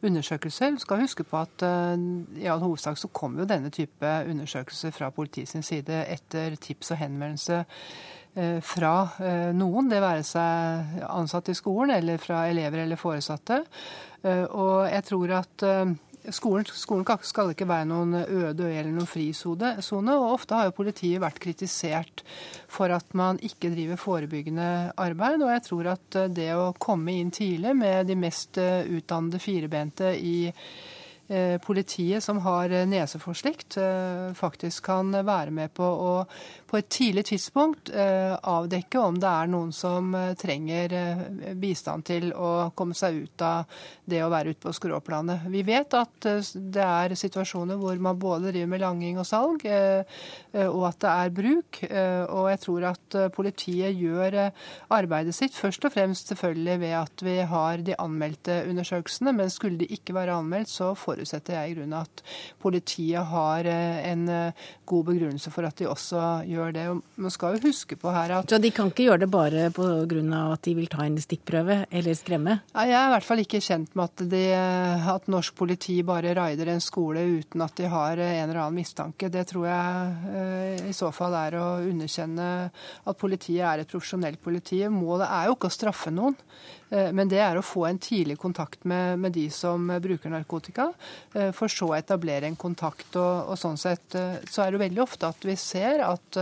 undersøkelser. 0.02 0.74
Du 0.74 0.82
skal 0.82 1.04
huske 1.04 1.22
på 1.22 1.44
at 1.44 1.62
i 2.42 2.50
all 2.50 2.66
hovedsak 2.66 2.98
så 2.98 3.12
kommer 3.14 3.44
jo 3.44 3.50
denne 3.54 3.70
type 3.70 4.16
undersøkelser 4.34 4.98
fra 4.98 5.14
politiets 5.14 5.54
side 5.62 6.02
etter 6.02 6.58
tips 6.58 6.96
og 6.96 7.04
henvendelse 7.04 7.62
fra 8.64 8.94
noen, 9.52 9.90
det 9.92 9.98
være 10.00 10.22
seg 10.24 11.02
ansatte 11.04 11.52
i 11.52 11.58
skolen 11.58 11.92
eller 11.98 12.16
fra 12.18 12.46
elever 12.48 12.86
eller 12.86 12.96
foresatte. 12.96 13.58
Og 14.24 14.88
jeg 14.88 15.04
tror 15.04 15.34
at 15.42 15.64
Skolen, 16.30 16.66
skolen, 16.70 17.06
skal 17.26 17.50
ikke 17.50 17.66
være 17.66 17.88
noen 17.90 18.14
øde 18.22 18.68
øy 18.68 18.76
eller 18.76 18.92
noen 18.94 19.10
frisone. 19.10 19.74
Og 19.82 20.28
ofte 20.28 20.54
har 20.54 20.68
jo 20.68 20.76
politiet 20.76 21.22
vært 21.22 21.40
kritisert 21.42 22.22
for 22.70 22.94
at 22.94 23.10
man 23.18 23.40
ikke 23.42 23.72
driver 23.74 23.98
forebyggende 23.98 24.92
arbeid. 24.96 25.42
Og 25.42 25.50
jeg 25.50 25.66
tror 25.66 25.92
at 25.96 26.22
det 26.30 26.52
å 26.54 26.72
komme 26.78 27.18
inn 27.18 27.34
tidlig 27.34 27.74
med 27.76 28.06
de 28.06 28.18
mest 28.18 28.60
eh, 28.62 28.86
utdannede 28.86 29.42
firebente 29.42 30.14
i 30.14 30.36
Eh, 30.52 30.91
politiet 31.62 32.24
som 32.24 32.38
har 32.44 32.70
eh, 32.70 32.86
nese 32.88 33.18
for 33.22 33.36
slikt, 33.38 33.76
eh, 33.76 34.32
faktisk 34.36 34.84
kan 34.86 35.12
være 35.12 35.50
med 35.54 35.72
på 35.74 35.84
å 35.84 36.12
på 36.72 36.78
et 36.78 36.88
tidlig 36.88 37.26
tidspunkt 37.28 37.90
avdekke 37.92 38.96
om 38.96 39.18
det 39.20 39.28
er 39.28 39.48
noen 39.52 39.74
som 39.76 40.06
trenger 40.40 40.94
bistand 41.60 42.06
til 42.08 42.30
å 42.32 42.70
komme 42.72 42.96
seg 42.96 43.18
ut 43.26 43.44
av 43.44 43.82
det 44.08 44.22
å 44.24 44.30
være 44.32 44.54
ute 44.54 44.64
på 44.64 44.72
skråplanet. 44.72 45.44
Vi 45.52 45.60
vet 45.68 45.92
at 45.98 46.24
det 46.24 46.86
er 46.86 47.12
situasjoner 47.12 47.76
hvor 47.76 48.00
man 48.00 48.16
både 48.16 48.54
driver 48.54 48.70
med 48.72 48.80
langing 48.80 49.20
og 49.20 49.28
salg, 49.28 49.66
og 49.68 50.86
at 50.88 51.02
det 51.04 51.12
er 51.12 51.34
bruk. 51.42 51.82
Og 51.92 52.48
jeg 52.54 52.62
tror 52.64 52.88
at 52.94 53.18
politiet 53.36 54.00
gjør 54.00 54.38
arbeidet 54.96 55.36
sitt 55.36 55.52
først 55.52 55.84
og 55.84 55.92
fremst 55.92 56.32
selvfølgelig 56.32 56.78
ved 56.86 56.96
at 57.02 57.26
vi 57.28 57.36
har 57.52 57.84
de 57.84 58.00
anmeldte 58.00 58.62
undersøkelsene, 58.72 59.36
men 59.36 59.52
skulle 59.52 59.84
de 59.84 59.92
ikke 59.92 60.16
være 60.16 60.40
anmeldt, 60.40 60.72
så 60.72 60.94
forutsetter 60.96 61.21
jeg 61.26 61.70
i 61.70 61.74
grunnen 61.76 61.98
at 62.00 62.22
politiet 62.62 63.24
har 63.32 63.66
eh, 63.68 64.10
en 64.10 64.28
eh, 64.28 64.66
god 64.86 65.04
begrunnelse 65.10 65.52
for 65.52 65.66
at 65.68 65.78
de 65.78 65.88
også 65.88 66.44
gjør 66.48 66.74
det. 66.76 66.86
Man 67.16 67.34
skal 67.34 67.56
jo 67.56 67.68
huske 67.68 67.96
på 67.96 68.12
her 68.14 68.36
at 68.38 68.50
Så 68.50 68.60
de 68.62 68.70
kan 68.74 68.90
ikke 68.90 69.06
gjøre 69.08 69.24
det 69.24 69.30
bare 69.30 69.70
pga. 69.70 70.52
at 70.52 70.62
de 70.62 70.74
vil 70.74 70.88
ta 70.88 71.04
en 71.04 71.18
stikkprøve 71.18 71.86
eller 71.90 72.14
skremme? 72.14 72.60
Jeg 72.74 72.92
er 72.92 73.06
i 73.06 73.12
hvert 73.14 73.28
fall 73.28 73.42
ikke 73.44 73.62
kjent 73.62 73.94
med 73.96 74.04
at, 74.04 74.24
de, 74.30 74.44
at 75.14 75.28
norsk 75.28 75.54
politi 75.54 76.02
bare 76.02 76.34
raider 76.34 76.68
en 76.72 76.80
skole 76.80 77.22
uten 77.38 77.62
at 77.62 77.76
de 77.76 77.88
har 77.88 78.18
en 78.18 78.48
eller 78.48 78.60
annen 78.64 78.80
mistanke. 78.80 79.30
Det 79.32 79.46
tror 79.50 79.66
jeg 79.68 80.34
eh, 80.34 80.90
i 80.90 80.96
så 80.96 81.12
fall 81.14 81.34
er 81.38 81.58
å 81.60 81.66
underkjenne 81.82 82.50
at 83.06 83.18
politiet 83.18 83.64
er 83.66 83.82
et 83.82 83.90
profesjonelt 83.90 84.40
politi. 84.42 84.82
Målet 84.88 85.28
er 85.28 85.48
jo 85.48 85.56
ikke 85.56 85.70
å 85.70 85.76
straffe 85.78 86.12
noen. 86.14 86.36
Eh, 86.92 87.12
men 87.12 87.30
det 87.30 87.40
er 87.40 87.56
å 87.56 87.64
få 87.64 87.86
en 87.88 88.00
tidlig 88.02 88.36
kontakt 88.40 88.84
med, 88.88 89.18
med 89.22 89.32
de 89.32 89.46
som 89.52 89.88
bruker 90.02 90.32
narkotika, 90.32 90.90
eh, 91.34 91.50
for 91.56 91.72
så 91.72 91.88
å 91.92 91.96
etablere 91.96 92.48
en 92.48 92.58
kontakt. 92.58 93.08
Og, 93.16 93.52
og, 93.52 93.56
sånn 93.60 93.78
sett 93.80 94.16
eh, 94.18 94.42
så 94.50 94.66
er 94.66 94.74
det 94.74 94.82
veldig 94.84 95.02
ofte 95.04 95.30
at 95.32 95.46
vi 95.46 95.56
ser 95.56 96.04
at 96.04 96.40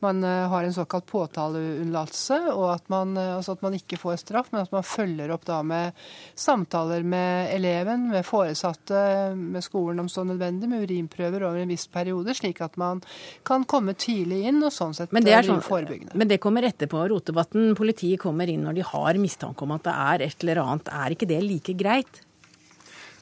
man 0.00 0.22
har 0.24 0.64
en 0.64 0.74
såkalt 0.74 1.04
påtaleunnlatelse, 1.10 2.38
og 2.54 2.66
at 2.72 2.86
man, 2.92 3.12
altså 3.18 3.54
at 3.56 3.64
man 3.64 3.74
ikke 3.76 3.98
får 4.00 4.20
straff, 4.22 4.48
men 4.52 4.62
at 4.62 4.72
man 4.72 4.86
følger 4.86 5.32
opp 5.34 5.44
da 5.48 5.58
med 5.66 5.96
samtaler 6.38 7.04
med 7.06 7.50
eleven, 7.54 8.06
med 8.12 8.24
foresatte, 8.26 9.02
med 9.36 9.64
skolen 9.64 10.00
om 10.04 10.08
så 10.10 10.24
nødvendig, 10.26 10.70
med 10.70 10.86
urinprøver 10.86 11.44
over 11.48 11.62
en 11.62 11.72
viss 11.72 11.86
periode, 11.92 12.34
slik 12.36 12.62
at 12.64 12.78
man 12.80 13.02
kan 13.46 13.66
komme 13.68 13.94
tidlig 13.98 14.42
inn 14.48 14.62
og 14.64 14.72
sånn 14.74 14.96
sett 14.96 15.12
drive 15.12 15.42
sånn, 15.46 15.62
forebyggende. 15.64 16.16
Men 16.20 16.32
det 16.32 16.40
kommer 16.42 16.66
etterpå. 16.68 17.02
Rotevatn, 17.12 17.74
politiet 17.78 18.22
kommer 18.22 18.50
inn 18.50 18.64
når 18.66 18.80
de 18.80 18.88
har 18.92 19.20
mistanke 19.20 19.66
om 19.66 19.76
at 19.76 19.79
at 19.80 19.88
det 19.88 19.96
er 19.96 20.26
et 20.28 20.44
eller 20.44 20.64
annet. 20.64 20.92
Er 20.92 21.16
ikke 21.16 21.28
det 21.30 21.40
like 21.44 21.76
greit? 21.80 22.24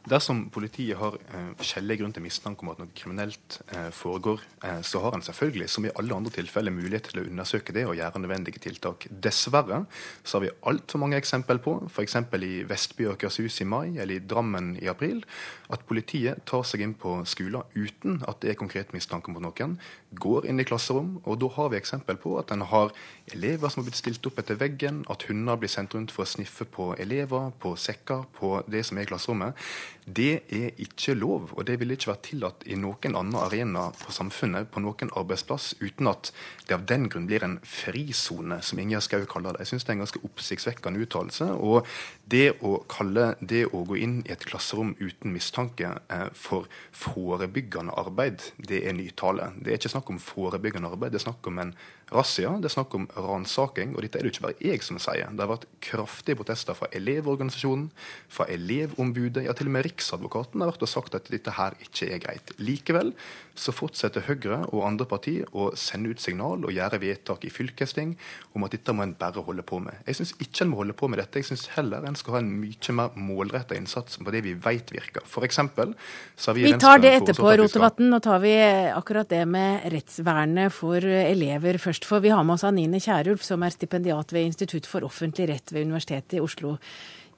Dersom 0.08 0.46
politiet 0.52 0.96
har 0.96 1.16
eh, 1.34 1.48
skjellig 1.64 1.98
grunn 2.00 2.14
til 2.16 2.24
mistanke 2.24 2.64
om 2.64 2.70
at 2.72 2.78
noe 2.80 2.92
kriminelt 2.96 3.58
eh, 3.74 3.90
foregår, 3.92 4.40
eh, 4.64 4.78
så 4.86 5.02
har 5.04 5.16
en 5.16 5.24
selvfølgelig, 5.24 5.68
som 5.68 5.84
i 5.84 5.92
alle 6.00 6.16
andre 6.16 6.32
tilfeller, 6.32 6.72
mulighet 6.72 7.10
til 7.10 7.20
å 7.22 7.26
undersøke 7.26 7.74
det 7.76 7.84
og 7.88 7.96
gjøre 7.98 8.22
nødvendige 8.22 8.62
tiltak. 8.64 9.08
Dessverre 9.10 9.82
så 10.22 10.38
har 10.38 10.46
vi 10.46 10.54
altfor 10.70 11.02
mange 11.02 11.18
eksempel 11.20 11.60
på, 11.64 11.76
f.eks. 11.90 12.16
i 12.38 12.52
Vestby 12.68 13.08
og 13.08 13.18
Akershus 13.18 13.60
i 13.64 13.68
mai 13.68 13.98
eller 13.98 14.16
i 14.16 14.24
Drammen 14.24 14.76
i 14.80 14.88
april, 14.88 15.24
at 15.68 15.84
politiet 15.88 16.40
tar 16.48 16.64
seg 16.66 16.82
inn 16.84 16.94
på 16.96 17.18
skoler 17.28 17.66
uten 17.76 18.22
at 18.28 18.40
det 18.42 18.52
er 18.52 18.60
konkret 18.60 18.94
mistanke 18.96 19.32
mot 19.32 19.44
noen, 19.44 19.76
går 20.16 20.48
inn 20.48 20.60
i 20.62 20.66
klasserom, 20.68 21.18
og 21.24 21.40
da 21.42 21.50
har 21.58 21.72
vi 21.72 21.80
eksempel 21.80 22.16
på 22.20 22.38
at 22.40 22.52
en 22.54 22.64
har 22.70 22.94
elever 23.34 23.68
som 23.68 23.82
har 23.82 23.90
blitt 23.90 24.00
stilt 24.00 24.24
opp 24.30 24.40
etter 24.40 24.58
veggen, 24.60 25.02
at 25.12 25.28
hunder 25.28 25.60
blir 25.60 25.72
sendt 25.72 25.96
rundt 25.96 26.14
for 26.14 26.24
å 26.24 26.30
sniffe 26.30 26.64
på 26.64 26.94
elever, 27.00 27.50
på 27.60 27.74
sekker, 27.76 28.24
på 28.38 28.58
det 28.70 28.86
som 28.88 28.98
er 28.98 29.06
i 29.06 29.10
klasserommet. 29.12 29.68
Det 30.08 30.42
er 30.48 30.78
ikke 30.80 31.12
lov, 31.18 31.50
og 31.52 31.66
det 31.68 31.74
vil 31.80 31.92
ikke 31.92 32.08
være 32.08 32.24
tillatt 32.24 32.62
i 32.64 32.76
noen 32.80 33.16
annen 33.18 33.36
arena 33.36 33.88
på 33.92 34.12
samfunnet, 34.14 34.70
på 34.72 34.80
noen 34.80 35.10
arbeidsplass, 35.12 35.74
uten 35.82 36.08
at 36.08 36.30
det 36.68 36.76
av 36.78 36.86
den 36.88 37.08
grunn 37.12 37.26
blir 37.28 37.44
en 37.44 37.58
frisone, 37.60 38.60
som 38.64 38.80
Ingjerd 38.80 39.04
Schou 39.04 39.26
kaller 39.28 39.56
det. 39.56 39.66
Jeg 39.66 39.72
syns 39.72 39.84
det 39.84 39.92
er 39.92 39.98
en 39.98 40.04
ganske 40.04 40.22
oppsiktsvekkende 40.30 41.04
uttalelse. 41.04 41.50
Og 41.60 41.90
det 42.24 42.46
å 42.64 42.78
kalle 42.88 43.34
det 43.40 43.66
å 43.68 43.82
gå 43.88 44.00
inn 44.00 44.18
i 44.24 44.32
et 44.32 44.48
klasserom 44.48 44.94
uten 45.00 45.34
mistanke 45.34 45.92
eh, 46.08 46.26
for 46.32 46.70
forebyggende 46.96 47.96
arbeid, 48.00 48.48
det 48.56 48.84
er 48.88 48.96
nytale. 48.96 49.52
Det 49.60 49.74
er 49.74 49.82
ikke 49.82 49.92
snakk 49.98 50.14
om 50.14 50.22
forebyggende 50.22 50.88
arbeid, 50.88 51.12
det 51.12 51.20
er 51.20 51.28
snakk 51.28 51.52
om 51.52 51.60
en 51.66 51.76
razzia, 52.14 52.54
det 52.60 52.70
er 52.70 52.74
snakk 52.74 52.94
om 52.96 53.06
ransaking. 53.16 53.94
Og 53.96 54.04
dette 54.04 54.20
er 54.20 54.26
det 54.26 54.32
ikke 54.34 54.46
bare 54.46 54.64
jeg 54.64 54.84
som 54.86 55.00
sier. 55.02 55.28
Det 55.32 55.44
har 55.44 55.50
vært 55.50 55.68
kraftige 55.84 56.38
protester 56.38 56.76
fra 56.78 56.88
Elevorganisasjonen, 56.96 57.88
fra 58.32 58.48
Elevombudet, 58.52 59.44
ja 59.46 59.54
til 59.56 59.70
og 59.70 59.76
med 59.76 59.86
Riksadvokaten 59.88 60.64
har 60.64 60.72
vært 60.72 60.86
og 60.86 60.92
sagt 60.92 61.18
at 61.18 61.28
dette 61.32 61.56
her 61.58 61.76
ikke 61.84 62.10
er 62.14 62.22
greit. 62.24 62.54
Likevel 62.62 63.12
så 63.58 63.74
fortsetter 63.74 64.24
Høyre 64.28 64.60
og 64.70 64.84
andre 64.86 65.06
partier 65.08 65.48
å 65.56 65.70
sende 65.78 66.12
ut 66.12 66.22
signal 66.22 66.64
og 66.64 66.74
gjøre 66.74 67.00
vedtak 67.02 67.44
i 67.48 67.52
fylkesting 67.52 68.14
om 68.56 68.66
at 68.66 68.74
dette 68.76 68.94
må 68.94 69.04
en 69.04 69.14
bare 69.18 69.42
holde 69.44 69.64
på 69.66 69.80
med. 69.82 69.98
Jeg 70.06 70.20
syns 70.20 70.34
ikke 70.38 70.64
en 70.64 70.72
må 70.72 70.80
holde 70.82 70.96
på 70.98 71.10
med 71.10 71.20
dette. 71.22 71.42
Jeg 71.42 71.50
syns 71.50 71.66
heller 71.74 72.06
en 72.06 72.18
skal 72.18 72.38
ha 72.38 72.42
en 72.42 72.52
mye 72.60 72.96
mer 72.96 73.18
målretta 73.18 73.76
innsats 73.78 74.20
på 74.22 74.34
det 74.34 74.44
vi 74.46 74.54
vet 74.54 74.92
virker. 74.94 75.26
Eksempel, 75.48 75.94
så 76.36 76.50
har 76.50 76.58
vi 76.58 76.64
Vi 76.66 76.80
tar 76.80 76.98
det 77.02 77.12
etterpå, 77.20 77.52
Rotevatn. 77.60 78.08
Nå 78.12 78.18
tar 78.24 78.42
vi 78.42 78.54
akkurat 78.92 79.28
det 79.30 79.44
med 79.48 79.86
rettsvernet 79.94 80.74
for 80.74 81.04
elever 81.04 81.78
først. 81.80 82.04
For 82.08 82.24
vi 82.24 82.32
har 82.34 82.44
med 82.44 82.58
oss 82.58 82.66
Anine 82.68 83.00
Kierulf, 83.00 83.44
som 83.46 83.62
er 83.64 83.72
stipendiat 83.74 84.34
ved 84.34 84.50
Institutt 84.50 84.88
for 84.90 85.06
offentlig 85.06 85.48
rett 85.52 85.72
ved 85.72 85.88
Universitetet 85.88 86.38
i 86.38 86.44
Oslo. 86.44 86.76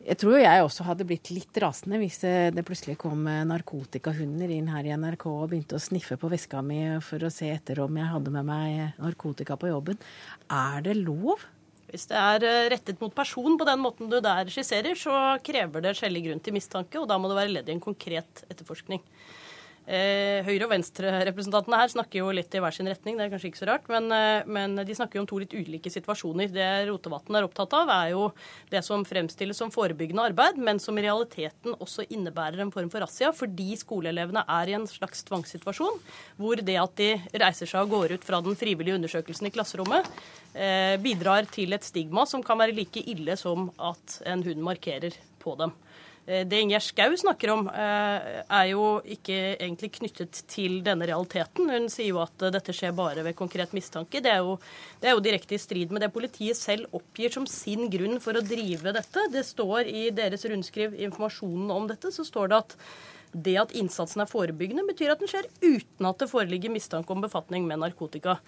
Jeg 0.01 0.16
tror 0.16 0.38
jeg 0.40 0.64
også 0.64 0.86
hadde 0.88 1.05
blitt 1.05 1.28
litt 1.28 1.59
rasende 1.61 1.98
hvis 2.01 2.22
det 2.24 2.64
plutselig 2.64 2.96
kom 3.03 3.26
narkotikahunder 3.28 4.48
inn 4.55 4.70
her 4.72 4.86
i 4.88 4.94
NRK 4.96 5.26
og 5.28 5.51
begynte 5.51 5.76
å 5.76 5.82
sniffe 5.82 6.16
på 6.16 6.30
veska 6.32 6.62
mi 6.64 6.80
for 7.05 7.20
å 7.20 7.32
se 7.32 7.51
etter 7.53 7.82
om 7.84 8.01
jeg 8.01 8.09
hadde 8.09 8.32
med 8.32 8.48
meg 8.48 9.01
narkotika 9.03 9.59
på 9.61 9.68
jobben. 9.68 10.01
Er 10.48 10.80
det 10.86 10.96
lov? 11.03 11.44
Hvis 11.90 12.07
det 12.11 12.18
er 12.18 12.46
eh, 12.46 12.68
rettet 12.70 13.01
mot 13.03 13.12
person 13.14 13.57
på 13.59 13.66
den 13.66 13.80
måten 13.82 14.11
du 14.11 14.20
der 14.22 14.48
skisserer, 14.53 14.94
så 14.98 15.36
krever 15.44 15.82
det 15.82 15.96
skjellig 15.98 16.22
grunn 16.28 16.42
til 16.44 16.55
mistanke, 16.55 17.01
og 17.01 17.09
da 17.11 17.18
må 17.18 17.30
det 17.30 17.38
være 17.40 17.55
ledd 17.57 17.70
i 17.70 17.74
en 17.74 17.82
konkret 17.82 18.44
etterforskning. 18.48 19.03
Eh, 19.91 20.45
Høyre- 20.47 20.68
og 20.68 20.70
Venstre-representantene 20.70 21.78
her 21.80 21.91
snakker 21.91 22.20
jo 22.20 22.28
litt 22.30 22.53
i 22.55 22.61
hver 22.62 22.74
sin 22.74 22.86
retning, 22.86 23.16
det 23.18 23.24
er 23.24 23.30
kanskje 23.32 23.49
ikke 23.51 23.59
så 23.59 23.66
rart. 23.72 23.88
Men, 23.91 24.07
eh, 24.14 24.47
men 24.47 24.76
de 24.76 24.95
snakker 24.95 25.18
jo 25.18 25.22
om 25.24 25.26
to 25.26 25.41
litt 25.43 25.51
ulike 25.51 25.91
situasjoner. 25.91 26.47
Det 26.47 26.86
Rotevatn 26.86 27.34
er 27.34 27.43
opptatt 27.43 27.74
av, 27.74 27.91
er 27.91 28.11
jo 28.12 28.32
det 28.70 28.84
som 28.86 29.03
fremstilles 29.05 29.59
som 29.59 29.72
forebyggende 29.74 30.30
arbeid, 30.30 30.59
men 30.59 30.78
som 30.78 30.97
i 30.97 31.03
realiteten 31.03 31.74
også 31.74 32.07
innebærer 32.07 32.61
en 32.61 32.70
form 32.70 32.88
for 32.88 33.01
razzia, 33.01 33.32
fordi 33.34 33.74
skoleelevene 33.74 34.45
er 34.47 34.68
i 34.68 34.76
en 34.78 34.86
slags 34.86 35.24
tvangssituasjon, 35.24 35.99
hvor 36.38 36.55
det 36.55 36.78
at 36.78 36.95
de 36.95 37.11
reiser 37.34 37.66
seg 37.66 37.82
og 37.82 37.91
går 37.91 38.14
ut 38.14 38.22
fra 38.24 38.41
den 38.41 38.55
frivillige 38.55 38.95
undersøkelsen 38.95 39.49
i 39.49 39.51
klasserommet, 39.51 40.07
eh, 40.55 40.97
bidrar 40.99 41.51
til 41.51 41.72
et 41.72 41.82
stigma 41.82 42.28
som 42.28 42.45
kan 42.45 42.59
være 42.59 42.76
like 42.76 43.03
ille 43.11 43.36
som 43.36 43.72
at 43.80 44.22
en 44.24 44.45
hund 44.45 44.62
markerer 44.62 45.18
på 45.41 45.59
dem. 45.59 45.72
Eh, 46.31 46.47
det 46.47 46.61
Ingjerd 46.62 46.85
Schou 46.87 47.16
snakker 47.18 47.51
om, 47.51 47.68
eh, 47.68 48.43
er 48.47 48.66
jo 48.70 49.01
ikke 49.03 49.57
egentlig 49.59 49.91
knyttet 49.99 50.43
til 50.47 50.78
denne 50.87 51.09
realiteten. 51.09 51.68
Hun 51.68 51.89
sier 51.91 52.12
jo 52.12 52.20
at 52.22 52.37
dette 52.55 52.72
skjer 52.72 52.95
bare 52.95 53.24
ved 53.24 53.35
konkret 53.35 53.72
mistanke. 53.74 54.22
Det 54.22 54.31
er, 54.31 54.39
jo, 54.39 54.59
det 55.01 55.11
er 55.11 55.16
jo 55.16 55.24
direkte 55.24 55.57
i 55.57 55.59
strid 55.59 55.91
med 55.91 56.03
det 56.03 56.12
politiet 56.14 56.57
selv 56.57 56.87
oppgir 56.95 57.33
som 57.33 57.47
sin 57.47 57.91
grunn 57.91 58.20
for 58.20 58.39
å 58.39 58.47
drive 58.47 58.95
dette. 58.95 59.26
Det 59.33 59.45
står 59.45 59.91
i 59.91 60.11
deres 60.11 60.45
rundskriv, 60.47 60.95
informasjonen 60.95 61.70
om 61.74 61.89
dette, 61.91 62.12
så 62.14 62.22
står 62.22 62.49
det 62.49 62.61
at 62.62 62.76
det 63.35 63.57
at 63.59 63.74
innsatsen 63.78 64.22
er 64.22 64.31
forebyggende, 64.31 64.87
betyr 64.87 65.12
at 65.12 65.20
den 65.22 65.31
skjer 65.31 65.47
uten 65.62 66.07
at 66.07 66.18
det 66.18 66.31
foreligger 66.31 66.70
mistanke 66.70 67.11
om 67.11 67.22
befatning 67.22 67.66
med 67.66 67.78
narkotika. 67.78 68.39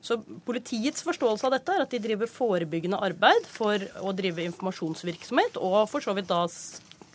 Så 0.00 0.20
Politiets 0.46 1.02
forståelse 1.02 1.46
av 1.46 1.56
dette 1.56 1.74
er 1.74 1.82
at 1.82 1.90
de 1.90 1.98
driver 1.98 2.30
forebyggende 2.30 3.00
arbeid 3.02 3.46
for 3.50 3.82
å 3.98 4.14
drive 4.14 4.46
informasjonsvirksomhet, 4.46 5.58
og 5.58 5.88
for 5.90 6.04
så 6.04 6.14
vidt 6.14 6.30
da 6.30 6.44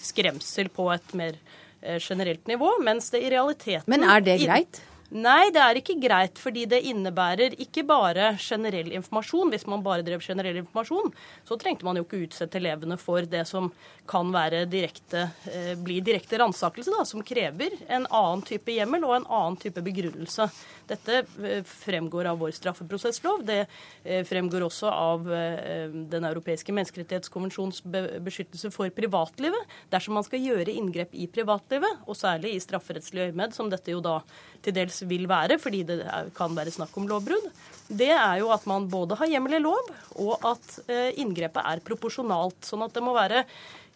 skremsel 0.04 0.70
på 0.74 0.89
et 0.93 1.14
mer 1.18 1.38
eh, 1.82 1.99
generelt 1.99 2.47
nivå, 2.51 2.72
mens 2.84 3.12
det 3.14 3.24
i 3.24 3.32
realiteten 3.34 3.89
Men 3.91 4.06
er 4.08 4.26
det 4.26 4.39
greit? 4.43 4.82
Nei, 5.14 5.51
det 5.53 5.61
er 5.61 5.78
ikke 5.78 5.93
greit, 6.01 6.39
fordi 6.41 6.64
det 6.66 6.80
innebærer 6.89 7.53
ikke 7.61 7.84
bare 7.86 8.32
generell 8.41 8.88
informasjon. 8.97 9.51
Hvis 9.53 9.68
man 9.70 9.84
bare 9.86 10.01
drev 10.01 10.24
generell 10.26 10.57
informasjon, 10.64 11.11
så 11.45 11.57
trengte 11.61 11.86
man 11.86 11.99
jo 11.99 12.05
ikke 12.07 12.24
utsette 12.24 12.57
elevene 12.57 12.97
for 12.97 13.22
det 13.30 13.43
som 13.45 13.70
kan 14.09 14.32
direkte, 14.72 15.30
eh, 15.53 15.76
bli 15.78 15.99
direkte 16.01 16.38
ransakelse, 16.38 17.05
som 17.05 17.22
krever 17.22 17.70
en 17.88 18.07
annen 18.09 18.41
type 18.41 18.72
hjemmel 18.74 19.05
og 19.05 19.16
en 19.16 19.28
annen 19.30 19.57
type 19.61 19.82
begrunnelse. 19.86 20.49
Dette 20.88 21.22
eh, 21.45 21.61
fremgår 21.61 22.32
av 22.32 22.39
vår 22.41 22.51
straffeprosesslov. 22.57 23.45
Det 23.45 23.68
eh, 24.03 24.26
fremgår 24.26 24.66
også 24.66 24.89
av 24.89 25.24
Den 25.24 26.26
europeiske 26.26 26.74
menneskerettighetskonvensjons 26.74 27.84
beskyttelse 27.86 28.72
for 28.74 28.89
privatlivet. 28.89 29.70
Dersom 29.93 30.18
man 30.18 30.26
skal 30.26 30.41
gjøre 30.41 30.74
inngrep 30.74 31.14
i 31.14 31.28
privatlivet, 31.28 32.01
og 32.07 32.18
særlig 32.18 32.55
i 32.55 32.64
strafferettslig 32.64 33.30
øyemed, 33.30 33.53
som 33.53 33.70
dette 33.70 33.93
jo 33.93 34.01
da 34.03 34.20
til 34.64 34.76
dels 34.76 35.03
vil 35.10 35.28
være, 35.30 35.60
fordi 35.62 35.84
det 35.88 35.99
kan 36.38 36.56
være 36.58 36.74
snakk 36.74 36.95
om 36.99 37.08
lovbrudd, 37.10 37.47
det 37.93 38.12
er 38.16 38.39
jo 38.39 38.49
at 38.56 38.66
man 38.70 38.88
både 38.89 39.18
har 39.20 39.30
hjemmel 39.30 39.58
i 39.58 39.64
lov, 39.64 39.89
og 40.24 40.49
at 40.54 40.76
eh, 40.88 41.10
inngrepet 41.22 41.64
er 41.74 41.84
proporsjonalt. 41.86 42.62
Sånn 42.66 42.86
at 42.86 42.95
det 42.95 43.04
må 43.06 43.16
være 43.16 43.43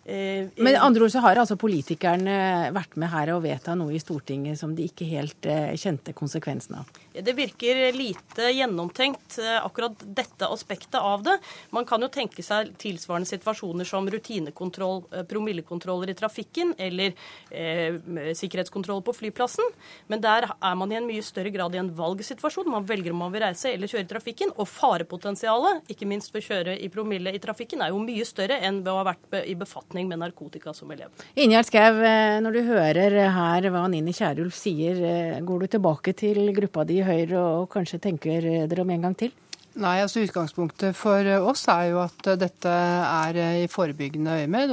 Eh, 0.08 0.48
Men 0.56 0.78
andre 0.80 1.04
ord 1.04 1.12
så 1.12 1.20
har 1.20 1.36
altså 1.36 1.58
politikerne 1.60 2.72
vært 2.72 2.94
med 2.96 3.12
her 3.12 3.34
og 3.34 3.42
vedta 3.44 3.74
noe 3.76 3.92
i 3.92 4.00
Stortinget 4.00 4.56
som 4.56 4.72
de 4.76 4.86
ikke 4.88 5.04
helt 5.10 5.48
eh, 5.52 5.74
kjente 5.76 6.14
konsekvensen 6.16 6.78
av? 6.80 6.94
Det 7.24 7.34
virker 7.34 7.94
lite 7.96 8.52
gjennomtenkt, 8.54 9.38
eh, 9.40 9.66
akkurat 9.66 10.04
dette 10.16 10.48
aspektet 10.48 11.00
av 11.00 11.24
det. 11.24 11.38
Man 11.70 11.86
kan 11.86 12.02
jo 12.02 12.08
tenke 12.08 12.44
seg 12.44 12.74
tilsvarende 12.78 13.30
situasjoner 13.30 13.88
som 13.88 14.08
rutinekontroll, 14.10 15.04
promillekontroller 15.30 16.12
i 16.12 16.18
trafikken 16.18 16.76
eller 16.78 17.14
eh, 17.52 17.98
sikkerhetskontroll 18.38 19.02
på 19.02 19.16
flyplassen. 19.16 19.66
Men 20.08 20.22
der 20.22 20.50
er 20.52 20.76
man 20.76 20.92
i 20.92 21.00
en 21.00 21.08
mye 21.08 21.24
større 21.26 21.52
grad 21.54 21.76
i 21.76 21.82
en 21.82 21.92
valgsituasjon. 21.96 22.70
Man 22.72 22.86
velger 22.88 23.16
om 23.16 23.24
man 23.26 23.34
vil 23.34 23.46
reise 23.48 23.72
eller 23.74 23.90
kjøre 23.90 24.06
i 24.06 24.12
trafikken. 24.12 24.54
Og 24.58 24.70
farepotensialet, 24.70 25.88
ikke 25.92 26.10
minst 26.10 26.34
ved 26.34 26.44
å 26.44 26.48
kjøre 26.48 26.78
i 26.84 26.92
promille 26.94 27.34
i 27.34 27.42
trafikken, 27.44 27.82
er 27.84 27.94
jo 27.94 28.04
mye 28.04 28.28
større 28.28 28.60
enn 28.68 28.82
ved 28.84 28.94
å 28.94 29.00
ha 29.02 29.08
vært 29.12 29.40
i 29.44 29.56
befatning 29.58 30.10
med 30.10 30.22
narkotika 30.22 30.74
som 30.76 30.92
elev. 30.94 31.26
Ingjerd 31.36 31.72
Schou, 31.72 32.02
eh, 32.06 32.38
når 32.44 32.60
du 32.60 32.62
hører 32.68 33.18
her 33.34 33.70
hva 33.74 33.86
Nini 33.92 34.14
Kierulf 34.16 34.56
sier, 34.58 35.02
eh, 35.02 35.42
går 35.42 35.66
du 35.66 35.68
tilbake 35.78 36.14
til 36.18 36.54
gruppa 36.56 36.86
di 36.88 37.02
Høyre 37.08 37.42
og 37.42 37.68
kanskje 37.74 38.02
tenker 38.04 38.48
dere 38.68 38.84
om 38.84 38.96
en 38.96 39.10
gang 39.10 39.20
til? 39.20 39.36
Nei, 39.78 40.00
altså 40.02 40.24
Utgangspunktet 40.26 40.96
for 40.98 41.28
oss 41.46 41.68
er 41.70 41.92
jo 41.92 42.00
at 42.02 42.30
dette 42.42 42.72
er 42.72 43.38
i 43.62 43.68
forebyggende 43.70 44.40
øyemed. 44.40 44.72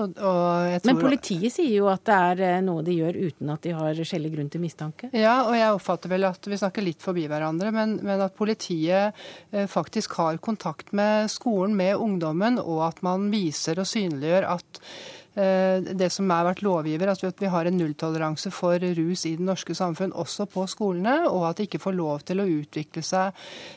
Men 0.89 1.01
politiet 1.01 1.53
sier 1.53 1.75
jo 1.75 1.91
at 1.93 2.07
det 2.09 2.17
er 2.17 2.41
eh, 2.47 2.63
noe 2.65 2.81
de 2.87 2.95
gjør 2.97 3.19
uten 3.27 3.53
at 3.53 3.67
de 3.67 3.75
har 3.77 4.01
skjellig 4.01 4.33
grunn 4.33 4.49
til 4.53 4.65
mistanke? 4.65 5.11
Ja, 5.13 5.43
og 5.45 5.59
jeg 5.59 5.77
oppfatter 5.77 6.13
vel 6.15 6.25
at 6.31 6.49
vi 6.49 6.61
snakker 6.61 6.87
litt 6.87 7.05
forbi 7.05 7.27
hverandre, 7.29 7.73
men, 7.75 7.99
men, 8.01 8.23
at 8.25 8.37
politiet 8.39 9.13
faktisk 9.69 10.17
har 10.23 10.41
kontakt 10.41 10.95
med 10.97 11.29
skolen, 11.33 11.77
med 11.77 12.01
ungdommen, 12.01 12.57
og 12.63 12.87
at 12.89 13.05
man 13.05 13.29
viser 13.35 13.83
og 13.83 13.91
synliggjør 13.91 14.49
at 14.57 14.81
Eh, 14.81 15.24
det 15.35 16.09
som 16.15 16.31
har 16.31 16.45
vært 16.47 16.63
lovgiver, 16.63 17.11
altså 17.11 17.29
at 17.33 17.41
vi 17.43 17.51
har 17.51 17.67
en 17.67 17.77
nulltoleranse 17.79 18.51
for 18.55 18.79
rus 18.79 19.25
i 19.27 19.35
det 19.39 19.45
norske 19.45 19.75
samfunn, 19.75 20.13
også 20.15 20.47
på 20.51 20.67
skolene, 20.71 21.17
og 21.27 21.49
at 21.49 21.59
det 21.59 21.69
ikke 21.69 21.83
får 21.83 21.97
lov 21.99 22.23
til 22.29 22.43
å 22.43 22.47
utvikle 22.49 23.03
seg 23.05 23.35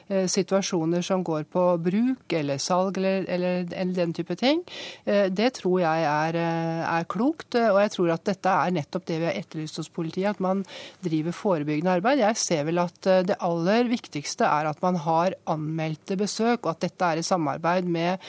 eh, 0.10 0.28
situasjoner 0.30 1.06
som 1.06 1.24
går 1.26 1.48
på 1.52 1.64
bruk 1.84 2.36
eller 2.38 2.62
salg 2.62 3.00
eller, 3.02 3.26
eller, 3.26 3.66
eller 3.72 3.96
den 3.98 4.14
type 4.18 4.38
ting. 4.40 4.62
Eh, 5.06 5.28
det 5.34 5.54
tror 5.60 5.82
jeg 5.82 6.06
er, 6.08 6.38
er, 6.38 7.08
klokt, 7.10 7.58
og 7.58 7.80
jeg 7.82 7.94
tror 7.96 8.14
at 8.16 8.26
dette 8.30 8.54
er 8.54 8.76
nettopp 8.78 9.08
det 9.10 9.20
vi 9.22 9.30
har 9.30 9.40
etterlyst 9.42 9.82
hos 9.82 9.92
politiet, 9.94 10.36
at 10.36 10.44
man 10.44 10.64
driver 11.06 11.36
forebyggende 11.36 11.98
arbeid. 11.98 12.22
Jeg 12.22 12.42
ser 12.42 12.68
vel 12.70 12.84
at 12.84 13.12
det 13.28 13.40
aller 13.44 13.90
viktigste 13.90 14.48
er 14.48 14.70
at 14.70 14.82
man 14.84 15.00
har 15.08 15.36
anmeldte 15.50 16.20
besøk, 16.20 16.66
og 16.66 16.76
at 16.76 16.86
dette 16.86 17.12
er 17.12 17.22
i 17.22 17.26
samarbeid 17.26 17.88
med 17.90 18.22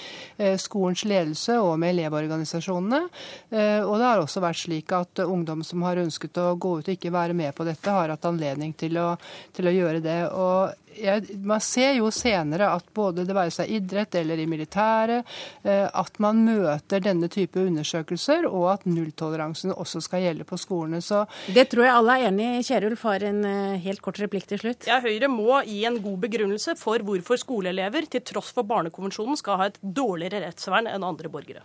skolens 0.60 1.04
ledelse 1.08 1.58
og 1.60 1.76
med 1.80 1.96
elevorganisasjonene. 1.96 3.02
Og 3.48 3.94
det 3.98 4.04
har 4.04 4.20
også 4.20 4.42
vært 4.44 4.60
slik 4.60 4.92
at 4.96 5.22
ungdom 5.24 5.62
som 5.66 5.82
har 5.86 6.00
ønsket 6.02 6.40
å 6.42 6.50
gå 6.60 6.74
ut 6.78 6.88
og 6.88 6.94
ikke 6.94 7.12
være 7.14 7.36
med 7.36 7.54
på 7.56 7.66
dette, 7.68 7.92
har 7.92 8.12
hatt 8.12 8.28
anledning 8.28 8.74
til 8.78 8.98
å, 9.00 9.08
til 9.56 9.70
å 9.70 9.74
gjøre 9.74 10.02
det. 10.04 10.20
Og 10.32 10.88
jeg, 10.98 11.38
man 11.46 11.60
ser 11.62 11.94
jo 11.98 12.10
senere 12.14 12.68
at 12.72 12.86
både 12.94 13.24
det 13.26 13.36
være 13.36 13.52
seg 13.54 13.70
idrett 13.78 14.18
eller 14.18 14.40
i 14.40 14.46
militæret, 14.50 15.26
eh, 15.62 15.86
at 15.86 16.18
man 16.22 16.42
møter 16.46 17.02
denne 17.04 17.30
type 17.32 17.60
undersøkelser, 17.60 18.48
og 18.48 18.68
at 18.74 18.86
nulltoleransen 18.88 19.74
også 19.74 20.02
skal 20.04 20.24
gjelde 20.26 20.46
på 20.48 20.58
skolene. 20.60 21.02
Så 21.04 21.24
det 21.54 21.68
tror 21.72 21.86
jeg 21.86 21.94
alle 21.94 22.18
er 22.18 22.28
enig 22.30 22.48
i. 22.58 22.66
Kjerulf 22.68 23.06
har 23.08 23.26
en 23.28 23.44
eh, 23.48 23.78
helt 23.84 24.02
kort 24.04 24.20
replikk 24.22 24.48
til 24.50 24.62
slutt. 24.62 24.88
Ja, 24.90 25.00
Høyre 25.04 25.30
må 25.32 25.62
gi 25.68 25.82
en 25.88 26.00
god 26.02 26.20
begrunnelse 26.26 26.76
for 26.80 27.02
hvorfor 27.06 27.40
skoleelever, 27.40 28.08
til 28.10 28.24
tross 28.26 28.52
for 28.56 28.68
Barnekonvensjonen, 28.68 29.38
skal 29.38 29.62
ha 29.62 29.70
et 29.70 29.80
dårligere 29.82 30.46
rettsvern 30.46 30.90
enn 30.90 31.06
andre 31.06 31.30
borgere. 31.32 31.64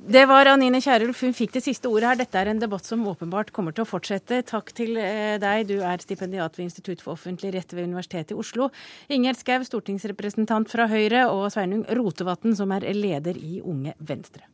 Det 0.00 0.22
var 0.26 0.48
Anine 0.48 0.80
Kierulf. 0.80 1.20
Hun 1.20 1.34
fikk 1.36 1.52
det 1.52 1.60
siste 1.66 1.88
ordet 1.90 2.08
her. 2.08 2.18
Dette 2.22 2.40
er 2.40 2.48
en 2.48 2.60
debatt 2.62 2.86
som 2.88 3.02
åpenbart 3.10 3.50
kommer 3.52 3.76
til 3.76 3.84
å 3.84 3.88
fortsette. 3.88 4.40
Takk 4.48 4.72
til 4.72 4.96
eh, 4.96 5.36
deg. 5.42 5.66
Du 5.68 5.82
er 5.84 6.00
stipendiat 6.00 6.56
ved 6.56 6.70
Institutt 6.70 7.04
for 7.04 7.18
offentlig 7.18 7.52
rett 7.52 7.74
ved 7.76 7.90
Universitetet 7.90 8.32
i 8.32 8.38
Oslo. 8.40 8.70
Ingjerd 9.12 9.42
Schou, 9.42 9.66
stortingsrepresentant 9.68 10.72
fra 10.72 10.88
Høyre, 10.88 11.26
og 11.28 11.50
Sveinung 11.52 11.84
Rotevatn, 11.84 12.56
som 12.56 12.72
er 12.72 12.88
leder 12.96 13.36
i 13.36 13.60
Unge 13.60 13.92
Venstre. 14.00 14.46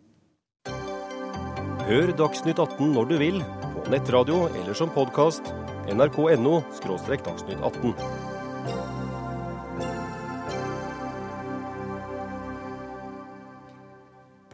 Hør 1.86 2.10
Dagsnytt 2.18 2.58
18 2.58 2.96
når 2.96 3.12
du 3.12 3.18
vil, 3.22 3.42
på 3.76 3.90
nettradio 3.94 4.48
eller 4.48 4.74
som 4.74 4.90
podkast. 4.90 5.54
nrk.no– 5.86 6.58
dagsnytt 6.82 7.62
18. 7.62 8.35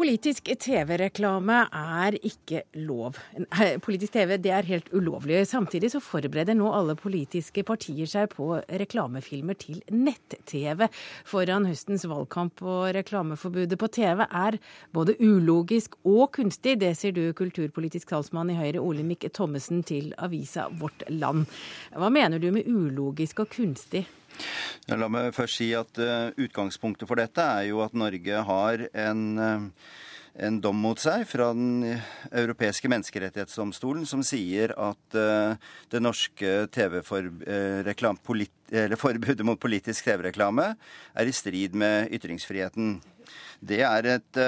Politisk 0.03 0.49
TV-reklame 0.59 1.61
er 1.79 2.17
ikke 2.27 2.65
lov. 2.83 3.21
Politisk 3.85 4.17
TV 4.17 4.33
det 4.43 4.51
er 4.51 4.67
helt 4.67 4.89
ulovlig. 4.91 5.45
Samtidig 5.47 5.93
så 5.93 6.01
forbereder 6.03 6.57
nå 6.59 6.73
alle 6.75 6.97
politiske 6.99 7.63
partier 7.63 8.09
seg 8.11 8.33
på 8.33 8.49
reklamefilmer 8.83 9.55
til 9.61 9.79
nett-TV 9.95 10.89
foran 11.31 11.69
høstens 11.71 12.03
valgkamp. 12.11 12.65
Og 12.67 12.89
reklameforbudet 12.97 13.79
på 13.79 13.91
TV 13.95 14.25
er 14.27 14.59
både 14.91 15.15
ulogisk 15.23 15.95
og 16.03 16.33
kunstig. 16.35 16.81
Det 16.83 16.97
sier 16.99 17.15
du, 17.15 17.29
kulturpolitisk 17.39 18.11
talsmann 18.11 18.51
i 18.51 18.59
Høyre 18.59 18.83
Olemic 18.83 19.29
Thommessen 19.31 19.85
til 19.87 20.11
avisa 20.19 20.67
Vårt 20.83 21.07
Land. 21.15 21.47
Hva 21.95 22.11
mener 22.11 22.43
du 22.43 22.51
med 22.51 22.67
ulogisk 22.67 23.45
og 23.47 23.55
kunstig? 23.55 24.03
La 24.91 25.09
meg 25.11 25.31
først 25.37 25.61
si 25.61 25.69
at 25.79 25.99
uh, 26.03 26.33
Utgangspunktet 26.43 27.07
for 27.09 27.21
dette 27.21 27.43
er 27.43 27.69
jo 27.71 27.83
at 27.85 27.95
Norge 27.95 28.41
har 28.49 28.83
en, 28.91 29.23
uh, 29.39 29.63
en 30.43 30.59
dom 30.65 30.81
mot 30.83 30.99
seg 30.99 31.23
fra 31.31 31.53
Den 31.55 32.01
europeiske 32.33 32.91
menneskerettighetsdomstolen 32.91 34.09
som 34.11 34.25
sier 34.27 34.75
at 34.75 35.19
uh, 35.19 35.55
det 35.93 36.03
norske 36.03 36.67
forbudet 38.99 39.47
mot 39.47 39.63
politisk 39.63 40.11
TV-reklame 40.11 40.73
er 41.15 41.31
i 41.31 41.37
strid 41.37 41.79
med 41.79 42.11
ytringsfriheten. 42.19 42.97
Det 43.63 43.85
er 43.87 44.09
et 44.17 44.39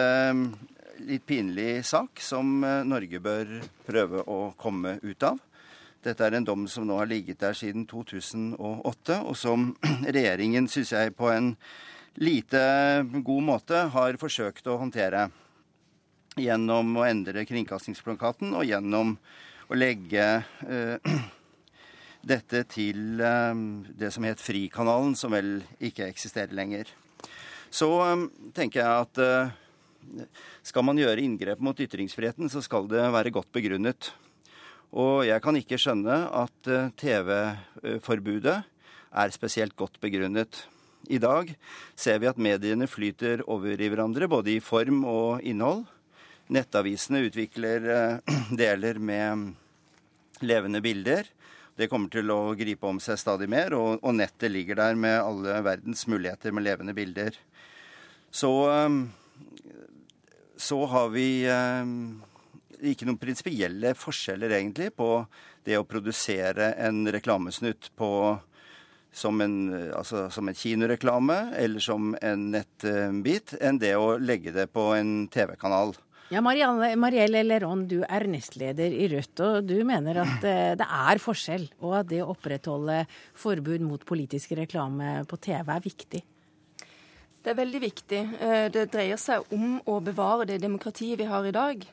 litt 1.06 1.22
pinlig 1.28 1.84
sak 1.86 2.18
som 2.18 2.64
Norge 2.88 3.20
bør 3.22 3.60
prøve 3.86 4.24
å 4.26 4.50
komme 4.58 4.98
ut 5.06 5.22
av. 5.30 5.38
Dette 6.04 6.26
er 6.26 6.34
en 6.36 6.44
dom 6.44 6.66
som 6.68 6.84
nå 6.84 6.98
har 6.98 7.08
ligget 7.08 7.40
der 7.40 7.56
siden 7.56 7.86
2008, 7.88 9.20
og 9.24 9.36
som 9.40 9.70
regjeringen, 10.16 10.68
syns 10.68 10.92
jeg, 10.92 11.14
på 11.16 11.30
en 11.32 11.54
lite 12.20 12.60
god 13.24 13.46
måte 13.46 13.86
har 13.94 14.18
forsøkt 14.20 14.68
å 14.68 14.76
håndtere. 14.82 15.30
Gjennom 16.36 16.90
å 16.98 17.06
endre 17.06 17.46
kringkastingsplakaten 17.48 18.52
og 18.58 18.66
gjennom 18.68 19.14
å 19.70 19.78
legge 19.78 20.26
uh, 20.44 21.14
dette 22.34 22.64
til 22.74 23.22
uh, 23.22 23.54
det 23.96 24.10
som 24.12 24.26
het 24.28 24.42
Frikanalen, 24.42 25.14
som 25.16 25.32
vel 25.32 25.62
ikke 25.80 26.10
eksisterer 26.10 26.52
lenger. 26.58 26.90
Så 27.72 27.88
um, 27.88 28.26
tenker 28.52 28.82
jeg 28.82 29.06
at 29.06 29.22
uh, 29.24 30.20
skal 30.66 30.84
man 30.84 31.00
gjøre 31.00 31.24
inngrep 31.24 31.64
mot 31.64 31.80
ytringsfriheten, 31.80 32.52
så 32.52 32.60
skal 32.60 32.92
det 32.92 33.08
være 33.14 33.32
godt 33.32 33.48
begrunnet. 33.56 34.12
Og 34.94 35.24
jeg 35.26 35.42
kan 35.42 35.56
ikke 35.58 35.78
skjønne 35.80 36.20
at 36.38 36.70
eh, 36.70 36.92
TV-forbudet 37.00 38.60
er 39.14 39.34
spesielt 39.34 39.74
godt 39.78 39.98
begrunnet. 40.02 40.60
I 41.10 41.18
dag 41.18 41.50
ser 41.98 42.20
vi 42.22 42.28
at 42.30 42.38
mediene 42.38 42.86
flyter 42.88 43.42
over 43.50 43.74
i 43.74 43.88
hverandre, 43.90 44.28
både 44.30 44.54
i 44.54 44.62
form 44.62 45.02
og 45.10 45.42
innhold. 45.42 45.82
Nettavisene 46.54 47.24
utvikler 47.26 47.88
eh, 47.90 48.36
deler 48.62 49.00
med 49.02 49.50
levende 50.46 50.82
bilder. 50.84 51.26
Det 51.74 51.88
kommer 51.90 52.12
til 52.12 52.30
å 52.30 52.54
gripe 52.54 52.86
om 52.86 53.00
seg 53.02 53.18
stadig 53.18 53.48
mer, 53.50 53.74
og, 53.74 54.04
nettet 54.14 54.52
ligger 54.54 54.78
der 54.78 54.94
med 54.94 55.16
alle 55.18 55.58
verdens 55.66 56.04
muligheter 56.06 56.54
med 56.54 56.68
levende 56.68 56.94
bilder. 56.94 57.34
Så, 58.30 58.52
eh, 58.70 59.00
så 60.54 60.78
har 60.86 61.10
vi 61.10 61.26
ikke 62.80 63.06
noen 63.08 63.20
prinsipielle 63.20 63.94
forskjeller 63.98 64.56
egentlig 64.58 64.90
på 64.96 65.10
det 65.66 65.78
å 65.78 65.86
produsere 65.88 66.72
en 66.80 67.04
reklamesnutt 67.12 67.90
på, 67.98 68.10
som, 69.14 69.40
en, 69.44 69.58
altså, 69.94 70.26
som 70.34 70.48
en 70.50 70.58
kinoreklame 70.58 71.38
eller 71.60 71.84
som 71.84 72.14
en 72.20 72.50
nettbit, 72.54 73.56
enn 73.60 73.78
det 73.82 73.94
å 73.98 74.16
legge 74.18 74.54
det 74.54 74.68
på 74.74 74.90
en 74.96 75.24
TV-kanal. 75.32 75.94
Ja, 76.32 76.40
Marielle 76.40 77.42
Leron, 77.44 77.84
du 77.86 77.98
er 78.02 78.24
nestleder 78.26 78.94
i 78.96 79.06
Rødt, 79.12 79.40
og 79.44 79.66
du 79.68 79.76
mener 79.86 80.22
at 80.22 80.46
eh, 80.48 80.72
det 80.80 80.86
er 80.86 81.20
forskjell, 81.20 81.66
og 81.84 81.98
at 82.00 82.08
det 82.10 82.22
å 82.24 82.30
opprettholde 82.32 83.02
forbud 83.38 83.84
mot 83.84 84.02
politisk 84.08 84.56
reklame 84.56 85.18
på 85.28 85.38
TV 85.44 85.74
er 85.74 85.84
viktig? 85.84 86.22
Det 87.44 87.52
er 87.52 87.58
veldig 87.58 87.80
viktig. 87.82 88.22
Eh, 88.40 88.66
det 88.72 88.86
dreier 88.94 89.20
seg 89.20 89.44
om 89.52 89.76
å 89.84 89.98
bevare 90.00 90.48
det 90.48 90.62
demokratiet 90.62 91.20
vi 91.20 91.28
har 91.28 91.44
i 91.44 91.52
dag. 91.52 91.84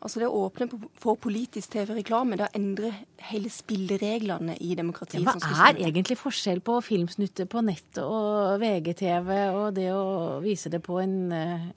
Altså 0.00 0.22
Det 0.22 0.28
å 0.30 0.46
åpne 0.46 0.66
for 0.96 1.18
politisk 1.20 1.74
TV-reklame, 1.74 2.38
det 2.40 2.48
endre 2.56 2.94
hele 3.28 3.50
spillereglene 3.52 4.54
i 4.64 4.72
demokratiet. 4.78 5.26
Ja, 5.26 5.34
hva 5.36 5.68
er 5.68 5.82
egentlig 5.90 6.16
forskjell 6.16 6.62
på 6.64 6.78
filmsnutter 6.86 7.48
på 7.50 7.60
nett 7.66 8.00
og 8.00 8.56
VGTV 8.62 9.30
og 9.50 9.66
det 9.76 9.90
å 9.92 10.40
vise 10.40 10.72
det 10.72 10.80
på 10.86 10.96
en 11.02 11.16
uh, 11.36 11.68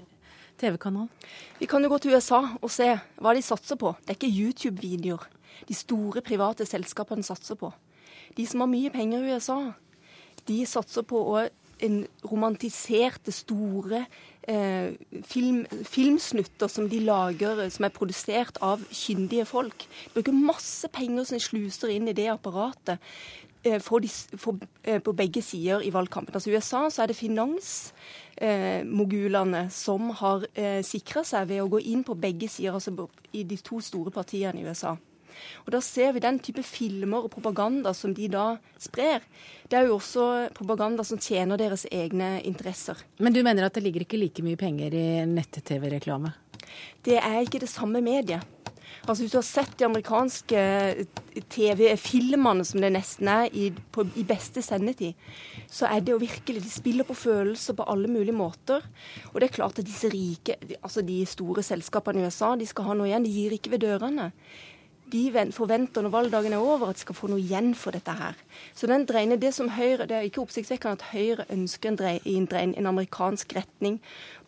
TV-kanal? 0.62 1.10
Vi 1.60 1.68
kan 1.68 1.84
jo 1.84 1.92
gå 1.92 2.00
til 2.00 2.16
USA 2.16 2.40
og 2.62 2.72
se 2.72 2.94
hva 3.20 3.36
de 3.36 3.44
satser 3.44 3.80
på. 3.82 3.92
Det 4.00 4.16
er 4.16 4.22
ikke 4.22 4.32
YouTube-videoer 4.40 5.28
de 5.68 5.76
store 5.76 6.24
private 6.24 6.66
selskapene 6.68 7.28
satser 7.28 7.60
på. 7.60 7.72
De 8.38 8.46
som 8.48 8.64
har 8.64 8.72
mye 8.72 8.92
penger 8.94 9.20
i 9.20 9.36
USA, 9.36 9.60
de 10.48 10.64
satser 10.68 11.06
på 11.08 11.20
en 11.84 12.00
romantiserte, 12.24 13.34
store 13.36 14.06
eh, 14.06 14.22
film, 14.44 15.62
filmsnutter 15.88 16.68
som 16.68 16.90
de 16.90 17.00
lager, 17.00 17.62
som 17.72 17.86
er 17.88 17.94
produsert 17.96 18.58
av 18.62 18.82
kyndige 18.92 19.46
folk. 19.48 19.86
De 19.88 20.18
bruker 20.18 20.36
masse 20.36 20.90
penger 20.92 21.24
som 21.24 21.38
de 21.38 21.44
sluser 21.44 21.94
inn 21.94 22.10
i 22.12 22.16
det 22.18 22.28
apparatet 22.34 23.00
eh, 23.64 23.80
for 23.82 24.00
de, 24.04 24.10
for, 24.38 24.58
eh, 24.84 25.02
på 25.04 25.14
begge 25.14 25.42
sider 25.42 25.82
i 25.82 25.94
valgkampen. 25.94 26.36
Altså 26.36 26.50
I 26.50 26.54
USA 26.58 26.90
så 26.90 27.02
er 27.04 27.08
det 27.08 27.16
finansmogulene 27.16 29.64
eh, 29.66 29.72
som 29.72 30.10
har 30.20 30.46
eh, 30.54 30.84
sikra 30.86 31.24
seg 31.28 31.48
ved 31.52 31.62
å 31.64 31.70
gå 31.72 31.80
inn 31.94 32.04
på 32.04 32.14
begge 32.20 32.48
sider, 32.52 32.74
altså 32.74 33.08
i 33.34 33.44
de 33.48 33.58
to 33.58 33.82
store 33.82 34.12
partiene 34.12 34.62
i 34.62 34.66
USA. 34.68 34.96
Og 35.66 35.72
Da 35.76 35.82
ser 35.82 36.14
vi 36.14 36.24
den 36.24 36.40
type 36.40 36.64
filmer 36.64 37.26
og 37.26 37.32
propaganda 37.34 37.94
som 37.94 38.14
de 38.14 38.28
da 38.32 38.58
sprer. 38.80 39.26
Det 39.70 39.80
er 39.80 39.88
jo 39.88 39.98
også 39.98 40.50
propaganda 40.56 41.04
som 41.04 41.18
tjener 41.18 41.58
deres 41.58 41.86
egne 41.92 42.42
interesser. 42.44 42.98
Men 43.20 43.34
du 43.34 43.44
mener 43.44 43.66
at 43.66 43.74
det 43.74 43.84
ligger 43.84 44.06
ikke 44.06 44.22
like 44.22 44.44
mye 44.46 44.60
penger 44.60 44.94
i 44.94 45.08
nett-TV-reklame? 45.30 46.34
Det 47.06 47.20
er 47.20 47.42
ikke 47.44 47.62
det 47.64 47.70
samme 47.70 48.02
mediet. 48.02 48.44
Altså 49.04 49.24
Hvis 49.24 49.34
du 49.34 49.38
har 49.38 49.46
sett 49.46 49.74
de 49.80 49.86
amerikanske 49.88 50.60
TV-filmene 51.52 52.64
som 52.64 52.80
det 52.80 52.92
nesten 52.96 53.28
er 53.28 53.50
i, 53.52 53.66
på, 53.92 54.06
i, 54.16 54.24
beste 54.28 54.64
sendetid, 54.64 55.18
så 55.68 55.90
er 55.90 56.00
det 56.00 56.14
jo 56.14 56.22
virkelig 56.22 56.64
De 56.64 56.72
spiller 56.72 57.08
på 57.08 57.18
følelser 57.18 57.76
på 57.76 57.88
alle 57.90 58.08
mulige 58.08 58.36
måter. 58.36 58.86
Og 59.34 59.42
det 59.42 59.50
er 59.50 59.58
klart 59.58 59.80
at 59.82 59.90
disse 59.90 60.08
rike, 60.14 60.56
altså 60.80 61.04
de 61.04 61.20
store 61.28 61.66
selskapene 61.66 62.24
i 62.24 62.30
USA, 62.30 62.54
de 62.56 62.70
skal 62.70 62.88
ha 62.88 62.96
noe 62.96 63.10
igjen. 63.10 63.28
De 63.28 63.34
gir 63.34 63.58
ikke 63.58 63.74
ved 63.76 63.84
dørene 63.84 64.32
de 65.14 65.52
forventer 65.54 66.02
når 66.02 66.14
valgdagen 66.14 66.54
er 66.54 66.62
over, 66.62 66.88
at 66.90 66.98
de 66.98 67.06
skal 67.06 67.16
få 67.16 67.30
noe 67.30 67.42
igjen 67.42 67.74
for 67.78 67.96
dette 67.96 68.12
her. 68.18 68.38
Så 68.74 68.90
den 68.90 69.06
dreiene, 69.10 69.38
det 69.38 69.54
som 69.54 69.70
Høyre, 69.70 70.08
det 70.10 70.18
er 70.18 70.28
ikke 70.28 70.42
oppsiktsvekkende 70.42 70.98
at 70.98 71.10
Høyre 71.14 71.46
ønsker 71.54 71.92
en, 71.92 72.00
dreien, 72.00 72.26
en, 72.26 72.48
drein, 72.50 72.74
en 72.78 72.90
amerikansk 72.90 73.56
retning. 73.56 74.00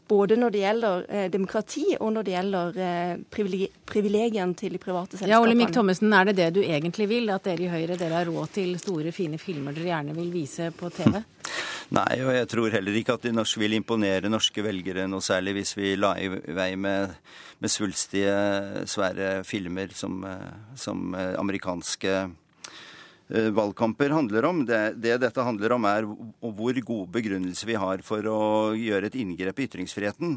Både 0.08 0.38
når 0.38 0.54
det 0.54 0.62
gjelder 0.62 1.06
eh, 1.10 1.28
demokrati 1.34 1.86
og 1.98 2.12
når 2.14 2.28
det 2.28 2.34
gjelder 2.36 2.80
eh, 2.86 3.14
privilegiene 3.34 4.58
til 4.58 4.76
de 4.76 4.82
private 4.82 5.18
selskapene. 5.18 5.34
Ja, 5.34 5.42
Ole 5.42 5.72
Thommessen, 5.74 6.14
Er 6.14 6.30
det 6.30 6.36
det 6.38 6.50
du 6.54 6.62
egentlig 6.62 7.08
vil? 7.10 7.30
At 7.34 7.48
dere 7.48 7.66
i 7.66 7.72
Høyre 7.72 7.98
dere 7.98 8.22
har 8.22 8.30
råd 8.30 8.54
til 8.54 8.78
store, 8.80 9.12
fine 9.16 9.40
filmer 9.42 9.74
dere 9.74 9.90
gjerne 9.90 10.16
vil 10.18 10.30
vise 10.34 10.70
på 10.78 10.92
TV? 10.98 11.24
Nei, 11.96 12.22
og 12.26 12.32
jeg 12.34 12.48
tror 12.50 12.74
heller 12.74 12.96
ikke 12.98 13.18
at 13.18 13.26
de 13.28 13.34
norske 13.34 13.62
vil 13.62 13.76
imponere 13.78 14.30
norske 14.30 14.64
velgere 14.66 15.06
noe 15.10 15.22
særlig 15.22 15.54
hvis 15.60 15.76
vi 15.78 15.92
la 15.98 16.16
i 16.18 16.30
vei 16.30 16.72
med, 16.82 17.14
med 17.62 17.70
svulstige, 17.70 18.86
svære 18.90 19.44
filmer 19.46 19.94
som, 19.94 20.26
som 20.74 21.14
amerikanske 21.14 22.16
Eh, 22.16 22.30
valgkamper 23.28 24.14
handler 24.14 24.46
om. 24.46 24.60
Det, 24.70 24.82
det, 25.02 25.16
dette 25.24 25.46
handler 25.46 25.74
om, 25.74 25.86
er 25.90 26.06
hvor 26.06 26.82
god 26.90 27.08
begrunnelse 27.16 27.66
vi 27.66 27.78
har 27.80 28.04
for 28.06 28.28
å 28.30 28.42
gjøre 28.78 29.10
et 29.10 29.18
inngrep 29.18 29.60
i 29.60 29.66
ytringsfriheten. 29.66 30.36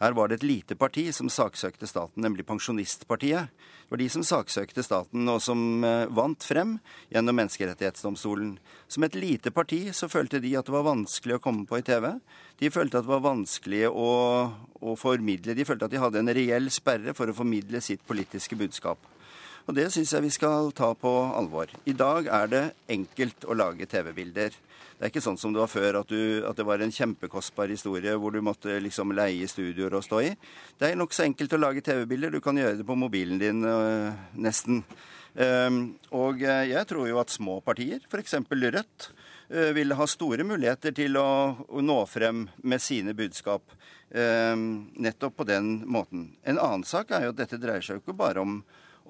Her 0.00 0.12
var 0.12 0.28
det 0.28 0.40
et 0.40 0.46
lite 0.46 0.76
parti 0.76 1.06
som 1.16 1.30
saksøkte 1.32 1.88
staten, 1.88 2.20
nemlig 2.20 2.44
Pensjonistpartiet. 2.48 3.48
Det 3.86 3.94
var 3.94 4.00
de 4.02 4.08
som 4.12 4.24
saksøkte 4.26 4.82
staten, 4.84 5.28
og 5.30 5.40
som 5.40 5.84
eh, 5.86 6.08
vant 6.12 6.44
frem 6.44 6.74
gjennom 7.12 7.38
Menneskerettighetsdomstolen. 7.38 8.56
Som 8.92 9.06
et 9.06 9.16
lite 9.16 9.52
parti 9.54 9.86
så 9.96 10.10
følte 10.12 10.42
de 10.42 10.52
at 10.58 10.68
det 10.68 10.74
var 10.74 10.88
vanskelig 10.88 11.38
å 11.38 11.42
komme 11.42 11.64
på 11.70 11.80
i 11.80 11.86
TV. 11.86 12.10
De 12.60 12.72
følte 12.74 13.00
at 13.00 13.06
det 13.06 13.14
var 13.14 13.24
vanskelig 13.24 13.86
å, 13.88 14.10
å 14.82 14.96
formidle. 15.00 15.56
De 15.56 15.64
følte 15.68 15.88
at 15.88 15.94
de 15.94 16.02
hadde 16.02 16.20
en 16.20 16.34
reell 16.34 16.68
sperre 16.74 17.16
for 17.16 17.30
å 17.30 17.36
formidle 17.36 17.80
sitt 17.84 18.04
politiske 18.08 18.58
budskap. 18.58 19.00
Og 19.66 19.74
det 19.74 19.88
syns 19.90 20.12
jeg 20.14 20.22
vi 20.22 20.30
skal 20.30 20.68
ta 20.78 20.92
på 20.94 21.10
alvor. 21.34 21.72
I 21.90 21.94
dag 21.98 22.28
er 22.30 22.50
det 22.52 22.62
enkelt 22.94 23.46
å 23.50 23.56
lage 23.58 23.88
TV-bilder. 23.90 24.54
Det 24.96 25.02
er 25.02 25.10
ikke 25.10 25.24
sånn 25.24 25.38
som 25.40 25.52
det 25.52 25.58
var 25.58 25.72
før, 25.72 25.98
at, 26.00 26.12
du, 26.12 26.44
at, 26.46 26.54
det 26.56 26.64
var 26.68 26.80
en 26.80 26.94
kjempekostbar 26.94 27.72
historie 27.74 28.14
hvor 28.14 28.32
du 28.32 28.38
måtte 28.46 28.78
liksom 28.80 29.10
leie 29.16 29.48
studioer 29.50 29.98
og 29.98 30.06
stå 30.06 30.22
i. 30.22 30.30
Det 30.78 30.92
er 30.92 31.00
nokså 31.00 31.26
enkelt 31.26 31.58
å 31.58 31.60
lage 31.60 31.82
TV-bilder. 31.84 32.36
Du 32.36 32.44
kan 32.44 32.56
gjøre 32.56 32.78
det 32.78 32.86
på 32.86 32.96
mobilen 32.96 33.42
din 33.42 33.66
øh, 33.66 34.14
nesten. 34.38 34.84
Um, 35.34 35.82
og 36.14 36.40
øh, 36.46 36.62
jeg 36.70 36.86
tror 36.88 37.10
jo 37.10 37.18
at 37.20 37.34
små 37.34 37.58
partier, 37.66 38.00
f.eks. 38.06 38.38
Rødt, 38.46 39.10
øh, 39.50 39.74
ville 39.76 39.98
ha 39.98 40.08
store 40.08 40.46
muligheter 40.46 40.94
til 40.96 41.18
å, 41.18 41.28
å 41.66 41.82
nå 41.84 42.00
frem 42.08 42.46
med 42.62 42.86
sine 42.86 43.18
budskap. 43.18 43.66
Um, 44.14 44.86
nettopp 45.02 45.42
på 45.42 45.50
den 45.50 45.80
måten. 45.90 46.30
En 46.46 46.62
annen 46.62 46.86
sak 46.86 47.10
er 47.10 47.26
jo 47.26 47.34
at 47.34 47.42
dette 47.42 47.58
dreier 47.60 47.82
seg 47.82 47.98
jo 47.98 48.06
ikke 48.06 48.20
bare 48.22 48.46
om 48.46 48.60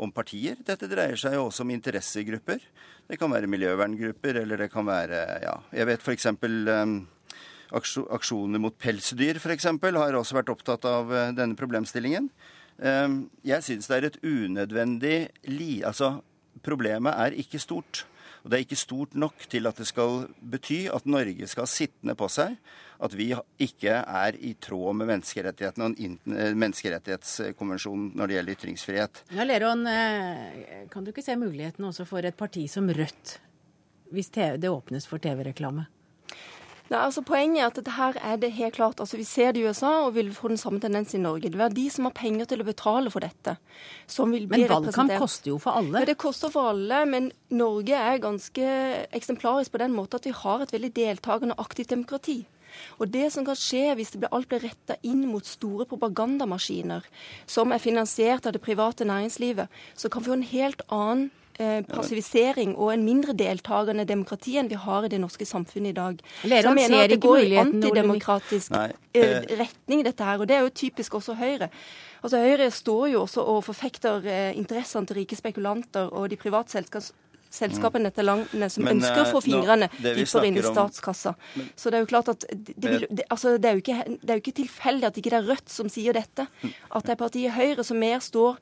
om 0.02 0.12
partier. 0.14 0.58
Dette 0.66 0.88
dreier 0.90 1.18
seg 1.20 1.36
jo 1.36 1.46
også 1.48 1.64
om 1.64 1.72
interessegrupper. 1.74 2.62
Det 3.06 3.18
kan 3.20 3.32
være 3.32 3.50
miljøverngrupper, 3.50 4.40
eller 4.42 4.64
det 4.64 4.70
kan 4.72 4.86
være 4.88 5.20
ja, 5.44 5.54
Jeg 5.72 5.88
vet 5.90 6.02
f.eks. 6.02 6.26
Um, 6.32 6.96
aksjoner 7.74 8.62
mot 8.62 8.76
pelsdyr 8.78 9.40
f.eks. 9.40 9.68
har 9.82 10.18
også 10.18 10.38
vært 10.38 10.52
opptatt 10.52 10.86
av 10.88 11.12
uh, 11.12 11.22
denne 11.36 11.58
problemstillingen. 11.58 12.30
Um, 12.76 13.26
jeg 13.46 13.64
syns 13.64 13.88
det 13.88 13.96
er 13.98 14.10
et 14.10 14.20
unødvendig 14.22 15.16
li... 15.48 15.80
Altså, 15.86 16.18
problemet 16.64 17.14
er 17.14 17.36
ikke 17.36 17.60
stort. 17.62 18.06
Og 18.46 18.50
det 18.52 18.60
er 18.60 18.62
ikke 18.62 18.78
stort 18.78 19.16
nok 19.18 19.48
til 19.50 19.66
at 19.66 19.74
det 19.74 19.88
skal 19.90 20.28
bety 20.38 20.84
at 20.94 21.08
Norge 21.10 21.48
skal 21.50 21.64
ha 21.64 21.70
sittende 21.70 22.14
på 22.14 22.28
seg 22.30 22.54
at 23.02 23.16
vi 23.18 23.32
ikke 23.58 23.96
er 23.98 24.38
i 24.38 24.52
tråd 24.62 24.94
med 25.00 25.10
menneskerettighetene 25.10 25.88
og 25.88 25.98
eh, 25.98 26.52
menneskerettighetskonvensjonen 26.54 28.12
når 28.14 28.30
det 28.30 28.38
gjelder 28.38 28.56
ytringsfrihet. 28.60 29.20
Ja, 29.34 29.48
Leron, 29.50 29.82
eh, 29.90 30.86
kan 30.92 31.02
du 31.02 31.10
ikke 31.10 31.26
se 31.26 31.34
muligheten 31.36 31.90
også 31.90 32.06
for 32.06 32.22
et 32.22 32.38
parti 32.38 32.68
som 32.70 32.86
Rødt, 32.86 33.34
hvis 34.14 34.30
det 34.30 34.70
åpnes 34.70 35.10
for 35.10 35.18
TV-reklame? 35.18 35.88
Nei, 36.86 37.00
altså 37.02 37.22
Poenget 37.26 37.60
er 37.60 37.66
at 37.66 37.78
dette 37.80 37.94
her 37.96 38.18
er 38.22 38.36
det 38.38 38.52
helt 38.54 38.76
klart. 38.76 39.00
altså 39.02 39.18
Vi 39.18 39.24
ser 39.26 39.52
det 39.52 39.62
i 39.62 39.66
USA 39.66 40.06
og 40.06 40.14
vil 40.14 40.30
få 40.34 40.48
den 40.52 40.60
samme 40.60 40.80
tendensen 40.80 41.18
i 41.20 41.22
Norge. 41.24 41.50
Det 41.50 41.58
være 41.58 41.74
de 41.74 41.86
som 41.90 42.06
har 42.06 42.14
penger 42.14 42.46
til 42.46 42.62
å 42.62 42.68
betale 42.68 43.10
for 43.10 43.26
dette. 43.26 43.56
som 44.06 44.30
vil 44.30 44.46
bli 44.46 44.62
representert. 44.62 44.84
Men 44.84 44.92
valgkamp 44.94 45.18
koster 45.18 45.50
jo 45.50 45.58
for 45.58 45.78
alle? 45.80 45.98
Ja, 45.98 46.04
det 46.06 46.18
koster 46.18 46.50
for 46.50 46.70
alle. 46.70 47.04
Men 47.06 47.32
Norge 47.50 47.94
er 47.94 48.22
ganske 48.22 48.68
eksemplarisk 49.12 49.72
på 49.72 49.82
den 49.82 49.96
måten 49.96 50.20
at 50.20 50.26
vi 50.26 50.34
har 50.34 50.62
et 50.62 50.72
veldig 50.72 50.92
deltakende 50.94 51.58
aktivt 51.58 51.90
demokrati. 51.90 52.44
Og 53.00 53.08
det 53.08 53.32
som 53.32 53.44
kan 53.46 53.56
skje 53.58 53.94
hvis 53.96 54.14
det 54.14 54.30
alt 54.30 54.48
blir 54.50 54.64
retta 54.66 54.98
inn 55.06 55.24
mot 55.30 55.46
store 55.46 55.86
propagandamaskiner 55.88 57.06
som 57.46 57.72
er 57.72 57.82
finansiert 57.82 58.46
av 58.46 58.52
det 58.52 58.62
private 58.64 59.06
næringslivet, 59.08 59.72
så 59.96 60.10
kan 60.12 60.22
vi 60.22 60.30
få 60.30 60.38
en 60.38 60.50
helt 60.52 60.82
annen 60.92 61.30
passivisering 61.88 62.74
og 62.76 62.92
en 62.92 63.04
mindre 63.06 63.32
deltakende 63.36 64.04
demokrati 64.08 64.56
enn 64.60 64.70
vi 64.70 64.78
har 64.80 65.06
i 65.06 65.12
det 65.12 65.20
norske 65.22 65.46
samfunnet 65.48 65.94
i 65.94 65.96
dag. 65.96 66.18
Lederen 66.44 66.76
så 66.76 66.82
jeg 66.82 66.90
mener 66.90 67.04
at 67.04 67.14
det 67.14 67.20
går 67.24 67.38
i 67.42 67.60
antidemokratisk 67.62 68.74
eh, 68.76 69.46
retning, 69.58 70.04
dette 70.06 70.26
her. 70.26 70.40
Og 70.40 70.48
det 70.48 70.58
er 70.58 70.66
jo 70.66 70.74
typisk 70.84 71.16
også 71.20 71.36
Høyre. 71.38 71.70
Altså 72.22 72.40
Høyre 72.42 72.70
står 72.74 73.06
jo 73.12 73.22
også 73.26 73.44
og 73.44 73.62
forfekter 73.66 74.26
eh, 74.26 74.50
interessene 74.58 75.08
til 75.08 75.22
rike 75.22 75.38
spekulanter 75.38 76.10
og 76.12 76.28
de 76.32 76.38
private 76.40 76.82
selskapene 77.56 78.10
til 78.14 78.26
landene 78.28 78.68
som 78.72 78.84
men, 78.84 78.98
ønsker 78.98 79.22
å 79.22 79.28
få 79.30 79.40
eh, 79.42 79.46
fingrene 79.46 79.88
dypere 79.96 80.48
inn 80.48 80.58
i 80.58 80.66
statskassa. 80.66 81.36
Men, 81.54 81.70
så 81.78 81.92
det 81.92 81.98
er 81.98 82.04
jo 82.04 82.10
klart 82.10 82.32
at 82.34 82.48
det, 82.50 82.98
det, 83.06 83.24
altså, 83.30 83.56
det, 83.56 83.70
er 83.70 83.78
jo 83.78 83.84
ikke, 83.84 84.18
det 84.20 84.34
er 84.34 84.40
jo 84.40 84.44
ikke 84.44 84.58
tilfeldig 84.62 85.08
at 85.10 85.22
ikke 85.22 85.32
det 85.32 85.40
er 85.40 85.48
Rødt 85.54 85.72
som 85.72 85.90
sier 85.92 86.16
dette. 86.16 86.48
At 86.66 87.06
det 87.06 87.16
er 87.16 87.20
partiet 87.20 87.56
Høyre 87.56 87.86
som 87.86 88.00
mer 88.02 88.20
står 88.24 88.60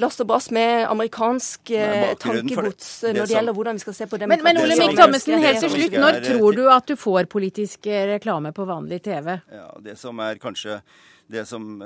last 0.00 0.22
og 0.24 0.30
brass 0.30 0.48
med 0.54 0.86
amerikansk 0.88 1.70
eh, 1.76 2.14
tankegods 2.20 2.90
når 3.04 3.20
det 3.20 3.36
gjelder 3.36 3.56
hvordan 3.58 3.78
vi 3.78 3.84
skal 3.84 3.96
se 3.98 4.08
på 4.08 4.20
demokrati. 4.20 4.44
Men, 4.44 4.56
men 4.56 4.64
Olemic 4.64 4.96
Thommessen, 4.98 5.38
helt 5.44 5.62
til 5.64 5.74
slutt, 5.74 5.98
når 6.00 6.20
tror 6.24 6.58
du 6.58 6.64
at 6.72 6.88
du 6.88 6.96
får 6.96 7.28
politisk 7.32 7.90
reklame 8.14 8.54
på 8.56 8.66
vanlig 8.68 9.02
TV? 9.06 9.38
Ja, 9.52 9.70
Det 9.84 9.98
som 10.00 10.20
er 10.24 10.40
kanskje 10.42 10.80
det 11.28 11.44
som 11.48 11.80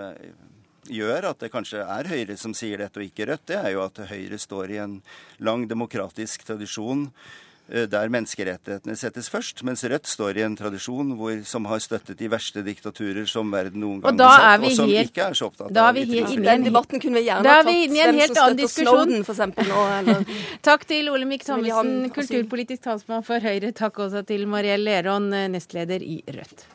gjør 0.90 1.30
at 1.30 1.42
det 1.42 1.52
kanskje 1.52 1.84
er 1.84 2.10
Høyre 2.10 2.36
som 2.40 2.54
sier 2.56 2.82
dette, 2.82 2.98
og 2.98 3.06
ikke 3.06 3.28
Rødt, 3.30 3.46
det 3.50 3.58
er 3.60 3.70
jo 3.74 3.84
at 3.84 4.02
Høyre 4.10 4.38
står 4.40 4.74
i 4.74 4.82
en 4.82 4.98
lang 5.42 5.66
demokratisk 5.70 6.46
tradisjon 6.48 7.06
eh, 7.06 7.51
der 7.72 8.10
menneskerettighetene 8.12 8.96
settes 8.98 9.30
først, 9.32 9.62
mens 9.64 9.84
Rødt 9.88 10.10
står 10.10 10.40
i 10.40 10.44
en 10.46 10.56
tradisjon 10.58 11.14
hvor, 11.16 11.38
som 11.48 11.64
har 11.70 11.80
støttet 11.80 12.18
de 12.20 12.28
verste 12.32 12.64
diktaturer 12.66 13.24
som 13.30 13.48
verden 13.52 13.80
noen 13.80 14.02
gang 14.02 14.20
har 14.20 14.60
sett, 14.60 14.66
og 14.66 14.76
som 14.76 14.92
helt, 14.92 15.12
ikke 15.12 15.24
er 15.30 15.38
så 15.38 15.48
opptatt 15.48 15.80
av 15.84 16.00
ytringsfrihet. 16.02 16.44
Den 16.50 16.68
debatten 16.68 17.02
kunne 17.02 17.22
vi 17.22 17.26
gjerne 17.30 17.48
ha 17.48 17.62
tatt. 17.62 17.70
Hvem 17.72 18.20
som 18.20 18.36
støtter 18.36 18.72
Snowden, 18.76 19.24
for 19.24 19.36
eksempel, 19.36 19.72
nå, 19.72 19.86
eller... 20.00 20.36
Takk 20.68 20.86
til 20.90 21.08
Olemic 21.14 21.48
Thommessen, 21.48 22.12
kulturpolitisk 22.14 22.84
talsmann 22.90 23.24
for 23.26 23.42
Høyre. 23.42 23.72
Takk 23.76 24.04
også 24.06 24.24
til 24.28 24.46
Mariell 24.50 24.84
Leron, 24.86 25.32
nestleder 25.54 26.04
i 26.04 26.20
Rødt. 26.28 26.68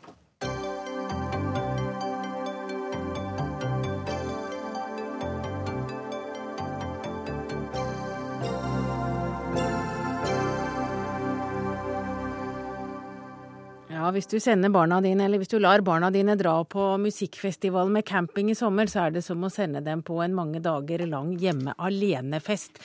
Hvis 14.15 14.29
du 14.31 14.37
sender 14.39 14.71
barna 14.73 14.99
dine, 15.03 15.25
eller 15.25 15.41
hvis 15.41 15.51
du 15.51 15.57
lar 15.59 15.83
barna 15.85 16.09
dine 16.13 16.37
dra 16.39 16.55
på 16.67 16.89
musikkfestival 17.01 17.89
med 17.91 18.05
camping 18.07 18.51
i 18.51 18.55
sommer, 18.57 18.87
så 18.87 19.07
er 19.07 19.17
det 19.17 19.23
som 19.25 19.43
å 19.43 19.51
sende 19.51 19.81
dem 19.83 20.03
på 20.05 20.19
en 20.23 20.35
mange 20.37 20.61
dager 20.63 21.05
lang 21.09 21.33
hjemme 21.41 21.75
alene-fest. 21.77 22.79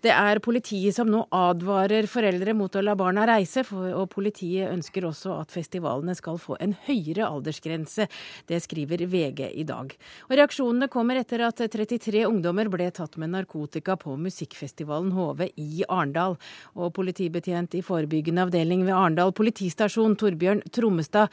Det 0.00 0.12
er 0.16 0.38
politiet 0.40 0.96
som 0.96 1.10
nå 1.12 1.26
advarer 1.34 2.06
foreldre 2.08 2.54
mot 2.56 2.72
å 2.72 2.80
la 2.80 2.94
barna 2.96 3.26
reise, 3.28 3.66
og 3.68 4.06
politiet 4.14 4.70
ønsker 4.72 5.04
også 5.04 5.34
at 5.42 5.52
festivalene 5.52 6.14
skal 6.16 6.38
få 6.40 6.56
en 6.64 6.72
høyere 6.86 7.26
aldersgrense. 7.26 8.06
Det 8.48 8.60
skriver 8.64 9.04
VG 9.12 9.42
i 9.60 9.66
dag. 9.68 9.92
Og 10.30 10.32
Reaksjonene 10.40 10.88
kommer 10.92 11.20
etter 11.20 11.44
at 11.44 11.60
33 11.60 12.22
ungdommer 12.30 12.70
ble 12.72 12.88
tatt 12.96 13.18
med 13.20 13.34
narkotika 13.34 13.98
på 14.00 14.16
musikkfestivalen 14.16 15.12
HV 15.12 15.50
i 15.60 15.84
Arendal. 15.84 16.38
Og 16.80 16.94
politibetjent 16.96 17.76
i 17.76 17.84
forebyggende 17.84 18.48
avdeling 18.48 18.86
ved 18.86 18.96
Arendal 18.96 19.34
politistasjon, 19.36 20.16
Torbjørn 20.16 20.64
Trommestad. 20.72 21.28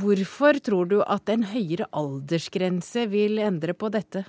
Hvorfor 0.00 0.56
tror 0.64 0.88
du 0.88 0.96
at 1.04 1.28
en 1.28 1.44
høyere 1.52 1.90
aldersgrense 1.92 3.04
vil 3.12 3.36
endre 3.44 3.76
på 3.76 3.92
dette? 3.92 4.24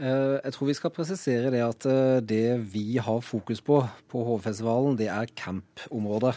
Eh, 0.00 0.38
jeg 0.40 0.54
tror 0.54 0.68
vi 0.70 0.76
skal 0.78 0.92
presisere 0.94 1.50
det 1.52 1.60
at 1.60 1.84
eh, 1.84 2.20
det 2.24 2.46
vi 2.72 2.96
har 2.96 3.20
fokus 3.20 3.60
på 3.60 3.82
på 4.08 4.24
Hovefestivalen, 4.24 4.96
det 4.96 5.08
er 5.12 5.28
campområdet. 5.36 6.34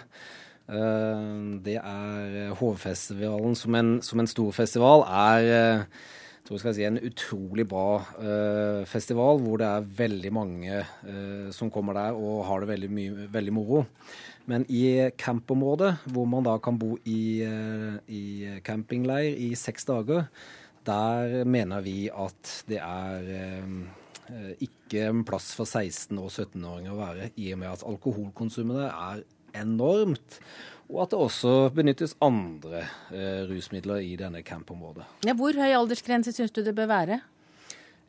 Eh, 0.67 1.61
det 1.63 1.77
er 1.79 2.51
Hovefestivalen 2.59 3.55
som 3.55 4.01
som 4.01 4.19
en 4.19 4.27
stor 4.27 4.51
festival 4.51 5.07
er 5.07 5.87
tror 6.45 6.55
jeg 6.55 6.59
skal 6.59 6.75
si, 6.75 6.83
en 6.83 6.99
utrolig 7.01 7.67
bra 7.67 8.05
festival, 8.85 9.39
hvor 9.41 9.57
det 9.57 9.65
er 9.65 9.87
veldig 9.97 10.31
mange 10.33 10.83
som 11.51 11.71
kommer 11.71 11.93
der 11.93 12.13
og 12.13 12.45
har 12.45 12.59
det 12.59 12.67
veldig, 12.69 12.89
mye, 12.91 13.25
veldig 13.33 13.53
moro. 13.53 13.85
Men 14.45 14.63
i 14.69 15.09
campområdet, 15.17 15.97
hvor 16.05 16.25
man 16.25 16.43
da 16.43 16.59
kan 16.59 16.77
bo 16.77 16.99
i, 17.03 17.41
i 18.07 18.59
campingleir 18.61 19.33
i 19.33 19.55
seks 19.55 19.85
dager, 19.85 20.29
der 20.87 21.43
mener 21.49 21.83
vi 21.85 22.07
at 22.09 22.51
det 22.69 22.79
er 22.81 23.29
eh, 23.35 24.51
ikke 24.65 25.09
plass 25.27 25.53
for 25.57 25.69
16- 25.69 26.19
og 26.21 26.31
17-åringer 26.31 26.93
å 26.93 26.99
være, 26.99 27.29
i 27.41 27.51
og 27.53 27.61
med 27.61 27.73
at 27.73 27.85
alkoholkonsumet 27.87 28.87
er 28.87 29.25
enormt. 29.61 30.39
Og 30.91 31.01
at 31.01 31.13
det 31.13 31.19
også 31.19 31.53
benyttes 31.73 32.13
andre 32.23 32.83
eh, 33.09 33.45
rusmidler 33.49 34.03
i 34.05 34.13
denne 34.19 34.43
campområdet. 34.45 35.07
Ja, 35.25 35.33
hvor 35.37 35.57
høy 35.57 35.71
aldersgrense 35.73 36.33
syns 36.35 36.53
du 36.53 36.61
det 36.65 36.75
bør 36.77 36.91
være? 36.91 37.21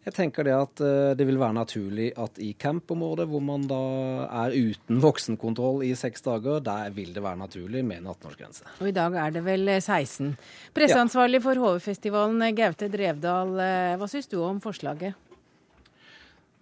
Jeg 0.07 0.14
tenker 0.14 0.46
det 0.46 0.54
at 0.54 0.80
eh, 0.86 1.12
det 1.18 1.26
vil 1.26 1.38
være 1.40 1.57
naturlig 1.57 2.12
at 2.22 2.38
i 2.38 2.52
campområdet, 2.54 3.26
hvor 3.26 3.42
man 3.42 3.64
da 3.66 3.80
er 4.44 4.54
uten 4.54 5.00
voksenkontroll 5.02 5.82
i 5.82 5.90
seks 5.98 6.22
dager, 6.22 6.61
der 6.62 6.94
vil 6.94 7.11
det 7.16 7.24
være 7.24 7.40
naturlig 7.40 7.82
med 7.84 8.04
en 8.04 8.12
18-årsgrense. 8.14 8.68
Og 8.78 8.92
i 8.92 8.94
dag 8.94 9.18
er 9.18 9.34
det 9.34 9.42
vel 9.46 9.66
16. 9.74 10.36
Presseansvarlig 10.78 11.42
for 11.42 11.59
HV-festivalen, 11.59 12.44
Gaute 12.54 12.86
Drevdal, 12.92 13.57
hva 13.98 14.11
syns 14.11 14.30
du 14.30 14.38
om 14.46 14.62
forslaget? 14.62 15.18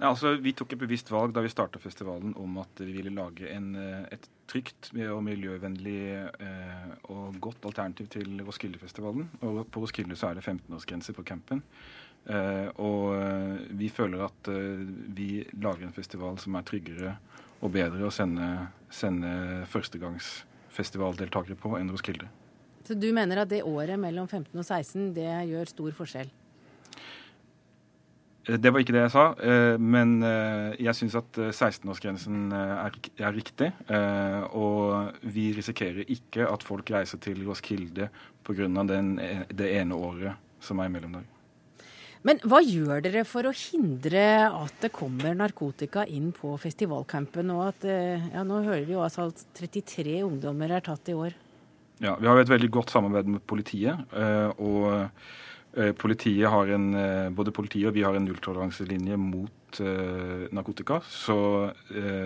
Ja, 0.00 0.08
altså, 0.10 0.32
vi 0.42 0.54
tok 0.56 0.72
et 0.74 0.80
bevisst 0.80 1.12
valg 1.12 1.36
da 1.36 1.42
vi 1.44 1.52
starta 1.52 1.78
festivalen 1.78 2.32
om 2.40 2.56
at 2.64 2.80
vi 2.82 2.96
ville 2.96 3.12
lage 3.14 3.46
en, 3.52 3.68
et 4.10 4.24
trygt 4.50 4.90
og 5.06 5.20
miljøvennlig 5.24 6.00
eh, 6.18 6.88
og 7.12 7.36
godt 7.40 7.68
alternativ 7.68 8.08
til 8.12 8.42
Roskilde-festivalen. 8.44 9.28
Og 9.46 9.62
på 9.70 9.84
Roskilde 9.84 10.16
så 10.18 10.32
er 10.32 10.40
det 10.40 10.46
15-årsgrense 10.48 11.14
på 11.14 11.24
campen. 11.26 11.62
Eh, 12.24 12.68
og 12.80 13.10
eh, 13.18 13.56
vi 13.76 13.90
føler 13.92 14.22
at 14.24 14.48
eh, 14.48 14.84
vi 15.12 15.44
lager 15.60 15.84
en 15.84 15.92
festival 15.96 16.38
som 16.40 16.56
er 16.56 16.64
tryggere 16.64 17.10
og 17.60 17.72
bedre 17.74 18.06
å 18.08 18.12
sende, 18.12 18.46
sende 18.92 19.64
førstegangsfestivaldeltakere 19.72 21.58
på 21.60 21.76
enn 21.76 21.92
Roskilde. 21.92 22.30
Så 22.84 22.96
du 22.96 23.10
mener 23.16 23.42
at 23.42 23.52
det 23.52 23.62
året 23.64 24.00
mellom 24.00 24.28
15 24.28 24.56
og 24.56 24.64
16 24.64 25.12
det 25.16 25.28
gjør 25.50 25.70
stor 25.72 25.92
forskjell? 26.00 26.32
Det 28.44 28.68
var 28.68 28.82
ikke 28.82 28.92
det 28.92 29.06
jeg 29.06 29.12
sa, 29.14 29.22
men 29.80 30.18
jeg 30.20 30.92
syns 30.98 31.14
at 31.16 31.38
16-årsgrensen 31.46 32.52
er 32.52 33.32
riktig. 33.32 33.70
Og 34.52 35.16
vi 35.32 35.46
risikerer 35.56 36.04
ikke 36.12 36.44
at 36.52 36.66
folk 36.68 36.92
reiser 36.92 37.22
til 37.24 37.40
Roskilde 37.48 38.10
pga. 38.44 38.68
det 39.48 39.70
ene 39.80 39.96
året 39.96 40.60
som 40.60 40.76
er 40.84 40.92
imellom 40.92 41.16
der. 41.16 41.33
Men 42.24 42.40
hva 42.48 42.62
gjør 42.64 43.02
dere 43.04 43.22
for 43.28 43.44
å 43.44 43.52
hindre 43.52 44.24
at 44.48 44.78
det 44.80 44.92
kommer 44.96 45.36
narkotika 45.36 46.06
inn 46.08 46.30
på 46.32 46.54
festivalcampen? 46.60 47.52
Og 47.52 47.66
at, 47.66 47.84
ja, 47.84 48.44
nå 48.48 48.62
hører 48.64 48.86
vi 48.88 48.96
jo 48.96 49.02
altså 49.04 49.28
at 49.28 49.42
33 49.60 50.22
ungdommer 50.24 50.72
er 50.72 50.84
tatt 50.86 51.12
i 51.12 51.16
år. 51.18 51.36
Ja, 52.00 52.16
Vi 52.16 52.26
har 52.26 52.40
et 52.40 52.48
veldig 52.48 52.70
godt 52.72 52.94
samarbeid 52.96 53.28
med 53.28 53.44
politiet. 53.44 54.00
og 54.56 55.10
Eh, 55.76 55.92
politiet 55.92 56.50
har 56.50 56.68
en, 56.70 56.94
eh, 56.94 57.30
både 57.30 57.50
politiet 57.50 57.88
og 57.88 57.94
vi 57.94 58.02
har 58.02 58.14
en 58.14 58.24
nulltoleranselinje 58.24 59.16
mot 59.18 59.50
narkotika. 60.54 61.00
Så, 61.10 61.72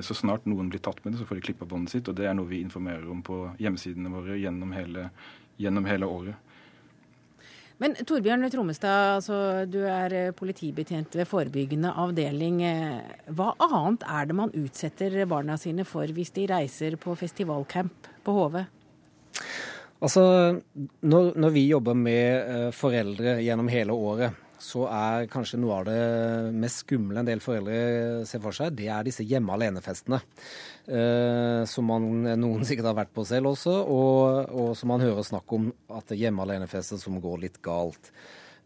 så, 0.05 0.14
snart 0.14 0.44
noen 0.44 0.68
blir 0.68 0.82
tatt 0.84 0.99
med 1.01 1.14
det, 1.14 1.22
så 1.22 1.24
får 1.24 1.38
de 1.38 1.44
klippa 1.46 1.64
båndet 1.64 1.94
sitt. 1.94 2.09
Og 2.11 2.14
det 2.18 2.26
er 2.28 2.34
noe 2.36 2.44
vi 2.44 2.61
informerer 2.61 3.07
om 3.09 3.22
på 3.24 3.38
hjemmesidene 3.57 4.12
våre 4.12 4.36
gjennom 4.36 4.74
hele, 4.76 5.07
gjennom 5.57 5.88
hele 5.88 6.05
året. 6.05 6.47
Men 7.79 7.95
Torbjørn 8.03 8.43
Trommestad, 8.51 9.20
altså, 9.20 9.37
du 9.70 9.79
er 9.87 10.33
politibetjent 10.35 11.14
ved 11.14 11.29
forebyggende 11.31 11.93
avdeling. 11.95 12.64
Hva 13.31 13.53
annet 13.68 14.03
er 14.03 14.26
det 14.26 14.35
man 14.35 14.55
utsetter 14.59 15.14
barna 15.31 15.55
sine 15.61 15.87
for 15.87 16.11
hvis 16.11 16.35
de 16.35 16.49
reiser 16.51 16.99
på 16.99 17.14
festivalcamp 17.18 18.11
på 18.26 18.35
HV? 18.35 18.59
Altså, 19.99 20.24
når, 21.03 21.33
når, 21.35 21.55
vi 21.55 21.64
jobber 21.66 21.97
med 21.99 22.51
uh, 22.51 22.68
foreldre 22.74 23.39
gjennom 23.43 23.70
hele 23.70 23.95
året, 23.95 24.45
så 24.62 24.84
er 24.90 25.28
kanskje 25.30 25.61
noe 25.61 25.76
av 25.78 25.86
det 25.88 26.00
mest 26.56 26.82
skumle 26.84 27.20
en 27.20 27.28
del 27.28 27.42
foreldre 27.42 28.24
ser 28.28 28.42
for 28.42 28.56
seg, 28.56 28.74
det 28.78 28.88
er 28.92 29.06
disse 29.06 29.26
hjemme 29.26 29.54
alene-festene. 29.54 30.20
Eh, 30.88 31.62
som 31.68 31.88
man, 31.90 32.09
noen 32.40 32.66
sikkert 32.66 32.90
har 32.90 32.98
vært 32.98 33.14
på 33.16 33.26
selv 33.28 33.52
også, 33.52 33.74
og, 33.92 34.52
og 34.52 34.74
som 34.78 34.92
man 34.94 35.04
hører 35.04 35.26
snakk 35.26 35.56
om 35.56 35.70
at 35.98 36.14
hjemme 36.16 36.44
alene-fester 36.46 37.00
som 37.00 37.20
går 37.22 37.42
litt 37.46 37.62
galt. 37.64 38.12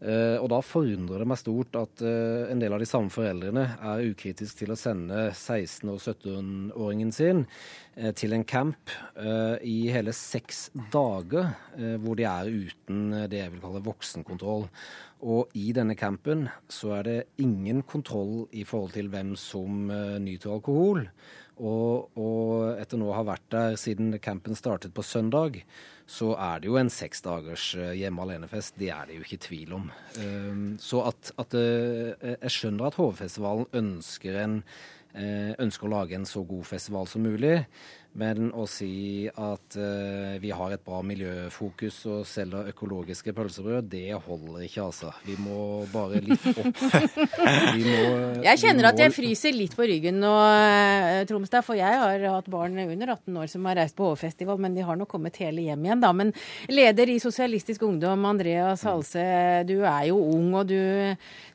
Uh, 0.03 0.35
og 0.43 0.49
da 0.51 0.57
forundrer 0.59 1.21
det 1.21 1.27
meg 1.31 1.39
stort 1.39 1.77
at 1.79 2.01
uh, 2.03 2.49
en 2.51 2.59
del 2.59 2.73
av 2.75 2.81
de 2.81 2.87
samme 2.89 3.11
foreldrene 3.13 3.61
er 3.79 4.07
ukritisk 4.09 4.57
til 4.59 4.73
å 4.73 4.75
sende 4.75 5.29
16- 5.29 5.93
og 5.93 6.01
17-åringen 6.01 7.13
sin 7.15 7.45
uh, 7.45 8.09
til 8.11 8.35
en 8.35 8.43
camp 8.43 8.91
i 9.63 9.77
hele 9.93 10.11
seks 10.15 10.65
dager, 10.91 11.51
hvor 12.01 12.17
de 12.17 12.25
er 12.27 12.49
uten 12.49 13.13
det 13.29 13.39
jeg 13.39 13.51
vil 13.53 13.61
kalle 13.61 13.83
voksenkontroll. 13.85 14.65
Og 15.23 15.53
i 15.55 15.69
denne 15.75 15.95
campen 15.95 16.47
så 16.71 16.95
er 16.97 17.07
det 17.07 17.15
ingen 17.43 17.83
kontroll 17.87 18.47
i 18.51 18.65
forhold 18.67 18.95
til 18.97 19.11
hvem 19.13 19.35
som 19.39 19.85
nyter 20.23 20.55
alkohol. 20.57 21.05
Og, 21.61 22.17
og 22.17 22.81
etter 22.81 22.99
nå 22.99 23.11
å 23.11 23.17
ha 23.19 23.25
vært 23.27 23.45
der 23.53 23.77
siden 23.79 24.17
campen 24.23 24.57
startet 24.57 24.95
på 24.95 25.05
søndag, 25.05 25.61
så 26.09 26.33
er 26.35 26.59
det 26.59 26.67
jo 26.67 26.77
en 26.79 26.91
seks 26.91 27.23
dagers 27.23 27.69
eh, 27.79 27.93
hjemme 28.01 28.23
alene-fest. 28.25 28.75
Det 28.79 28.89
er 28.91 29.07
det 29.07 29.19
jo 29.19 29.25
ikke 29.25 29.43
tvil 29.45 29.75
om. 29.77 29.87
Ehm, 30.19 30.65
så 30.81 31.05
at, 31.07 31.31
at 31.39 31.55
eh, 31.55 32.35
Jeg 32.43 32.51
skjønner 32.57 32.89
at 32.89 32.99
HV-festivalen 32.99 33.69
ønsker, 33.79 34.39
eh, 34.43 35.53
ønsker 35.63 35.87
å 35.87 35.93
lage 35.95 36.17
en 36.19 36.27
så 36.27 36.43
god 36.47 36.67
festival 36.67 37.07
som 37.07 37.23
mulig. 37.23 37.63
Men 38.19 38.51
å 38.53 38.67
si 38.69 39.25
at 39.25 39.75
uh, 39.79 40.35
vi 40.41 40.51
har 40.53 40.73
et 40.75 40.81
bra 40.85 40.99
miljøfokus 41.05 41.95
og 42.13 42.19
selger 42.29 42.69
økologiske 42.69 43.33
pølsebrød, 43.33 43.87
det 43.89 44.13
holder 44.13 44.67
ikke, 44.67 44.83
altså. 44.85 45.09
Vi 45.25 45.37
må 45.41 45.81
bare 45.89 46.21
litt 46.21 46.45
opp. 46.51 46.83
Må, 47.73 47.95
jeg 48.45 48.61
kjenner 48.61 48.89
at 48.91 49.01
jeg 49.01 49.15
fryser 49.15 49.55
litt 49.57 49.73
på 49.77 49.87
ryggen 49.89 50.19
nå, 50.21 50.29
uh, 50.29 51.23
Tromsdal. 51.29 51.65
For 51.65 51.79
jeg 51.79 51.97
har 52.03 52.27
hatt 52.35 52.51
barn 52.53 52.77
under 52.83 53.15
18 53.15 53.41
år 53.41 53.49
som 53.49 53.65
har 53.69 53.79
reist 53.81 53.97
på 53.97 54.11
HV-festival, 54.11 54.61
men 54.61 54.77
de 54.77 54.85
har 54.85 54.99
nå 54.99 55.09
kommet 55.09 55.41
hele 55.41 55.65
hjem 55.65 55.89
igjen, 55.89 56.03
da. 56.05 56.13
Men 56.13 56.35
leder 56.69 57.09
i 57.09 57.17
Sosialistisk 57.23 57.87
Ungdom, 57.87 58.29
Andreas 58.29 58.85
Halse, 58.85 59.25
du 59.65 59.79
er 59.81 60.11
jo 60.11 60.21
ung, 60.35 60.53
og 60.59 60.69
du 60.69 60.77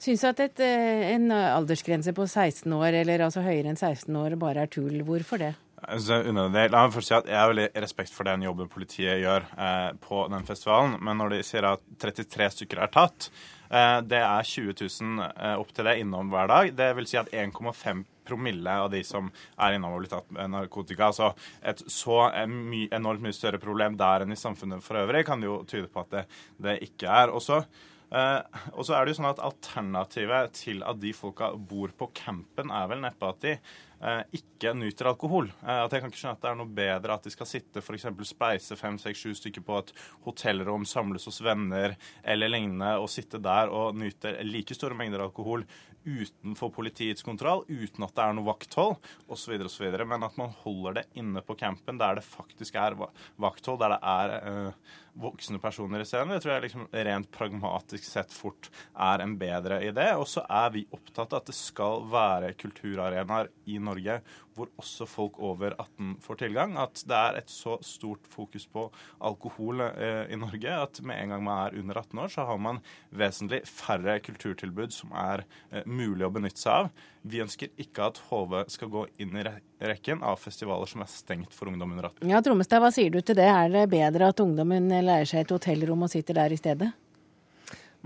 syns 0.02 0.26
at 0.26 0.42
et, 0.42 0.58
eh, 0.64 1.06
en 1.14 1.30
aldersgrense 1.30 2.14
på 2.16 2.26
16 2.26 2.74
år, 2.74 3.00
eller 3.04 3.28
altså 3.28 3.46
høyere 3.46 3.70
enn 3.70 3.78
16 3.78 4.10
år, 4.18 4.38
bare 4.40 4.66
er 4.66 4.74
tull. 4.74 5.04
Hvorfor 5.06 5.44
det? 5.44 5.54
La 5.88 6.82
meg 6.84 6.92
først 6.92 7.08
si 7.08 7.14
at 7.16 7.28
Jeg 7.30 7.38
har 7.38 7.48
veldig 7.48 7.68
respekt 7.80 8.12
for 8.12 8.28
den 8.28 8.44
jobben 8.44 8.68
politiet 8.68 9.22
gjør 9.22 9.46
eh, 9.56 9.92
på 10.04 10.26
den 10.28 10.44
festivalen. 10.44 10.98
Men 11.00 11.16
når 11.20 11.36
de 11.36 11.40
sier 11.46 11.64
at 11.64 11.84
33 12.02 12.50
stykker 12.58 12.82
er 12.84 12.92
tatt, 12.92 13.30
eh, 13.70 13.96
det 14.04 14.20
er 14.20 14.50
20 14.50 14.76
000 14.82 15.24
eh, 15.30 15.56
opp 15.56 15.72
til 15.72 15.88
det 15.88 15.96
innom 16.02 16.28
hver 16.32 16.52
dag. 16.52 16.72
Det 16.76 16.90
vil 16.98 17.08
si 17.08 17.16
at 17.20 17.32
1,5 17.32 18.04
promille 18.28 18.78
av 18.84 18.90
de 18.92 19.00
som 19.06 19.30
er 19.56 19.78
innom 19.78 19.94
og 19.96 20.02
blir 20.02 20.12
tatt 20.12 20.28
med 20.36 20.52
narkotika. 20.52 21.08
Altså 21.08 21.32
et 21.64 21.80
så 21.88 22.26
my 22.52 22.84
enormt 22.92 23.24
mye 23.24 23.36
større 23.36 23.60
problem 23.62 23.96
der 23.96 24.26
enn 24.26 24.36
i 24.36 24.40
samfunnet 24.40 24.84
for 24.84 25.00
øvrig 25.00 25.24
kan 25.24 25.40
det 25.40 25.48
jo 25.48 25.62
tyde 25.64 25.88
på 25.88 26.04
at 26.04 26.12
det, 26.12 26.26
det 26.68 26.82
ikke 26.90 27.08
er. 27.08 27.32
Og 27.32 27.44
så 27.44 27.62
Uh, 27.62 27.97
og 28.08 28.86
så 28.86 28.94
er 28.96 29.04
det 29.04 29.12
jo 29.12 29.18
sånn 29.18 29.28
at 29.28 29.42
Alternativet 29.44 30.54
til 30.56 30.80
at 30.86 31.00
de 31.00 31.12
folka 31.16 31.50
bor 31.56 31.92
på 31.92 32.08
campen, 32.16 32.72
er 32.72 32.88
vel 32.88 33.02
neppe 33.04 33.28
at 33.28 33.42
de 33.44 33.52
uh, 34.00 34.22
ikke 34.34 34.72
nyter 34.76 35.10
alkohol. 35.10 35.50
Uh, 35.60 35.84
at 35.84 35.92
Jeg 35.92 36.04
kan 36.04 36.12
ikke 36.12 36.20
skjønne 36.22 36.38
at 36.38 36.44
det 36.44 36.50
er 36.50 36.58
noe 36.60 36.76
bedre 36.78 37.18
at 37.18 37.28
de 37.28 37.34
skal 37.34 37.50
sitte 37.50 37.82
f.eks. 37.82 38.08
spleise 38.30 38.78
fem, 38.80 38.96
seks, 39.02 39.20
sju 39.20 39.36
stykker 39.36 39.64
på 39.66 39.82
et 39.82 39.92
hotellrom, 40.24 40.86
samles 40.88 41.28
hos 41.28 41.42
venner 41.44 41.98
eller 42.24 42.52
lignende, 42.52 42.94
og 42.96 43.12
sitte 43.12 43.42
der 43.44 43.72
og 43.72 43.98
nyte 43.98 44.38
like 44.46 44.76
store 44.76 44.96
mengder 44.98 45.26
alkohol 45.26 45.66
utenfor 46.08 46.70
politiets 46.72 47.24
kontroll, 47.26 47.66
uten 47.68 48.06
at 48.06 48.14
det 48.16 48.24
er 48.24 48.36
noe 48.36 48.46
vakthold 48.46 48.96
osv., 49.28 49.58
osv. 49.66 49.90
Men 50.08 50.24
at 50.24 50.38
man 50.40 50.54
holder 50.62 51.00
det 51.00 51.06
inne 51.20 51.42
på 51.44 51.58
campen 51.58 52.00
der 52.00 52.16
det 52.16 52.24
faktisk 52.24 52.78
er 52.80 52.96
vakthold, 52.96 53.82
der 53.82 53.96
det 53.96 54.00
er 54.00 54.72
voksne 55.18 55.60
personer 55.62 56.02
i 56.02 56.08
scenen, 56.08 56.34
det 56.34 56.44
tror 56.44 56.54
jeg 56.54 56.66
liksom 56.68 56.88
rent 56.92 57.30
pragmatisk 57.34 58.06
sett 58.06 58.34
fort 58.34 58.70
er 58.94 59.24
en 59.24 59.36
bedre 59.40 59.80
idé. 59.86 60.10
Og 60.18 60.28
så 60.30 60.44
er 60.46 60.72
vi 60.74 60.86
opptatt 60.94 61.34
av 61.34 61.42
at 61.42 61.50
det 61.50 61.56
skal 61.58 62.04
være 62.10 62.54
kulturarenaer 62.58 63.50
i 63.68 63.80
Norge 63.82 64.20
hvor 64.58 64.70
også 64.80 65.06
folk 65.06 65.38
over 65.44 65.74
18 65.78 66.16
får 66.24 66.40
tilgang. 66.42 66.74
At 66.80 67.02
det 67.08 67.18
er 67.18 67.40
et 67.40 67.52
så 67.52 67.76
stort 67.86 68.26
fokus 68.30 68.66
på 68.70 68.88
alkohol 69.24 69.84
eh, 69.86 70.24
i 70.34 70.38
Norge 70.40 70.74
at 70.74 71.02
med 71.06 71.22
en 71.22 71.34
gang 71.34 71.44
man 71.46 71.62
er 71.66 71.78
under 71.78 72.00
18 72.02 72.24
år, 72.24 72.32
så 72.34 72.46
har 72.48 72.58
man 72.62 72.82
vesentlig 73.14 73.62
færre 73.70 74.18
kulturtilbud 74.24 74.94
som 74.94 75.14
er 75.14 75.46
eh, 75.70 75.86
mulig 75.86 76.26
å 76.26 76.32
benytte 76.34 76.62
seg 76.64 76.88
av. 76.88 76.90
Vi 77.22 77.42
ønsker 77.42 77.72
ikke 77.80 78.10
at 78.10 78.20
HV 78.28 78.54
skal 78.72 78.92
gå 78.92 79.06
inn 79.22 79.34
i 79.38 79.44
rekken 79.90 80.22
av 80.26 80.38
festivaler 80.42 80.90
som 80.90 81.02
er 81.04 81.10
stengt 81.12 81.56
for 81.56 81.70
ungdom 81.70 81.96
under 81.96 82.10
18. 82.12 82.30
Ja, 82.30 82.42
Trommestad, 82.44 82.82
hva 82.84 82.92
sier 82.94 83.12
du 83.14 83.20
til 83.20 83.38
det? 83.38 83.48
Er 83.50 83.72
det 83.72 83.88
bedre 83.92 84.30
at 84.32 84.44
ungdommen 84.44 84.90
lærer 84.92 85.28
seg 85.28 85.46
et 85.46 85.54
hotellrom 85.56 86.06
og 86.06 86.12
sitter 86.12 86.42
der 86.42 86.54
i 86.54 86.60
stedet? 86.60 86.92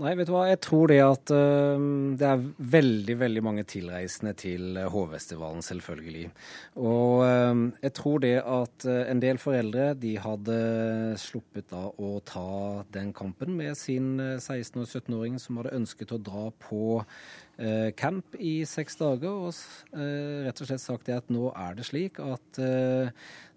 Nei, 0.01 0.15
vet 0.17 0.25
du 0.25 0.31
hva. 0.33 0.47
Jeg 0.49 0.57
tror 0.65 0.89
det 0.89 0.97
at 1.05 1.31
uh, 1.37 1.83
det 2.17 2.25
er 2.25 2.45
veldig 2.73 3.15
veldig 3.19 3.43
mange 3.45 3.63
tilreisende 3.69 4.31
til 4.41 4.79
Hovfestivalen, 4.89 5.61
selvfølgelig. 5.61 6.31
Og 6.81 7.21
uh, 7.21 7.61
jeg 7.77 7.93
tror 7.99 8.23
det 8.23 8.33
at 8.41 8.87
uh, 8.89 9.03
en 9.05 9.21
del 9.21 9.37
foreldre 9.41 9.91
de 10.01 10.15
hadde 10.23 10.57
sluppet 11.21 11.69
da 11.69 11.83
å 11.93 12.15
ta 12.25 12.81
den 12.95 13.13
kampen 13.13 13.53
med 13.59 13.77
sin 13.77 14.17
16- 14.17 14.81
og 14.81 14.89
17-åring 14.89 15.37
som 15.37 15.61
hadde 15.61 15.75
ønsket 15.77 16.15
å 16.17 16.21
dra 16.25 16.47
på 16.65 17.03
camp 17.93 18.37
i 18.41 18.63
seks 18.65 18.97
dager 18.97 19.29
og 19.29 19.51
eh, 19.93 20.43
rett 20.47 20.61
og 20.63 20.69
slett 20.69 20.81
sagt 20.81 21.09
det 21.09 21.19
at 21.19 21.29
nå 21.33 21.51
er 21.53 21.77
det 21.77 21.85
slik 21.85 22.17
at 22.23 22.61
eh, 22.61 23.11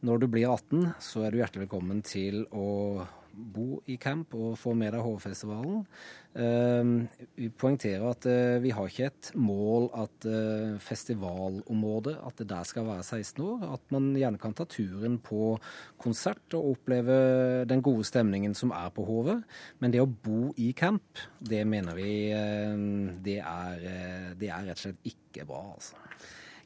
når 0.05 0.21
du 0.21 0.27
blir 0.29 0.51
18, 0.53 0.91
så 1.01 1.25
er 1.25 1.33
du 1.33 1.41
hjertelig 1.41 1.65
velkommen 1.65 2.03
til 2.05 2.45
å 2.53 3.07
bo 3.37 3.81
i 3.91 3.97
camp 4.01 4.35
og 4.37 4.57
få 4.59 4.73
med 4.79 4.95
deg 4.95 5.05
Hovefestivalen. 5.05 5.83
Uh, 6.37 7.07
vi 7.39 7.49
poengterer 7.49 8.05
at 8.11 8.27
uh, 8.29 8.57
vi 8.61 8.73
har 8.77 8.91
ikke 8.91 9.09
et 9.09 9.31
mål 9.41 9.89
at 9.97 10.27
uh, 10.29 10.77
festivalområdet 10.83 12.17
at 12.29 12.43
det 12.43 12.49
der 12.51 12.69
skal 12.69 12.89
være 12.89 13.05
16 13.05 13.45
år. 13.45 13.67
At 13.77 13.93
man 13.95 14.11
gjerne 14.17 14.41
kan 14.43 14.57
ta 14.57 14.67
turen 14.69 15.19
på 15.25 15.57
konsert 16.03 16.57
og 16.59 16.73
oppleve 16.75 17.19
den 17.69 17.85
gode 17.85 18.05
stemningen 18.09 18.57
som 18.57 18.75
er 18.77 18.91
på 18.95 19.07
Hovet. 19.09 19.45
Men 19.81 19.95
det 19.95 20.03
å 20.05 20.09
bo 20.09 20.53
i 20.57 20.73
camp, 20.77 21.23
det 21.41 21.65
mener 21.69 21.97
vi 21.97 22.11
det 23.27 23.39
er, 23.41 24.35
det 24.39 24.51
er 24.51 24.67
rett 24.69 24.79
og 24.79 24.83
slett 24.83 25.09
ikke 25.13 25.47
bra, 25.49 25.63
altså. 25.77 25.97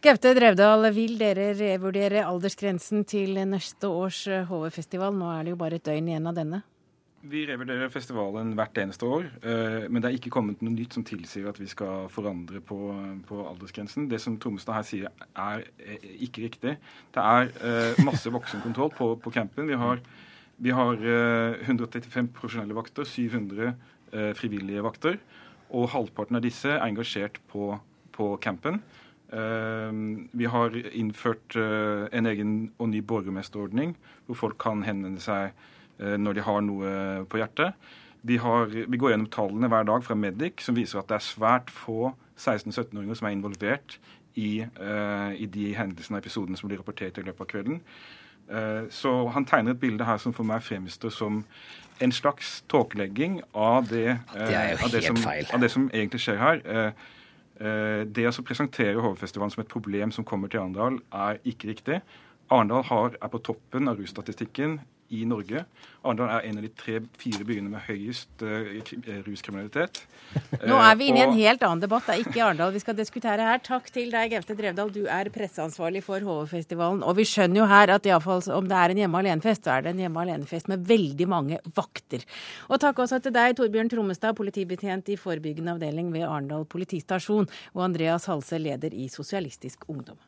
Gaute 0.01 0.31
Drevdal, 0.33 0.87
vil 0.97 1.19
dere 1.21 1.51
revurdere 1.53 2.23
aldersgrensen 2.25 3.03
til 3.05 3.37
neste 3.45 3.85
års 3.85 4.23
HV-festival? 4.49 5.13
Nå 5.13 5.27
er 5.29 5.43
det 5.45 5.53
jo 5.53 5.59
bare 5.61 5.77
et 5.77 5.85
døgn 5.85 6.07
igjen 6.09 6.29
av 6.31 6.39
denne. 6.39 6.61
Vi 7.21 7.43
revurderer 7.45 7.91
festivalen 7.93 8.55
hvert 8.57 8.81
eneste 8.81 9.05
år, 9.05 9.27
eh, 9.45 9.85
men 9.93 10.01
det 10.01 10.09
er 10.09 10.17
ikke 10.17 10.33
kommet 10.33 10.63
noe 10.65 10.73
nytt 10.73 10.97
som 10.97 11.05
tilsier 11.05 11.51
at 11.51 11.61
vi 11.61 11.69
skal 11.69 12.07
forandre 12.09 12.63
på, 12.65 12.79
på 13.29 13.43
aldersgrensen. 13.51 14.07
Det 14.09 14.23
som 14.25 14.39
Tromsdal 14.41 14.79
her 14.79 14.87
sier, 14.89 15.13
er 15.37 15.67
eh, 15.85 16.09
ikke 16.25 16.47
riktig. 16.47 16.75
Det 17.13 17.27
er 17.35 17.53
eh, 17.61 18.01
masse 18.09 18.33
voksenkontroll 18.33 18.95
på, 18.97 19.11
på 19.21 19.35
campen. 19.37 19.69
Vi 19.69 19.77
har, 19.85 20.01
vi 20.65 20.73
har 20.81 21.05
135 21.61 22.33
profesjonelle 22.41 22.79
vakter, 22.79 23.05
700 23.05 23.77
frivillige 24.41 24.81
vakter. 24.89 25.21
Og 25.77 25.93
halvparten 25.93 26.41
av 26.41 26.49
disse 26.49 26.73
er 26.73 26.89
engasjert 26.89 27.37
på, 27.53 27.75
på 28.17 28.33
campen. 28.41 28.81
Eh, 29.33 29.93
vi 30.33 30.45
har 30.45 30.75
innført 30.93 31.57
eh, 31.57 32.07
en 32.19 32.27
egen 32.27 32.55
og 32.79 32.89
ny 32.91 33.03
borgermesterordning, 33.07 33.95
hvor 34.27 34.35
folk 34.35 34.59
kan 34.59 34.83
henvende 34.83 35.23
seg 35.23 35.53
eh, 36.01 36.17
når 36.19 36.39
de 36.39 36.47
har 36.47 36.65
noe 36.67 36.95
på 37.31 37.39
hjertet. 37.39 37.77
Vi, 38.27 38.41
har, 38.43 38.67
vi, 38.67 38.99
går 38.99 39.15
gjennom 39.15 39.31
tallene 39.33 39.71
hver 39.71 39.87
dag 39.89 40.03
fra 40.05 40.17
Medic 40.19 40.65
som 40.65 40.77
viser 40.77 41.01
at 41.01 41.09
det 41.09 41.21
er 41.21 41.25
svært 41.25 41.71
få 41.73 42.11
16-17-åringer 42.37 43.21
som 43.21 43.29
er 43.29 43.37
involvert 43.37 44.01
i, 44.37 44.65
uh, 44.81 45.33
i, 45.33 45.47
de 45.49 45.71
hendelsene 45.75 46.19
og 46.19 46.21
episodene 46.21 46.59
som 46.59 46.69
blir 46.69 46.79
rapportert 46.83 47.17
i 47.19 47.25
løpet 47.25 47.47
av 47.47 47.49
kvelden. 47.51 47.81
Så 48.91 49.11
han 49.31 49.45
tegner 49.47 49.77
et 49.77 49.81
bilde 49.81 50.05
her 50.05 50.19
som 50.19 50.33
for 50.35 50.43
meg 50.43 50.65
fremstår 50.67 51.13
som 51.15 51.45
en 52.03 52.13
slags 52.13 52.65
tåkelegging 52.69 53.37
av 53.55 53.87
det, 53.87 54.17
det, 54.35 54.57
av, 54.83 54.89
det 54.91 55.05
som, 55.07 55.21
av 55.23 55.63
det 55.63 55.71
som 55.71 55.87
egentlig 55.95 56.21
skjer 56.25 56.41
her. 56.41 56.63
Eh, 57.61 58.07
det 58.09 58.25
å 58.25 58.47
presentere 58.47 59.03
Hovefestivalen 59.05 59.53
som 59.53 59.63
et 59.65 59.73
problem 59.73 60.13
som 60.15 60.25
kommer 60.25 60.49
til 60.49 60.63
Arendal, 60.63 61.01
er 61.13 61.41
ikke 61.45 61.69
riktig. 61.69 62.01
Arendal 62.51 63.17
er 63.21 63.29
på 63.29 63.43
toppen 63.45 63.91
av 63.91 64.01
russtatistikken 64.01 64.79
i 65.11 65.25
Norge. 65.29 65.65
Arendal 66.01 66.31
er 66.33 66.47
en 66.49 66.61
av 66.61 66.65
de 66.65 66.71
tre-fire 66.79 67.45
byene 67.47 67.73
med 67.73 67.83
høyest 67.89 68.45
uh, 68.47 68.69
ruskriminalitet. 69.27 70.03
Nå 70.71 70.79
er 70.79 70.97
vi 70.99 71.11
inne 71.11 71.21
i 71.21 71.25
en 71.27 71.35
helt 71.37 71.65
annen 71.67 71.83
debatt. 71.83 72.07
Det 72.07 72.15
er 72.15 72.23
ikke 72.25 72.45
Arendal 72.47 72.73
vi 72.75 72.83
skal 72.83 72.97
diskutere 72.99 73.49
her. 73.49 73.61
Takk 73.67 73.91
til 73.93 74.13
deg, 74.15 74.33
Gaute 74.35 74.57
Drevdal. 74.59 74.93
Du 74.95 75.03
er 75.11 75.33
presseansvarlig 75.35 76.05
for 76.07 76.23
HV-festivalen. 76.25 77.03
Og 77.03 77.19
vi 77.19 77.27
skjønner 77.29 77.63
jo 77.63 77.69
her 77.71 77.95
at 77.97 78.09
iallfall 78.09 78.47
om 78.55 78.71
det 78.71 78.79
er 78.79 78.95
en 78.95 79.03
hjemme 79.03 79.23
alene-fest, 79.25 79.67
så 79.67 79.77
er 79.77 79.85
det 79.85 79.95
en 79.95 80.05
hjemme 80.07 80.25
alene-fest 80.25 80.71
med 80.71 80.87
veldig 80.89 81.29
mange 81.31 81.61
vakter. 81.77 82.25
Og 82.71 82.81
takk 82.83 83.05
også 83.05 83.21
til 83.25 83.35
deg, 83.37 83.59
Torbjørn 83.59 83.93
Trommestad, 83.93 84.39
politibetjent 84.39 85.11
i 85.13 85.19
forebyggende 85.21 85.75
avdeling 85.77 86.15
ved 86.15 86.29
Arendal 86.29 86.69
politistasjon, 86.71 87.51
og 87.75 87.87
Andreas 87.91 88.31
Halse, 88.31 88.63
leder 88.63 88.95
i 88.95 89.11
Sosialistisk 89.11 89.89
Ungdom. 89.91 90.19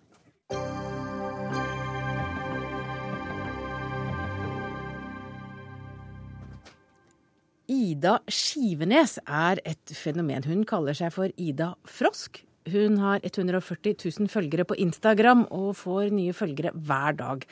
Ida 7.73 8.19
Skivenes 8.29 9.17
er 9.25 9.61
et 9.69 9.93
fenomen. 9.97 10.45
Hun 10.45 10.65
kaller 10.69 10.97
seg 10.97 11.13
for 11.15 11.33
Ida 11.41 11.73
Frosk. 11.89 12.43
Hun 12.69 12.99
har 13.03 13.23
140 13.25 13.97
000 13.97 14.31
følgere 14.31 14.67
på 14.69 14.77
Instagram 14.83 15.47
og 15.51 15.73
får 15.81 16.13
nye 16.15 16.35
følgere 16.37 16.75
hver 16.77 17.17
dag. 17.19 17.47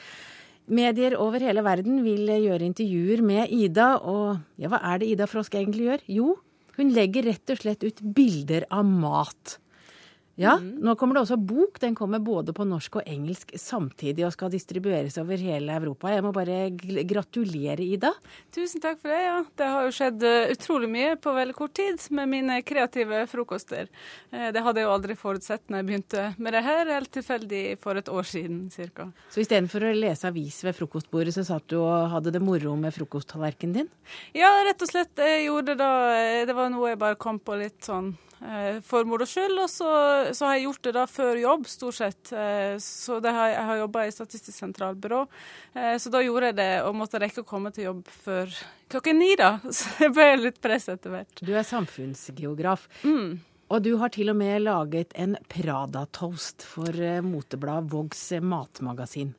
Medier 0.70 1.16
over 1.18 1.42
hele 1.42 1.64
verden 1.66 2.02
vil 2.04 2.28
gjøre 2.28 2.68
intervjuer 2.68 3.24
med 3.26 3.50
Ida, 3.50 3.96
og 4.06 4.60
ja, 4.60 4.70
hva 4.70 4.78
er 4.92 5.00
det 5.00 5.08
Ida 5.14 5.26
Frosk 5.30 5.56
egentlig 5.58 5.88
gjør? 5.88 6.04
Jo, 6.20 6.28
hun 6.76 6.92
legger 6.94 7.26
rett 7.26 7.50
og 7.50 7.62
slett 7.62 7.82
ut 7.86 8.04
bilder 8.14 8.68
av 8.70 8.86
mat. 8.86 9.56
Ja, 10.40 10.54
mm. 10.56 10.78
nå 10.80 10.94
kommer 10.96 11.18
det 11.18 11.24
også 11.26 11.36
bok. 11.36 11.76
Den 11.82 11.94
kommer 11.96 12.22
både 12.24 12.54
på 12.56 12.64
norsk 12.64 13.00
og 13.00 13.08
engelsk 13.08 13.52
samtidig 13.60 14.24
og 14.24 14.32
skal 14.32 14.52
distribueres 14.52 15.18
over 15.20 15.40
hele 15.40 15.74
Europa. 15.76 16.08
Jeg 16.14 16.24
må 16.24 16.32
bare 16.32 16.62
gratulere, 17.08 17.84
Ida. 17.84 18.14
Tusen 18.54 18.80
takk 18.80 19.02
for 19.02 19.12
det. 19.12 19.20
ja. 19.26 19.36
Det 19.60 19.68
har 19.68 19.84
jo 19.84 19.92
skjedd 19.94 20.24
eh, 20.24 20.52
utrolig 20.54 20.88
mye 20.92 21.18
på 21.20 21.34
veldig 21.36 21.56
kort 21.58 21.74
tid 21.76 22.00
med 22.16 22.30
mine 22.32 22.56
kreative 22.64 23.26
frokoster. 23.28 23.90
Eh, 24.30 24.48
det 24.54 24.62
hadde 24.64 24.80
jeg 24.80 24.88
jo 24.88 24.94
aldri 24.94 25.18
forutsett 25.20 25.66
når 25.68 25.82
jeg 25.82 25.88
begynte 25.90 26.24
med 26.38 26.56
det 26.56 26.64
her, 26.64 26.94
helt 26.96 27.12
tilfeldig 27.18 27.62
for 27.84 28.00
et 28.00 28.08
år 28.08 28.30
siden 28.32 28.62
ca. 28.72 29.10
Så 29.28 29.44
istedenfor 29.44 29.90
å 29.90 29.92
lese 29.96 30.30
avis 30.30 30.62
ved 30.64 30.78
frokostbordet, 30.78 31.36
så 31.36 31.44
satt 31.44 31.68
du 31.68 31.82
og 31.82 32.08
hadde 32.14 32.32
det 32.32 32.40
moro 32.40 32.78
med 32.80 32.96
frokosttallerkenen 32.96 33.82
din? 33.82 33.92
Ja, 34.36 34.48
rett 34.64 34.80
og 34.80 34.88
slett. 34.88 35.12
Jeg 35.20 35.50
gjorde 35.50 35.74
det 35.74 35.84
da 35.84 35.92
eh, 36.16 36.42
Det 36.48 36.56
var 36.56 36.72
noe 36.72 36.94
jeg 36.94 37.02
bare 37.04 37.20
kom 37.20 37.42
på 37.44 37.60
litt 37.60 37.84
sånn 37.84 38.14
for 38.86 39.04
moro 39.08 39.26
skyld. 39.28 39.58
Og 39.60 39.68
så, 39.70 39.90
så, 40.32 40.46
har 40.46 40.56
jeg 40.56 40.66
gjort 40.68 40.82
det 40.86 40.94
da 40.96 41.06
før 41.10 41.40
jobb, 41.40 41.66
stort 41.70 41.98
sett. 41.98 42.32
Eh, 42.32 42.76
så 42.82 43.20
har, 43.26 43.52
jeg 43.52 43.66
har 43.70 43.80
jobba 43.82 44.06
i 44.06 44.14
Statistisk 44.14 44.56
sentralbyrå. 44.56 45.24
Eh, 45.74 45.96
så 46.00 46.12
da 46.12 46.22
gjorde 46.24 46.52
jeg 46.52 46.60
det 46.60 46.70
og 46.86 46.96
måtte 46.98 47.20
rekke 47.22 47.44
å 47.44 47.48
komme 47.48 47.72
til 47.74 47.90
jobb 47.90 48.02
før 48.24 48.56
klokken 48.90 49.20
ni, 49.20 49.34
da. 49.38 49.56
Så 49.76 50.06
jeg 50.06 50.14
ble 50.16 50.32
litt 50.40 50.60
press 50.62 50.88
etter 50.90 51.14
hvert. 51.14 51.44
Du 51.44 51.52
er 51.54 51.66
samfunnsgeograf. 51.66 52.88
Mm. 53.04 53.38
Og 53.70 53.82
du 53.86 53.92
har 54.00 54.10
til 54.10 54.32
og 54.32 54.38
med 54.38 54.64
laget 54.64 55.14
en 55.14 55.36
Prada-toast 55.48 56.66
for 56.66 56.96
motebladet 57.22 57.92
Vågs 57.92 58.24
matmagasin. 58.42 59.34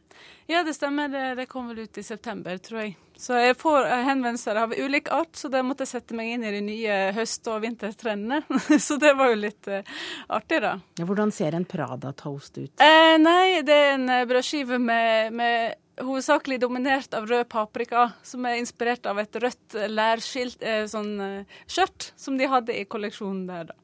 Ja, 0.48 0.64
det 0.64 0.74
stemmer. 0.74 1.08
Det, 1.08 1.36
det 1.36 1.46
kom 1.46 1.68
vel 1.68 1.80
ut 1.80 1.98
i 1.98 2.04
september, 2.04 2.58
tror 2.58 2.82
jeg. 2.82 2.96
Så 3.22 3.38
jeg 3.38 3.56
får 3.60 3.86
henvendelser 4.08 4.58
av 4.64 4.74
ulik 4.74 5.12
art, 5.14 5.36
så 5.38 5.50
da 5.52 5.62
måtte 5.64 5.86
jeg 5.86 5.92
sette 5.92 6.16
meg 6.18 6.32
inn 6.34 6.46
i 6.48 6.54
de 6.56 6.62
nye 6.66 6.96
høst- 7.14 7.48
og 7.52 7.62
vintertrendene. 7.62 8.42
så 8.88 8.98
det 9.02 9.14
var 9.20 9.30
jo 9.30 9.38
litt 9.44 9.70
uh, 9.70 9.84
artig, 10.34 10.64
da. 10.64 10.74
Ja, 10.98 11.06
hvordan 11.06 11.34
ser 11.36 11.56
en 11.56 11.68
Prada-toast 11.70 12.58
ut? 12.58 12.74
Eh, 12.82 13.16
nei, 13.22 13.62
det 13.68 13.78
er 13.78 13.94
en 14.00 14.10
eh, 14.10 14.26
brødskive 14.30 14.80
med, 14.82 15.38
med 15.38 15.78
hovedsakelig 16.02 16.58
dominert 16.64 17.14
av 17.14 17.30
rød 17.30 17.46
paprika, 17.52 18.10
som 18.26 18.48
er 18.50 18.58
inspirert 18.60 19.06
av 19.06 19.22
et 19.22 19.38
rødt 19.44 19.78
lærskilt 19.92 20.66
eh, 20.66 20.84
sånn 20.90 21.14
eh, 21.22 21.62
skjørt 21.70 22.12
som 22.18 22.42
de 22.42 22.50
hadde 22.50 22.76
i 22.76 22.88
kolleksjonen 22.90 23.46
der, 23.52 23.70
da. 23.70 23.81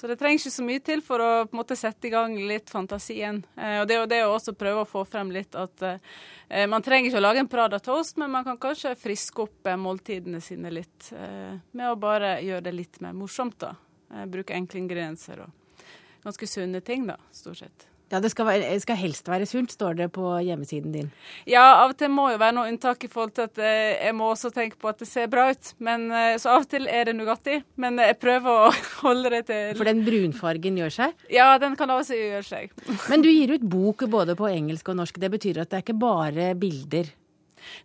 Så 0.00 0.06
det 0.06 0.16
trenger 0.16 0.38
ikke 0.38 0.50
så 0.54 0.64
mye 0.64 0.80
til 0.80 1.02
for 1.04 1.20
å 1.20 1.28
på 1.44 1.52
en 1.52 1.58
måte 1.58 1.76
sette 1.76 2.08
i 2.08 2.10
gang 2.14 2.32
litt 2.48 2.70
fantasien. 2.72 3.42
Eh, 3.52 3.82
og 3.82 3.88
det 3.88 3.98
er 3.98 3.98
jo 4.00 4.06
det 4.08 4.20
å 4.24 4.30
også 4.32 4.54
prøve 4.56 4.86
å 4.86 4.88
få 4.88 5.02
frem 5.04 5.28
litt 5.34 5.52
at 5.60 5.84
eh, 5.84 6.64
man 6.72 6.80
trenger 6.80 7.10
ikke 7.10 7.20
å 7.20 7.24
lage 7.26 7.42
en 7.44 7.50
Prada 7.52 7.82
toast, 7.84 8.16
men 8.16 8.32
man 8.32 8.46
kan 8.46 8.56
kanskje 8.62 8.94
friske 8.96 9.44
opp 9.44 9.68
eh, 9.68 9.76
måltidene 9.76 10.40
sine 10.40 10.72
litt 10.72 11.10
eh, 11.12 11.52
med 11.76 11.90
å 11.90 12.00
bare 12.00 12.38
gjøre 12.40 12.64
det 12.70 12.76
litt 12.78 12.96
mer 13.04 13.12
morsomt. 13.12 13.58
da. 13.60 13.74
Eh, 14.14 14.24
bruke 14.24 14.56
enkle 14.56 14.80
ingredienser 14.86 15.44
og 15.44 15.84
ganske 16.24 16.48
sunne 16.48 16.80
ting, 16.80 17.04
da, 17.04 17.20
stort 17.36 17.60
sett. 17.60 17.89
Ja, 18.10 18.18
det 18.18 18.32
skal, 18.32 18.48
være, 18.48 18.78
skal, 18.82 18.98
helst 18.98 19.28
være 19.30 19.46
sunt, 19.46 19.70
står 19.70 19.94
det 20.00 20.08
på 20.16 20.32
hjemmesiden 20.42 20.90
din. 20.94 21.10
Ja, 21.46 21.62
av 21.84 21.92
og 21.92 21.98
til 22.00 22.10
må 22.10 22.26
jo 22.32 22.40
være 22.42 22.56
noe 22.56 22.70
unntak 22.72 23.06
i 23.06 23.10
forhold 23.10 23.36
til 23.36 23.46
at 23.46 23.60
eh, 23.62 24.00
jeg 24.00 24.16
må 24.18 24.32
også 24.32 24.50
tenke 24.54 24.80
på 24.80 24.90
at 24.90 24.98
det 24.98 25.06
ser 25.06 25.30
bra 25.30 25.46
ut. 25.52 25.72
Men, 25.78 26.08
eh, 26.10 26.34
så 26.42 26.56
av 26.56 26.64
og 26.64 26.72
til 26.72 26.88
er 26.90 27.06
det 27.06 27.14
Nugatti, 27.14 27.60
men 27.78 28.02
jeg 28.02 28.18
prøver 28.18 28.66
å 28.66 28.74
holde 29.04 29.30
det 29.36 29.44
til 29.52 29.78
For 29.78 29.86
den 29.86 30.02
brunfargen 30.06 30.82
gjør 30.82 30.96
seg? 30.96 31.24
Ja, 31.30 31.52
den 31.62 31.78
kan 31.78 31.94
også 31.94 32.18
gjøre 32.18 32.42
seg. 32.46 32.74
men 33.12 33.22
du 33.22 33.30
gir 33.30 33.54
ut 33.54 33.70
bok 33.70 34.02
både 34.10 34.34
på 34.38 34.50
engelsk 34.50 34.90
og 34.90 34.98
norsk. 35.04 35.22
Det 35.22 35.30
betyr 35.38 35.62
at 35.62 35.70
det 35.70 35.78
er 35.78 35.86
ikke 35.86 36.00
bare 36.02 36.50
bilder? 36.58 37.14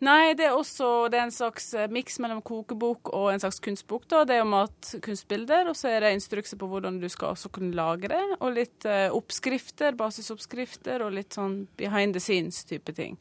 Nei, 0.05 0.33
det 0.37 0.47
er 0.49 0.57
også 0.57 1.07
det 1.11 1.19
er 1.19 1.27
en 1.27 1.33
slags 1.35 1.69
eh, 1.77 1.89
miks 1.91 2.17
mellom 2.23 2.41
kokebok 2.45 3.11
og 3.15 3.29
en 3.31 3.43
slags 3.43 3.61
kunstbok. 3.63 4.07
da. 4.11 4.23
Det 4.27 4.37
er 4.37 4.43
jo 4.43 4.49
matkunstbilder, 4.51 5.69
og 5.71 5.77
så 5.79 5.91
er 5.93 6.05
det 6.05 6.15
instrukser 6.15 6.59
på 6.61 6.69
hvordan 6.71 6.99
du 7.01 7.07
skal 7.11 7.35
også 7.35 7.51
kunne 7.55 7.75
lage 7.75 8.11
det. 8.11 8.23
Og 8.39 8.55
litt 8.55 8.87
uh, 8.89 9.09
oppskrifter, 9.15 9.97
basisoppskrifter 9.99 11.05
og 11.05 11.15
litt 11.17 11.37
sånn 11.37 11.65
behind 11.79 12.17
the 12.17 12.23
scenes-type 12.23 12.95
ting. 12.97 13.19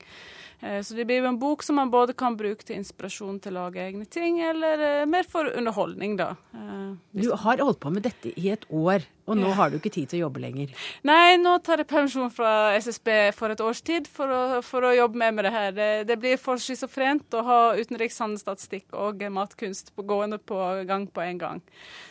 Eh, 0.61 0.81
så 0.83 0.95
det 0.97 1.05
blir 1.09 1.23
jo 1.23 1.29
en 1.29 1.39
bok 1.41 1.63
som 1.63 1.77
man 1.81 1.91
både 1.93 2.15
kan 2.17 2.37
bruke 2.39 2.65
til 2.67 2.79
inspirasjon 2.79 3.41
til 3.43 3.55
å 3.55 3.67
lage 3.67 3.83
egne 3.83 4.07
ting, 4.07 4.41
eller 4.45 4.81
eh, 4.81 5.07
mer 5.11 5.27
for 5.29 5.51
underholdning, 5.51 6.17
da. 6.21 6.35
Eh, 6.55 6.95
Du 7.13 7.31
har 7.33 7.63
holdt 7.63 7.81
på 7.83 7.93
med 7.93 8.07
dette 8.07 8.33
i 8.41 8.49
et 8.53 8.65
år, 8.71 9.05
og 9.27 9.39
nå 9.41 9.53
har 9.57 9.71
du 9.71 9.79
ikke 9.79 9.93
tid 9.93 10.11
til 10.11 10.21
å 10.21 10.27
jobbe 10.27 10.43
lenger. 10.45 10.73
Nei, 11.07 11.37
nå 11.41 11.57
tar 11.65 11.81
jeg 11.81 11.89
permisjon 11.91 12.33
fra 12.33 12.75
SSB 12.77 13.11
for 13.37 13.55
et 13.55 13.63
års 13.65 13.81
tid 13.85 14.09
for 14.11 14.29
å, 14.29 14.43
for 14.65 14.85
å 14.85 14.95
jobbe 14.95 15.21
mer 15.21 15.33
med 15.37 15.49
det 15.49 15.55
her. 15.55 15.71
Det, 15.77 15.91
det 16.11 16.19
blir 16.21 16.41
for 16.41 16.61
schizofrent 16.61 17.35
å 17.39 17.45
ha 17.47 17.61
utenrikshandelsstatistikk 17.81 18.93
og 19.01 19.25
matkunst 19.33 19.95
på 19.97 20.05
gående 20.07 20.39
på 20.39 20.59
gang 20.89 21.09
på 21.09 21.25
en 21.25 21.41
gang. 21.41 21.63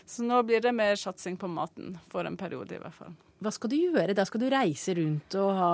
Så 0.10 0.26
nå 0.26 0.41
blir 0.48 0.62
det 0.64 0.74
mer 0.76 0.98
satsing 1.00 1.38
på 1.38 1.48
maten, 1.52 1.98
for 2.12 2.26
en 2.26 2.38
periode 2.38 2.76
i 2.76 2.82
hvert 2.82 2.98
fall. 2.98 3.14
Hva 3.44 3.52
skal 3.52 3.72
du 3.74 3.76
gjøre? 3.76 4.14
Da 4.16 4.24
skal 4.28 4.39
du 4.39 4.48
reise 4.52 4.94
rundt 4.96 5.36
og 5.39 5.50
ha 5.60 5.72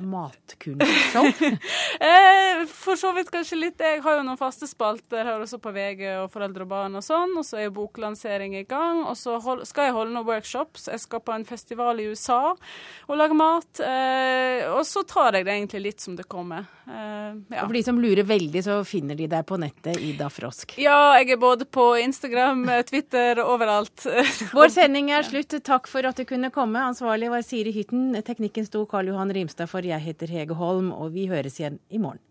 matkunstshow? 0.00 1.28
Eh, 2.00 2.62
for 2.70 2.96
så 2.96 3.10
vidt 3.12 3.28
kanskje 3.32 3.58
litt. 3.58 3.80
Jeg 3.82 4.00
har 4.00 4.14
jo 4.16 4.22
noen 4.24 4.38
faste 4.40 4.64
spalter 4.68 5.26
her 5.26 5.42
også 5.42 5.58
på 5.60 5.72
VG 5.74 6.00
og 6.22 6.30
Foreldre 6.32 6.64
og 6.64 6.70
barn 6.70 6.96
og 6.96 7.04
sånn. 7.04 7.34
Og 7.36 7.44
så 7.44 7.58
er 7.60 7.72
boklansering 7.74 8.54
i 8.56 8.62
gang. 8.68 9.02
Og 9.04 9.18
så 9.20 9.34
skal 9.68 9.90
jeg 9.90 9.96
holde 9.96 10.14
noen 10.14 10.24
workshops. 10.24 10.86
Jeg 10.88 11.02
skal 11.02 11.20
på 11.24 11.34
en 11.34 11.44
festival 11.48 12.00
i 12.00 12.06
USA 12.08 12.54
og 12.54 13.20
lage 13.20 13.36
mat. 13.36 13.82
Eh, 13.84 14.64
og 14.72 14.80
så 14.88 15.04
tar 15.08 15.36
jeg 15.36 15.48
det 15.48 15.58
egentlig 15.58 15.82
litt 15.90 16.06
som 16.06 16.16
det 16.16 16.24
kommer. 16.30 16.64
Ja. 16.90 17.60
Og 17.60 17.68
For 17.68 17.76
de 17.76 17.82
som 17.86 18.00
lurer 18.02 18.24
veldig, 18.26 18.62
så 18.66 18.80
finner 18.88 19.18
de 19.18 19.28
deg 19.30 19.44
på 19.46 19.58
nettet, 19.60 20.00
Ida 20.02 20.30
Frosk. 20.32 20.74
Ja, 20.80 21.12
jeg 21.20 21.36
er 21.36 21.42
både 21.42 21.68
på 21.68 21.84
Instagram, 22.00 22.64
eh, 22.72 22.82
Twitter, 22.88 23.42
overalt. 23.44 24.06
Vår 24.56 24.72
sending 24.72 25.12
er 25.14 25.26
slutt. 25.30 25.54
Takk 25.66 25.90
for 25.90 26.08
at 26.08 26.18
du 26.18 26.24
kunne 26.28 26.50
komme. 26.54 26.82
Ansvarlig 27.10 27.30
var 27.30 27.42
Siri 27.42 27.70
Hytten. 27.74 28.14
Teknikken 28.22 28.66
sto 28.68 28.84
Karl 28.86 29.08
Johan 29.10 29.32
Rimstad 29.34 29.66
for. 29.66 29.82
Jeg 29.82 29.98
heter 29.98 30.30
Hege 30.30 30.54
Holm, 30.54 30.92
og 30.94 31.10
vi 31.10 31.24
høres 31.26 31.56
igjen 31.58 31.80
i 31.90 31.98
morgen. 31.98 32.22